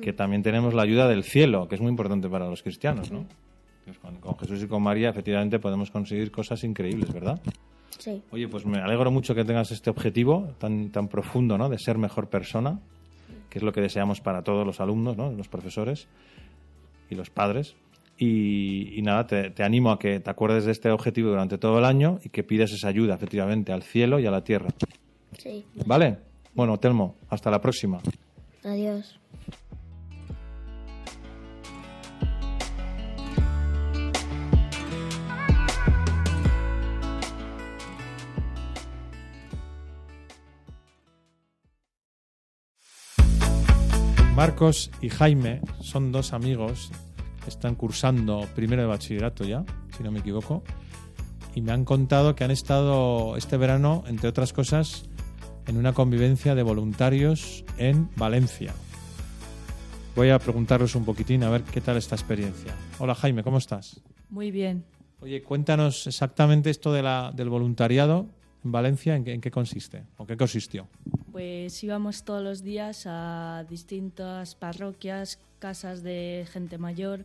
Que 0.00 0.12
también 0.12 0.42
tenemos 0.42 0.74
la 0.74 0.82
ayuda 0.82 1.08
del 1.08 1.22
cielo, 1.22 1.68
que 1.68 1.76
es 1.76 1.80
muy 1.80 1.90
importante 1.90 2.28
para 2.28 2.48
los 2.48 2.62
cristianos, 2.62 3.10
¿no? 3.12 3.26
Pues 3.84 3.98
con, 3.98 4.16
con 4.16 4.36
Jesús 4.38 4.62
y 4.62 4.66
con 4.66 4.82
María, 4.82 5.10
efectivamente, 5.10 5.58
podemos 5.58 5.90
conseguir 5.90 6.30
cosas 6.30 6.64
increíbles, 6.64 7.12
¿verdad? 7.12 7.40
Sí. 7.98 8.22
Oye, 8.32 8.48
pues 8.48 8.66
me 8.66 8.78
alegro 8.78 9.10
mucho 9.10 9.34
que 9.34 9.44
tengas 9.44 9.70
este 9.70 9.90
objetivo 9.90 10.54
tan, 10.58 10.90
tan 10.90 11.08
profundo, 11.08 11.56
¿no? 11.56 11.68
De 11.68 11.78
ser 11.78 11.96
mejor 11.96 12.28
persona, 12.28 12.80
que 13.54 13.60
es 13.60 13.62
lo 13.62 13.70
que 13.70 13.80
deseamos 13.80 14.20
para 14.20 14.42
todos 14.42 14.66
los 14.66 14.80
alumnos, 14.80 15.16
¿no? 15.16 15.30
Los 15.30 15.46
profesores 15.46 16.08
y 17.08 17.14
los 17.14 17.30
padres. 17.30 17.76
Y, 18.18 18.98
y 18.98 19.02
nada, 19.02 19.28
te, 19.28 19.50
te 19.50 19.62
animo 19.62 19.92
a 19.92 19.98
que 20.00 20.18
te 20.18 20.28
acuerdes 20.28 20.64
de 20.64 20.72
este 20.72 20.90
objetivo 20.90 21.28
durante 21.28 21.56
todo 21.56 21.78
el 21.78 21.84
año 21.84 22.18
y 22.24 22.30
que 22.30 22.42
pidas 22.42 22.72
esa 22.72 22.88
ayuda, 22.88 23.14
efectivamente, 23.14 23.72
al 23.72 23.84
cielo 23.84 24.18
y 24.18 24.26
a 24.26 24.32
la 24.32 24.42
tierra. 24.42 24.70
Sí. 25.38 25.64
¿Vale? 25.86 26.18
Bueno, 26.52 26.76
Telmo, 26.78 27.14
hasta 27.28 27.48
la 27.48 27.60
próxima. 27.60 28.00
Adiós. 28.64 29.20
Marcos 44.44 44.90
y 45.00 45.08
Jaime 45.08 45.62
son 45.80 46.12
dos 46.12 46.34
amigos 46.34 46.90
que 47.42 47.48
están 47.48 47.76
cursando 47.76 48.46
primero 48.54 48.82
de 48.82 48.88
bachillerato 48.88 49.42
ya, 49.42 49.64
si 49.96 50.02
no 50.02 50.10
me 50.10 50.18
equivoco, 50.18 50.62
y 51.54 51.62
me 51.62 51.72
han 51.72 51.86
contado 51.86 52.34
que 52.34 52.44
han 52.44 52.50
estado 52.50 53.38
este 53.38 53.56
verano, 53.56 54.04
entre 54.06 54.28
otras 54.28 54.52
cosas, 54.52 55.04
en 55.66 55.78
una 55.78 55.94
convivencia 55.94 56.54
de 56.54 56.62
voluntarios 56.62 57.64
en 57.78 58.10
Valencia. 58.16 58.74
Voy 60.14 60.28
a 60.28 60.38
preguntarles 60.38 60.94
un 60.94 61.06
poquitín 61.06 61.42
a 61.42 61.48
ver 61.48 61.62
qué 61.62 61.80
tal 61.80 61.96
esta 61.96 62.14
experiencia. 62.14 62.74
Hola 62.98 63.14
Jaime, 63.14 63.42
¿cómo 63.42 63.56
estás? 63.56 64.02
Muy 64.28 64.50
bien. 64.50 64.84
Oye, 65.20 65.42
cuéntanos 65.42 66.06
exactamente 66.06 66.68
esto 66.68 66.92
de 66.92 67.02
la, 67.02 67.32
del 67.34 67.48
voluntariado 67.48 68.26
en 68.64 68.72
Valencia, 68.72 69.14
¿en 69.14 69.24
qué, 69.24 69.32
en 69.34 69.40
qué 69.40 69.50
consiste? 69.50 70.04
¿O 70.16 70.26
qué 70.26 70.36
consistió? 70.36 70.88
Pues 71.32 71.82
íbamos 71.84 72.24
todos 72.24 72.42
los 72.42 72.62
días 72.62 73.04
a 73.06 73.64
distintas 73.68 74.54
parroquias, 74.54 75.38
casas 75.58 76.02
de 76.02 76.46
gente 76.50 76.78
mayor 76.78 77.24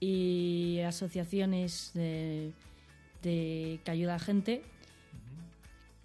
y 0.00 0.80
asociaciones 0.86 1.92
de, 1.94 2.52
de 3.22 3.80
que 3.84 3.90
ayuda 3.90 4.16
a 4.16 4.18
gente. 4.18 4.62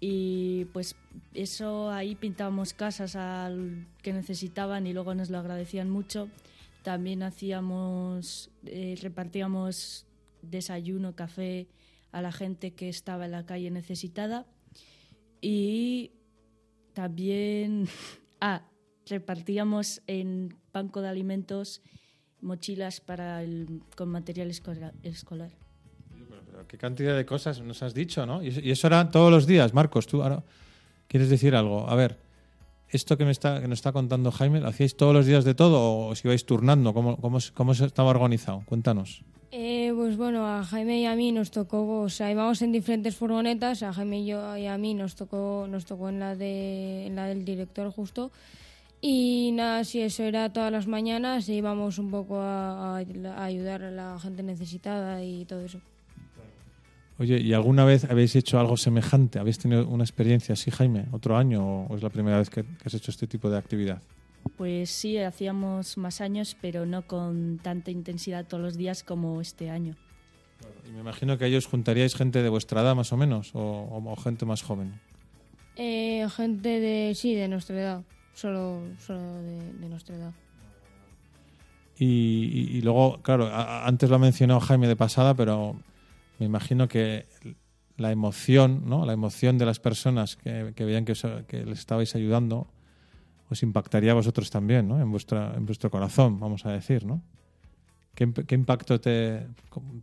Y 0.00 0.66
pues 0.72 0.94
eso 1.34 1.90
ahí 1.90 2.14
pintábamos 2.14 2.74
casas 2.74 3.16
al 3.16 3.86
que 4.02 4.12
necesitaban 4.12 4.86
y 4.86 4.92
luego 4.92 5.14
nos 5.14 5.30
lo 5.30 5.38
agradecían 5.38 5.90
mucho. 5.90 6.28
También 6.82 7.22
hacíamos, 7.22 8.50
eh, 8.64 8.96
repartíamos 9.02 10.06
desayuno, 10.42 11.16
café 11.16 11.66
a 12.16 12.22
la 12.22 12.32
gente 12.32 12.72
que 12.72 12.88
estaba 12.88 13.26
en 13.26 13.32
la 13.32 13.44
calle 13.44 13.70
necesitada 13.70 14.46
y 15.42 16.12
también 16.94 17.88
ah, 18.40 18.62
repartíamos 19.06 20.00
en 20.06 20.56
banco 20.72 21.02
de 21.02 21.08
alimentos 21.08 21.82
mochilas 22.40 23.02
para 23.02 23.42
el, 23.42 23.82
con 23.94 24.08
material 24.08 24.48
escolar. 24.48 24.94
escolar. 25.02 25.50
Pero 26.46 26.66
qué 26.66 26.78
cantidad 26.78 27.14
de 27.14 27.26
cosas 27.26 27.60
nos 27.60 27.82
has 27.82 27.92
dicho, 27.92 28.24
¿no? 28.24 28.42
Y 28.42 28.70
eso, 28.70 28.86
era 28.86 29.10
todos 29.10 29.30
los 29.30 29.46
días, 29.46 29.74
Marcos. 29.74 30.06
Tú 30.06 30.22
ahora 30.22 30.42
quieres 31.08 31.28
decir 31.28 31.54
algo. 31.54 31.86
A 31.86 31.94
ver, 31.96 32.18
esto 32.88 33.18
que 33.18 33.26
me 33.26 33.30
está 33.30 33.60
que 33.60 33.68
nos 33.68 33.80
está 33.80 33.92
contando 33.92 34.32
Jaime, 34.32 34.60
¿lo 34.60 34.68
hacíais 34.68 34.96
todos 34.96 35.12
los 35.12 35.26
días 35.26 35.44
de 35.44 35.54
todo 35.54 35.82
o 35.82 36.06
os 36.12 36.24
ibais 36.24 36.46
turnando? 36.46 36.94
¿Cómo, 36.94 37.18
cómo, 37.18 37.38
cómo 37.52 37.72
estaba 37.72 38.08
organizado? 38.08 38.62
Cuéntanos. 38.64 39.22
Eh, 39.58 39.90
pues 39.96 40.18
bueno, 40.18 40.46
a 40.46 40.62
Jaime 40.64 41.00
y 41.00 41.06
a 41.06 41.16
mí 41.16 41.32
nos 41.32 41.50
tocó, 41.50 42.02
o 42.02 42.10
sea, 42.10 42.30
íbamos 42.30 42.60
en 42.60 42.72
diferentes 42.72 43.16
furgonetas, 43.16 43.82
a 43.82 43.90
Jaime 43.90 44.20
y, 44.20 44.26
yo, 44.26 44.54
y 44.54 44.66
a 44.66 44.76
mí 44.76 44.92
nos 44.92 45.14
tocó, 45.14 45.66
nos 45.66 45.86
tocó 45.86 46.10
en 46.10 46.20
la 46.20 46.36
de, 46.36 47.06
en 47.06 47.16
la 47.16 47.24
del 47.24 47.46
director 47.46 47.90
justo. 47.90 48.30
Y 49.00 49.52
nada, 49.54 49.82
si 49.84 50.02
eso 50.02 50.24
era 50.24 50.52
todas 50.52 50.70
las 50.70 50.86
mañanas, 50.86 51.48
e 51.48 51.54
íbamos 51.54 51.98
un 51.98 52.10
poco 52.10 52.38
a, 52.38 52.98
ayudar 52.98 53.82
a 53.82 53.90
la 53.90 54.18
gente 54.18 54.42
necesitada 54.42 55.24
y 55.24 55.46
todo 55.46 55.62
eso. 55.62 55.80
Oye, 57.18 57.40
¿y 57.40 57.54
alguna 57.54 57.86
vez 57.86 58.04
habéis 58.04 58.36
hecho 58.36 58.60
algo 58.60 58.76
semejante? 58.76 59.38
¿Habéis 59.38 59.58
tenido 59.58 59.88
una 59.88 60.04
experiencia 60.04 60.52
así, 60.52 60.70
Jaime, 60.70 61.06
otro 61.12 61.34
año 61.34 61.86
o 61.86 61.96
es 61.96 62.02
la 62.02 62.10
primera 62.10 62.36
vez 62.36 62.50
que 62.50 62.62
has 62.84 62.92
hecho 62.92 63.10
este 63.10 63.26
tipo 63.26 63.48
de 63.48 63.56
actividad? 63.56 64.02
Pues 64.56 64.90
sí, 64.90 65.18
hacíamos 65.18 65.96
más 65.98 66.20
años, 66.20 66.56
pero 66.60 66.86
no 66.86 67.06
con 67.06 67.58
tanta 67.62 67.90
intensidad 67.90 68.46
todos 68.46 68.62
los 68.62 68.76
días 68.76 69.02
como 69.02 69.40
este 69.40 69.70
año. 69.70 69.96
Y 70.88 70.90
me 70.92 71.00
imagino 71.00 71.36
que 71.36 71.44
ahí 71.44 71.54
os 71.56 71.66
juntaríais 71.66 72.14
gente 72.14 72.42
de 72.42 72.48
vuestra 72.48 72.80
edad 72.80 72.94
más 72.94 73.12
o 73.12 73.16
menos 73.16 73.54
o, 73.54 73.60
o- 73.60 74.12
o 74.12 74.16
gente 74.16 74.46
más 74.46 74.62
joven. 74.62 74.98
Eh, 75.76 76.26
gente 76.34 76.80
de, 76.80 77.14
sí, 77.14 77.34
de 77.34 77.48
nuestra 77.48 77.78
edad, 77.78 78.02
solo, 78.32 78.80
solo 78.98 79.20
de, 79.42 79.72
de 79.74 79.88
nuestra 79.88 80.16
edad. 80.16 80.32
Y, 81.98 82.04
y- 82.04 82.76
y 82.78 82.80
luego, 82.82 83.20
claro, 83.22 83.46
a- 83.46 83.62
a- 83.84 83.86
antes 83.86 84.08
lo 84.08 84.16
ha 84.16 84.18
mencionado 84.18 84.60
Jaime 84.60 84.88
de 84.88 84.96
pasada, 84.96 85.34
pero 85.34 85.78
me 86.38 86.46
imagino 86.46 86.88
que 86.88 87.26
la 87.98 88.12
emoción, 88.12 88.82
¿no? 88.86 89.04
La 89.06 89.12
emoción 89.12 89.58
de 89.58 89.66
las 89.66 89.80
personas 89.80 90.36
que, 90.36 90.72
que 90.74 90.84
veían 90.84 91.04
que, 91.04 91.12
os- 91.12 91.26
que 91.48 91.64
les 91.64 91.78
estabais 91.78 92.14
ayudando 92.14 92.68
os 93.50 93.62
impactaría 93.62 94.12
a 94.12 94.14
vosotros 94.14 94.50
también, 94.50 94.88
¿no? 94.88 95.00
En, 95.00 95.10
vuestra, 95.10 95.54
en 95.56 95.66
vuestro 95.66 95.90
corazón, 95.90 96.40
vamos 96.40 96.66
a 96.66 96.72
decir, 96.72 97.04
¿no? 97.04 97.22
¿Qué, 98.14 98.26
imp- 98.26 98.46
qué 98.46 98.54
impacto 98.54 99.00
te 99.00 99.46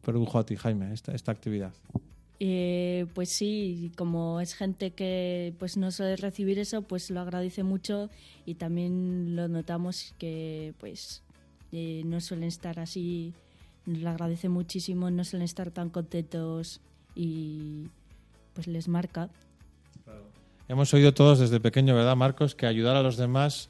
produjo 0.01 0.39
a 0.39 0.45
ti, 0.45 0.55
Jaime, 0.55 0.93
esta, 0.93 1.13
esta 1.13 1.31
actividad? 1.31 1.73
Eh, 2.39 3.05
pues 3.13 3.29
sí, 3.29 3.91
como 3.95 4.39
es 4.41 4.53
gente 4.53 4.91
que 4.91 5.53
pues 5.59 5.77
no 5.77 5.91
suele 5.91 6.15
recibir 6.17 6.59
eso, 6.59 6.81
pues 6.81 7.09
lo 7.09 7.21
agradece 7.21 7.63
mucho 7.63 8.09
y 8.45 8.55
también 8.55 9.35
lo 9.35 9.47
notamos 9.47 10.13
que 10.19 10.73
pues 10.79 11.21
eh, 11.71 12.01
no 12.05 12.19
suelen 12.21 12.47
estar 12.49 12.79
así, 12.79 13.33
lo 13.85 14.09
agradece 14.09 14.49
muchísimo, 14.49 15.09
no 15.09 15.23
suelen 15.23 15.45
estar 15.45 15.71
tan 15.71 15.89
contentos 15.89 16.81
y 17.15 17.87
pues 18.53 18.67
les 18.67 18.87
marca. 18.87 19.29
Hemos 20.67 20.93
oído 20.93 21.13
todos 21.13 21.39
desde 21.39 21.59
pequeño, 21.59 21.93
¿verdad, 21.93 22.15
Marcos? 22.15 22.55
Que 22.55 22.65
ayudar 22.65 22.95
a 22.95 23.03
los 23.03 23.17
demás 23.17 23.69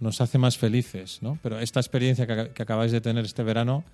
nos 0.00 0.20
hace 0.20 0.38
más 0.38 0.56
felices, 0.56 1.18
¿no? 1.20 1.38
Pero 1.42 1.58
esta 1.58 1.80
experiencia 1.80 2.26
que, 2.26 2.50
que 2.50 2.62
acabáis 2.62 2.92
de 2.92 3.00
tener 3.00 3.24
este 3.24 3.42
verano, 3.42 3.84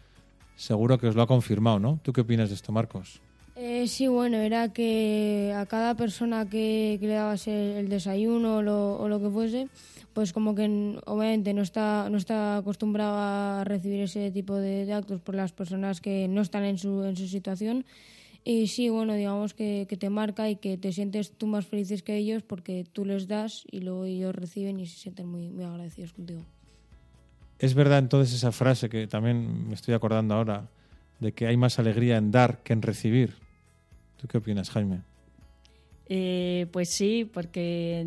seguro 0.55 0.99
que 0.99 1.07
os 1.07 1.15
lo 1.15 1.23
ha 1.23 1.27
confirmado, 1.27 1.79
¿no? 1.79 1.99
¿Tú 2.03 2.13
qué 2.13 2.21
opinas 2.21 2.51
de 2.51 2.55
esto, 2.55 2.71
Marcos? 2.71 3.21
Eh, 3.57 3.87
sí, 3.87 4.09
bueno, 4.09 4.37
era 4.39 4.73
que 4.73 5.55
a 5.57 5.65
cada 5.67 5.95
persona 5.95 6.49
que, 6.49 6.99
que 7.01 7.07
le 7.07 7.15
dabas 7.15 7.47
el, 7.47 7.77
el 7.77 7.89
desayuno 7.89 8.57
o 8.57 8.63
lo, 8.63 8.97
o 8.99 9.09
lo 9.09 9.21
que 9.21 9.31
fuese, 9.31 9.69
pues 10.13 10.33
como 10.33 10.55
que 10.55 10.99
obviamente 11.07 11.55
no 11.55 11.63
está, 11.63 12.09
no 12.11 12.19
está 12.19 12.59
acostumbrado 12.59 13.17
a 13.17 13.65
recibir 13.65 14.01
ese 14.01 14.31
tipo 14.33 14.57
de, 14.57 14.85
de 14.87 14.93
actos 14.93 15.21
por 15.21 15.35
las 15.35 15.53
personas 15.53 16.01
que 16.01 16.27
no 16.29 16.43
están 16.43 16.65
en 16.65 16.79
su, 16.79 17.05
en 17.05 17.17
su 17.17 17.29
situación. 17.29 17.85
Y 18.45 18.67
sí, 18.67 18.91
bueno, 18.91 19.15
digamos 19.15 19.55
que, 19.55 19.87
que 19.89 19.97
te 19.97 20.11
marca 20.11 20.51
y 20.51 20.57
que 20.57 20.77
te 20.77 20.93
sientes 20.93 21.33
tú 21.33 21.47
más 21.47 21.67
felices 21.67 22.03
que 22.03 22.17
ellos 22.17 22.43
porque 22.43 22.85
tú 22.93 23.07
les 23.07 23.27
das 23.27 23.65
y 23.71 23.81
luego 23.81 24.05
ellos 24.05 24.35
reciben 24.35 24.79
y 24.79 24.87
se 24.87 24.99
sienten 24.99 25.27
muy, 25.27 25.49
muy 25.49 25.65
agradecidos 25.65 26.13
contigo. 26.13 26.45
¿Es 27.59 27.75
verdad 27.75 27.99
entonces 27.99 28.35
esa 28.35 28.53
frase 28.53 28.89
que 28.91 29.07
también 29.07 29.69
me 29.69 29.75
estoy 29.75 29.95
acordando 29.95 30.35
ahora, 30.35 30.69
de 31.21 31.33
que 31.33 31.47
hay 31.47 31.57
más 31.57 31.79
alegría 31.79 32.19
en 32.19 32.31
dar 32.31 32.63
que 32.63 32.75
en 32.75 32.83
recibir? 32.83 33.35
¿Tú 34.21 34.29
qué 34.29 34.39
opinas, 34.39 34.69
Jaime? 34.71 35.01
Eh, 36.07 36.67
pues 36.73 36.91
sí, 36.91 37.25
porque 37.33 38.05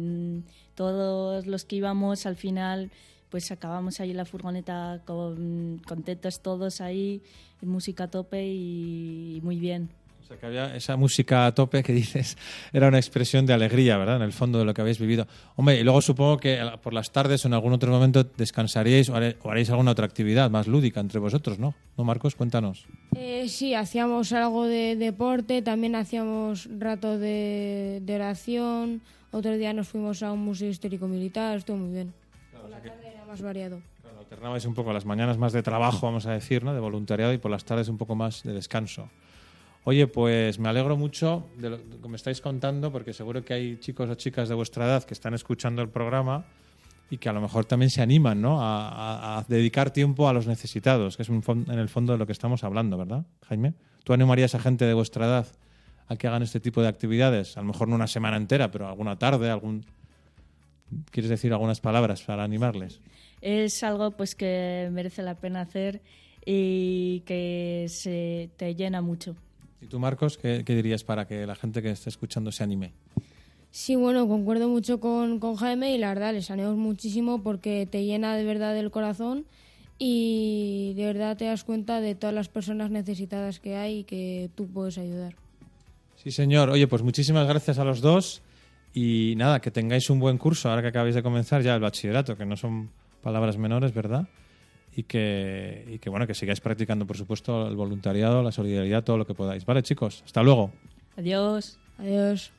todos 0.75 1.47
los 1.47 1.65
que 1.65 1.77
íbamos 1.77 2.25
al 2.25 2.35
final, 2.35 2.91
pues 3.29 3.51
acabamos 3.51 3.99
ahí 3.99 4.11
en 4.11 4.17
la 4.17 4.25
furgoneta 4.25 5.01
con, 5.05 5.81
contentos 5.87 6.41
todos 6.41 6.81
ahí, 6.81 7.23
música 7.61 8.03
a 8.03 8.07
tope 8.09 8.45
y, 8.45 9.39
muy 9.43 9.59
bien. 9.59 9.89
O 10.27 10.29
sea, 10.29 10.37
que 10.37 10.45
había 10.45 10.75
esa 10.75 10.97
música 10.97 11.45
a 11.45 11.55
tope 11.55 11.81
que 11.83 11.93
dices, 12.03 12.37
era 12.73 12.89
una 12.89 12.97
expresión 12.97 13.45
de 13.45 13.53
alegría, 13.53 13.97
¿verdad? 13.97 14.17
En 14.17 14.23
el 14.23 14.33
fondo 14.33 14.59
de 14.59 14.65
lo 14.65 14.73
que 14.73 14.81
habéis 14.81 14.99
vivido. 14.99 15.25
Hombre, 15.55 15.79
y 15.79 15.83
luego 15.83 16.01
supongo 16.01 16.35
que 16.37 16.59
por 16.83 16.93
las 16.93 17.11
tardes 17.13 17.45
o 17.45 17.47
en 17.47 17.53
algún 17.53 17.71
otro 17.71 17.91
momento 17.93 18.25
descansaríais 18.25 19.07
o 19.09 19.15
haré- 19.15 19.37
o 19.41 19.49
haréis 19.51 19.69
alguna 19.69 19.91
otra 19.91 20.05
actividad 20.05 20.49
más 20.49 20.67
lúdica 20.67 20.99
entre 20.99 21.19
vosotros, 21.21 21.59
¿no? 21.59 21.75
¿No, 21.97 22.03
Marcos? 22.03 22.35
Cuéntanos. 22.35 22.85
Eh, 23.15 23.47
sí, 23.47 23.73
hacíamos 23.73 24.33
algo 24.33 24.65
de 24.65 24.97
deporte, 24.97 25.61
también 25.61 25.95
hacíamos 25.95 26.67
rato 26.77 27.17
de, 27.17 28.01
de 28.03 28.15
oración. 28.15 29.01
Otro 29.31 29.57
día 29.57 29.71
nos 29.71 29.87
fuimos 29.87 30.23
a 30.23 30.33
un 30.33 30.39
museo 30.39 30.67
histórico 30.69 31.07
militar, 31.07 31.57
estuvo 31.57 31.77
muy 31.77 31.93
bien. 31.93 32.13
Por 32.51 32.69
la 32.69 32.81
tarde 32.81 33.07
era 33.13 33.23
más 33.25 33.41
variado. 33.41 33.79
Alternabais 34.19 34.65
un 34.65 34.73
poco 34.73 34.91
las 34.91 35.05
mañanas 35.05 35.37
más 35.37 35.53
de 35.53 35.63
trabajo, 35.63 36.05
vamos 36.05 36.25
a 36.25 36.33
decir, 36.33 36.61
¿no? 36.61 36.73
De 36.73 36.81
voluntariado 36.81 37.31
y 37.31 37.37
por 37.37 37.49
las 37.49 37.63
tardes 37.63 37.87
un 37.87 37.97
poco 37.97 38.13
más 38.13 38.43
de 38.43 38.51
descanso. 38.51 39.09
Oye, 39.89 40.05
pues 40.05 40.59
me 40.59 40.67
alegro 40.67 40.97
mucho 40.97 41.47
de 41.55 41.69
lo 41.69 41.77
que 41.79 42.09
me 42.09 42.17
estáis 42.17 42.41
contando 42.41 42.91
porque 42.91 43.13
seguro 43.13 43.45
que 43.45 43.53
hay 43.53 43.77
chicos 43.77 44.09
o 44.09 44.15
chicas 44.15 44.49
de 44.49 44.53
vuestra 44.53 44.83
edad 44.83 45.05
que 45.05 45.13
están 45.13 45.33
escuchando 45.33 45.81
el 45.81 45.87
programa 45.87 46.43
y 47.09 47.19
que 47.19 47.29
a 47.29 47.31
lo 47.31 47.39
mejor 47.39 47.63
también 47.63 47.89
se 47.89 48.01
animan 48.01 48.41
¿no? 48.41 48.57
a, 48.59 49.45
dedicar 49.47 49.91
tiempo 49.91 50.27
a 50.27 50.33
los 50.33 50.45
necesitados, 50.45 51.15
que 51.15 51.23
es 51.23 51.29
en 51.29 51.69
el 51.69 51.87
fondo 51.87 52.11
de 52.11 52.19
lo 52.19 52.25
que 52.25 52.33
estamos 52.33 52.65
hablando, 52.65 52.97
¿verdad, 52.97 53.25
Jaime? 53.47 53.75
¿Tú 54.03 54.11
animarías 54.11 54.55
a 54.55 54.59
gente 54.59 54.83
de 54.83 54.93
vuestra 54.93 55.25
edad 55.25 55.47
a 56.09 56.17
que 56.17 56.27
hagan 56.27 56.43
este 56.43 56.59
tipo 56.59 56.81
de 56.81 56.89
actividades? 56.89 57.55
A 57.55 57.61
lo 57.61 57.67
mejor 57.67 57.87
no 57.87 57.95
una 57.95 58.07
semana 58.07 58.35
entera, 58.35 58.69
pero 58.69 58.89
alguna 58.89 59.17
tarde, 59.17 59.49
algún... 59.49 59.85
¿Quieres 61.11 61.29
decir 61.29 61.53
algunas 61.53 61.79
palabras 61.79 62.23
para 62.23 62.43
animarles? 62.43 62.99
Es 63.39 63.81
algo 63.83 64.11
pues 64.11 64.35
que 64.35 64.89
merece 64.91 65.23
la 65.23 65.35
pena 65.35 65.61
hacer 65.61 66.01
y 66.45 67.21
que 67.21 67.85
se 67.87 68.49
te 68.57 68.75
llena 68.75 69.01
mucho. 69.01 69.37
¿Y 69.81 69.87
tú, 69.87 69.99
Marcos, 69.99 70.37
qué, 70.37 70.63
qué 70.65 70.75
dirías 70.75 71.03
para 71.03 71.27
que 71.27 71.45
la 71.45 71.55
gente 71.55 71.81
que 71.81 71.91
esté 71.91 72.09
escuchando 72.09 72.51
se 72.51 72.63
anime? 72.63 72.93
Sí, 73.71 73.95
bueno, 73.95 74.27
concuerdo 74.27 74.69
mucho 74.69 74.99
con, 74.99 75.39
con 75.39 75.55
Jaime 75.55 75.93
y 75.93 75.97
la 75.97 76.09
verdad 76.09 76.33
les 76.33 76.49
animo 76.49 76.75
muchísimo 76.75 77.43
porque 77.43 77.87
te 77.89 78.05
llena 78.05 78.35
de 78.35 78.43
verdad 78.43 78.75
el 78.77 78.89
corazón 78.91 79.45
y 79.99 80.93
de 80.95 81.05
verdad 81.05 81.37
te 81.37 81.45
das 81.45 81.63
cuenta 81.63 82.01
de 82.01 82.15
todas 82.15 82.33
las 82.33 82.49
personas 82.49 82.91
necesitadas 82.91 83.59
que 83.59 83.75
hay 83.75 83.99
y 83.99 84.03
que 84.03 84.49
tú 84.55 84.67
puedes 84.67 84.97
ayudar. 84.97 85.35
Sí, 86.15 86.31
señor. 86.31 86.69
Oye, 86.69 86.87
pues 86.87 87.03
muchísimas 87.03 87.47
gracias 87.47 87.77
a 87.77 87.83
los 87.83 88.01
dos 88.01 88.41
y 88.93 89.35
nada, 89.37 89.59
que 89.59 89.69
tengáis 89.69 90.09
un 90.09 90.19
buen 90.19 90.37
curso 90.37 90.69
ahora 90.69 90.81
que 90.81 90.87
acabáis 90.87 91.13
de 91.13 91.21
comenzar 91.21 91.61
ya 91.61 91.75
el 91.75 91.81
bachillerato, 91.81 92.35
que 92.35 92.45
no 92.45 92.55
son 92.55 92.89
palabras 93.21 93.57
menores, 93.57 93.93
¿verdad? 93.93 94.27
Y 94.97 95.03
que, 95.03 95.85
y 95.93 95.99
que 95.99 96.09
bueno, 96.09 96.25
que 96.25 96.33
sigáis 96.33 96.59
practicando, 96.59 97.05
por 97.05 97.17
supuesto, 97.17 97.67
el 97.67 97.75
voluntariado, 97.75 98.41
la 98.41 98.51
solidaridad, 98.51 99.03
todo 99.03 99.19
lo 99.19 99.27
que 99.27 99.35
podáis. 99.35 99.63
Vale, 99.63 99.83
chicos, 99.83 100.23
hasta 100.25 100.41
luego. 100.41 100.71
Adiós. 101.15 101.77
Adiós. 101.99 102.51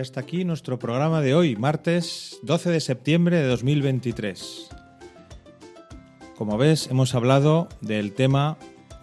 Hasta 0.00 0.20
aquí 0.20 0.46
nuestro 0.46 0.78
programa 0.78 1.20
de 1.20 1.34
hoy, 1.34 1.56
martes 1.56 2.38
12 2.42 2.70
de 2.70 2.80
septiembre 2.80 3.36
de 3.36 3.46
2023. 3.46 4.70
Como 6.36 6.56
ves, 6.56 6.86
hemos 6.90 7.14
hablado 7.14 7.68
del 7.82 8.14
tema 8.14 8.56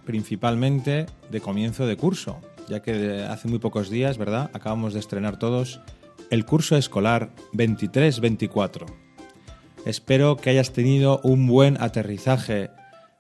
principalmente 0.06 1.06
de 1.30 1.40
comienzo 1.40 1.86
de 1.86 1.98
curso, 1.98 2.42
ya 2.68 2.82
que 2.82 3.22
hace 3.30 3.48
muy 3.48 3.60
pocos 3.60 3.92
días, 3.92 4.18
¿verdad? 4.18 4.50
Acabamos 4.54 4.96
de 4.96 5.00
estrenar 5.00 5.38
todos 5.38 5.82
el 6.32 6.46
curso 6.46 6.76
escolar 6.76 7.30
23-24. 7.54 8.86
Espero 9.86 10.36
que 10.38 10.50
hayas 10.50 10.74
tenido 10.74 11.22
un 11.24 11.46
buen 11.46 11.80
aterrizaje 11.80 12.72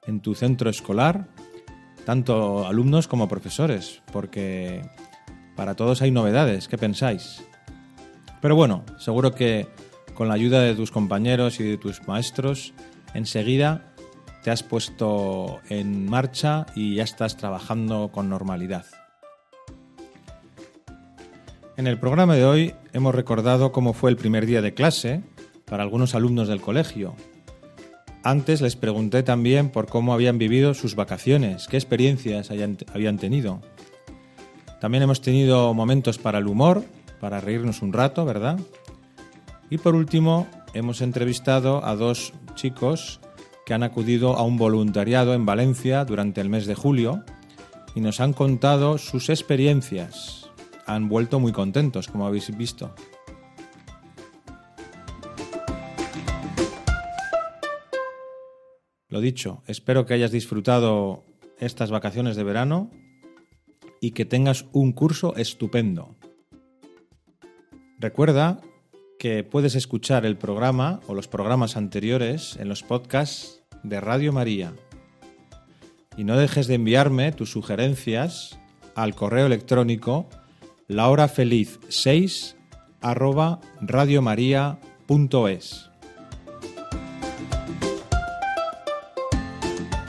en 0.07 0.21
tu 0.21 0.33
centro 0.33 0.71
escolar, 0.71 1.27
tanto 2.05 2.65
alumnos 2.65 3.07
como 3.07 3.27
profesores, 3.27 4.01
porque 4.11 4.81
para 5.55 5.75
todos 5.75 6.01
hay 6.01 6.09
novedades. 6.09 6.67
¿Qué 6.67 6.79
pensáis? 6.79 7.43
Pero 8.41 8.55
bueno, 8.55 8.83
seguro 8.97 9.33
que 9.33 9.67
con 10.13 10.27
la 10.27 10.33
ayuda 10.33 10.61
de 10.61 10.75
tus 10.75 10.91
compañeros 10.91 11.59
y 11.59 11.63
de 11.63 11.77
tus 11.77 12.07
maestros, 12.07 12.73
enseguida 13.13 13.93
te 14.43 14.51
has 14.51 14.63
puesto 14.63 15.59
en 15.69 16.09
marcha 16.09 16.65
y 16.75 16.95
ya 16.95 17.03
estás 17.03 17.37
trabajando 17.37 18.09
con 18.11 18.29
normalidad. 18.29 18.85
En 21.75 21.85
el 21.85 21.99
programa 21.99 22.35
de 22.35 22.45
hoy 22.45 22.73
hemos 22.93 23.13
recordado 23.13 23.71
cómo 23.71 23.93
fue 23.93 24.09
el 24.09 24.17
primer 24.17 24.45
día 24.45 24.61
de 24.61 24.73
clase 24.73 25.21
para 25.65 25.83
algunos 25.83 26.15
alumnos 26.15 26.47
del 26.47 26.61
colegio. 26.61 27.13
Antes 28.23 28.61
les 28.61 28.75
pregunté 28.75 29.21
también 29.21 29.69
por 29.69 29.87
cómo 29.87 30.13
habían 30.13 30.37
vivido 30.39 30.73
sus 30.73 30.95
vacaciones, 30.95 31.67
qué 31.67 31.77
experiencias 31.77 32.49
habían 32.49 33.17
tenido. 33.17 33.61
También 34.81 35.03
hemos 35.03 35.21
tenido 35.21 35.73
momentos 35.73 36.17
para 36.17 36.39
el 36.39 36.47
humor 36.47 36.83
para 37.19 37.41
reírnos 37.41 37.81
un 37.81 37.93
rato, 37.93 38.25
¿verdad? 38.25 38.59
Y 39.69 39.77
por 39.77 39.95
último, 39.95 40.47
hemos 40.73 41.01
entrevistado 41.01 41.83
a 41.85 41.95
dos 41.95 42.33
chicos 42.55 43.19
que 43.65 43.73
han 43.73 43.83
acudido 43.83 44.37
a 44.37 44.43
un 44.43 44.57
voluntariado 44.57 45.33
en 45.33 45.45
Valencia 45.45 46.05
durante 46.05 46.39
el 46.39 46.49
mes 46.49 46.65
de 46.65 46.75
julio 46.75 47.23
y 47.95 48.01
nos 48.01 48.21
han 48.21 48.33
contado 48.33 48.97
sus 48.97 49.29
experiencias. 49.29 50.49
Han 50.85 51.09
vuelto 51.09 51.39
muy 51.39 51.51
contentos, 51.51 52.07
como 52.07 52.25
habéis 52.25 52.55
visto. 52.55 52.93
Lo 59.09 59.19
dicho, 59.19 59.63
espero 59.67 60.05
que 60.05 60.13
hayas 60.13 60.31
disfrutado 60.31 61.25
estas 61.59 61.91
vacaciones 61.91 62.35
de 62.35 62.43
verano 62.43 62.91
y 63.99 64.11
que 64.11 64.25
tengas 64.25 64.65
un 64.73 64.91
curso 64.93 65.35
estupendo. 65.35 66.15
Recuerda 67.99 68.61
que 69.17 69.43
puedes 69.43 69.73
escuchar 69.73 70.23
el 70.27 70.37
programa 70.37 70.99
o 71.07 71.15
los 71.15 71.27
programas 71.27 71.77
anteriores 71.77 72.55
en 72.59 72.69
los 72.69 72.83
podcasts 72.83 73.63
de 73.81 73.99
Radio 73.99 74.31
María. 74.31 74.75
Y 76.15 76.23
no 76.23 76.37
dejes 76.37 76.67
de 76.67 76.75
enviarme 76.75 77.31
tus 77.31 77.49
sugerencias 77.49 78.59
al 78.93 79.15
correo 79.15 79.47
electrónico 79.47 80.29
lahorafeliz6 80.87 82.53
arroba 83.01 83.61
radiomaria.es. 83.81 85.89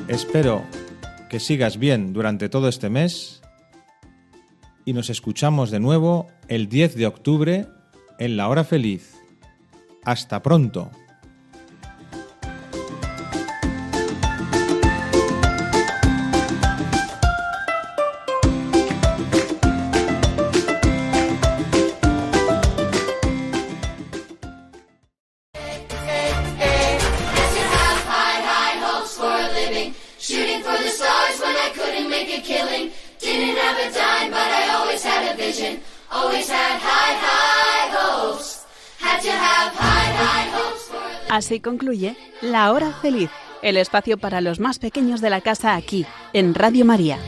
Espero 0.09 0.62
que 1.30 1.41
sigas 1.41 1.78
bien 1.78 2.12
durante 2.12 2.51
todo 2.51 2.68
este 2.68 2.91
mes 2.91 3.41
y 4.84 4.93
nos 4.93 5.09
escuchamos 5.09 5.70
de 5.70 5.80
nuevo 5.80 6.26
el 6.49 6.68
10 6.68 6.95
de 6.95 7.07
octubre 7.07 7.66
en 8.18 8.36
la 8.36 8.48
hora 8.48 8.64
feliz. 8.64 9.16
Hasta 10.04 10.42
pronto. 10.42 10.90
Así 41.49 41.61
concluye 41.61 42.14
La 42.42 42.70
Hora 42.70 42.92
Feliz, 42.92 43.30
el 43.62 43.78
espacio 43.78 44.18
para 44.18 44.42
los 44.42 44.61
más 44.61 44.78
pequeños 44.78 45.22
de 45.22 45.30
la 45.30 45.40
casa 45.40 45.76
aquí, 45.76 46.05
en 46.34 46.53
Radio 46.53 46.84
María. 46.84 47.18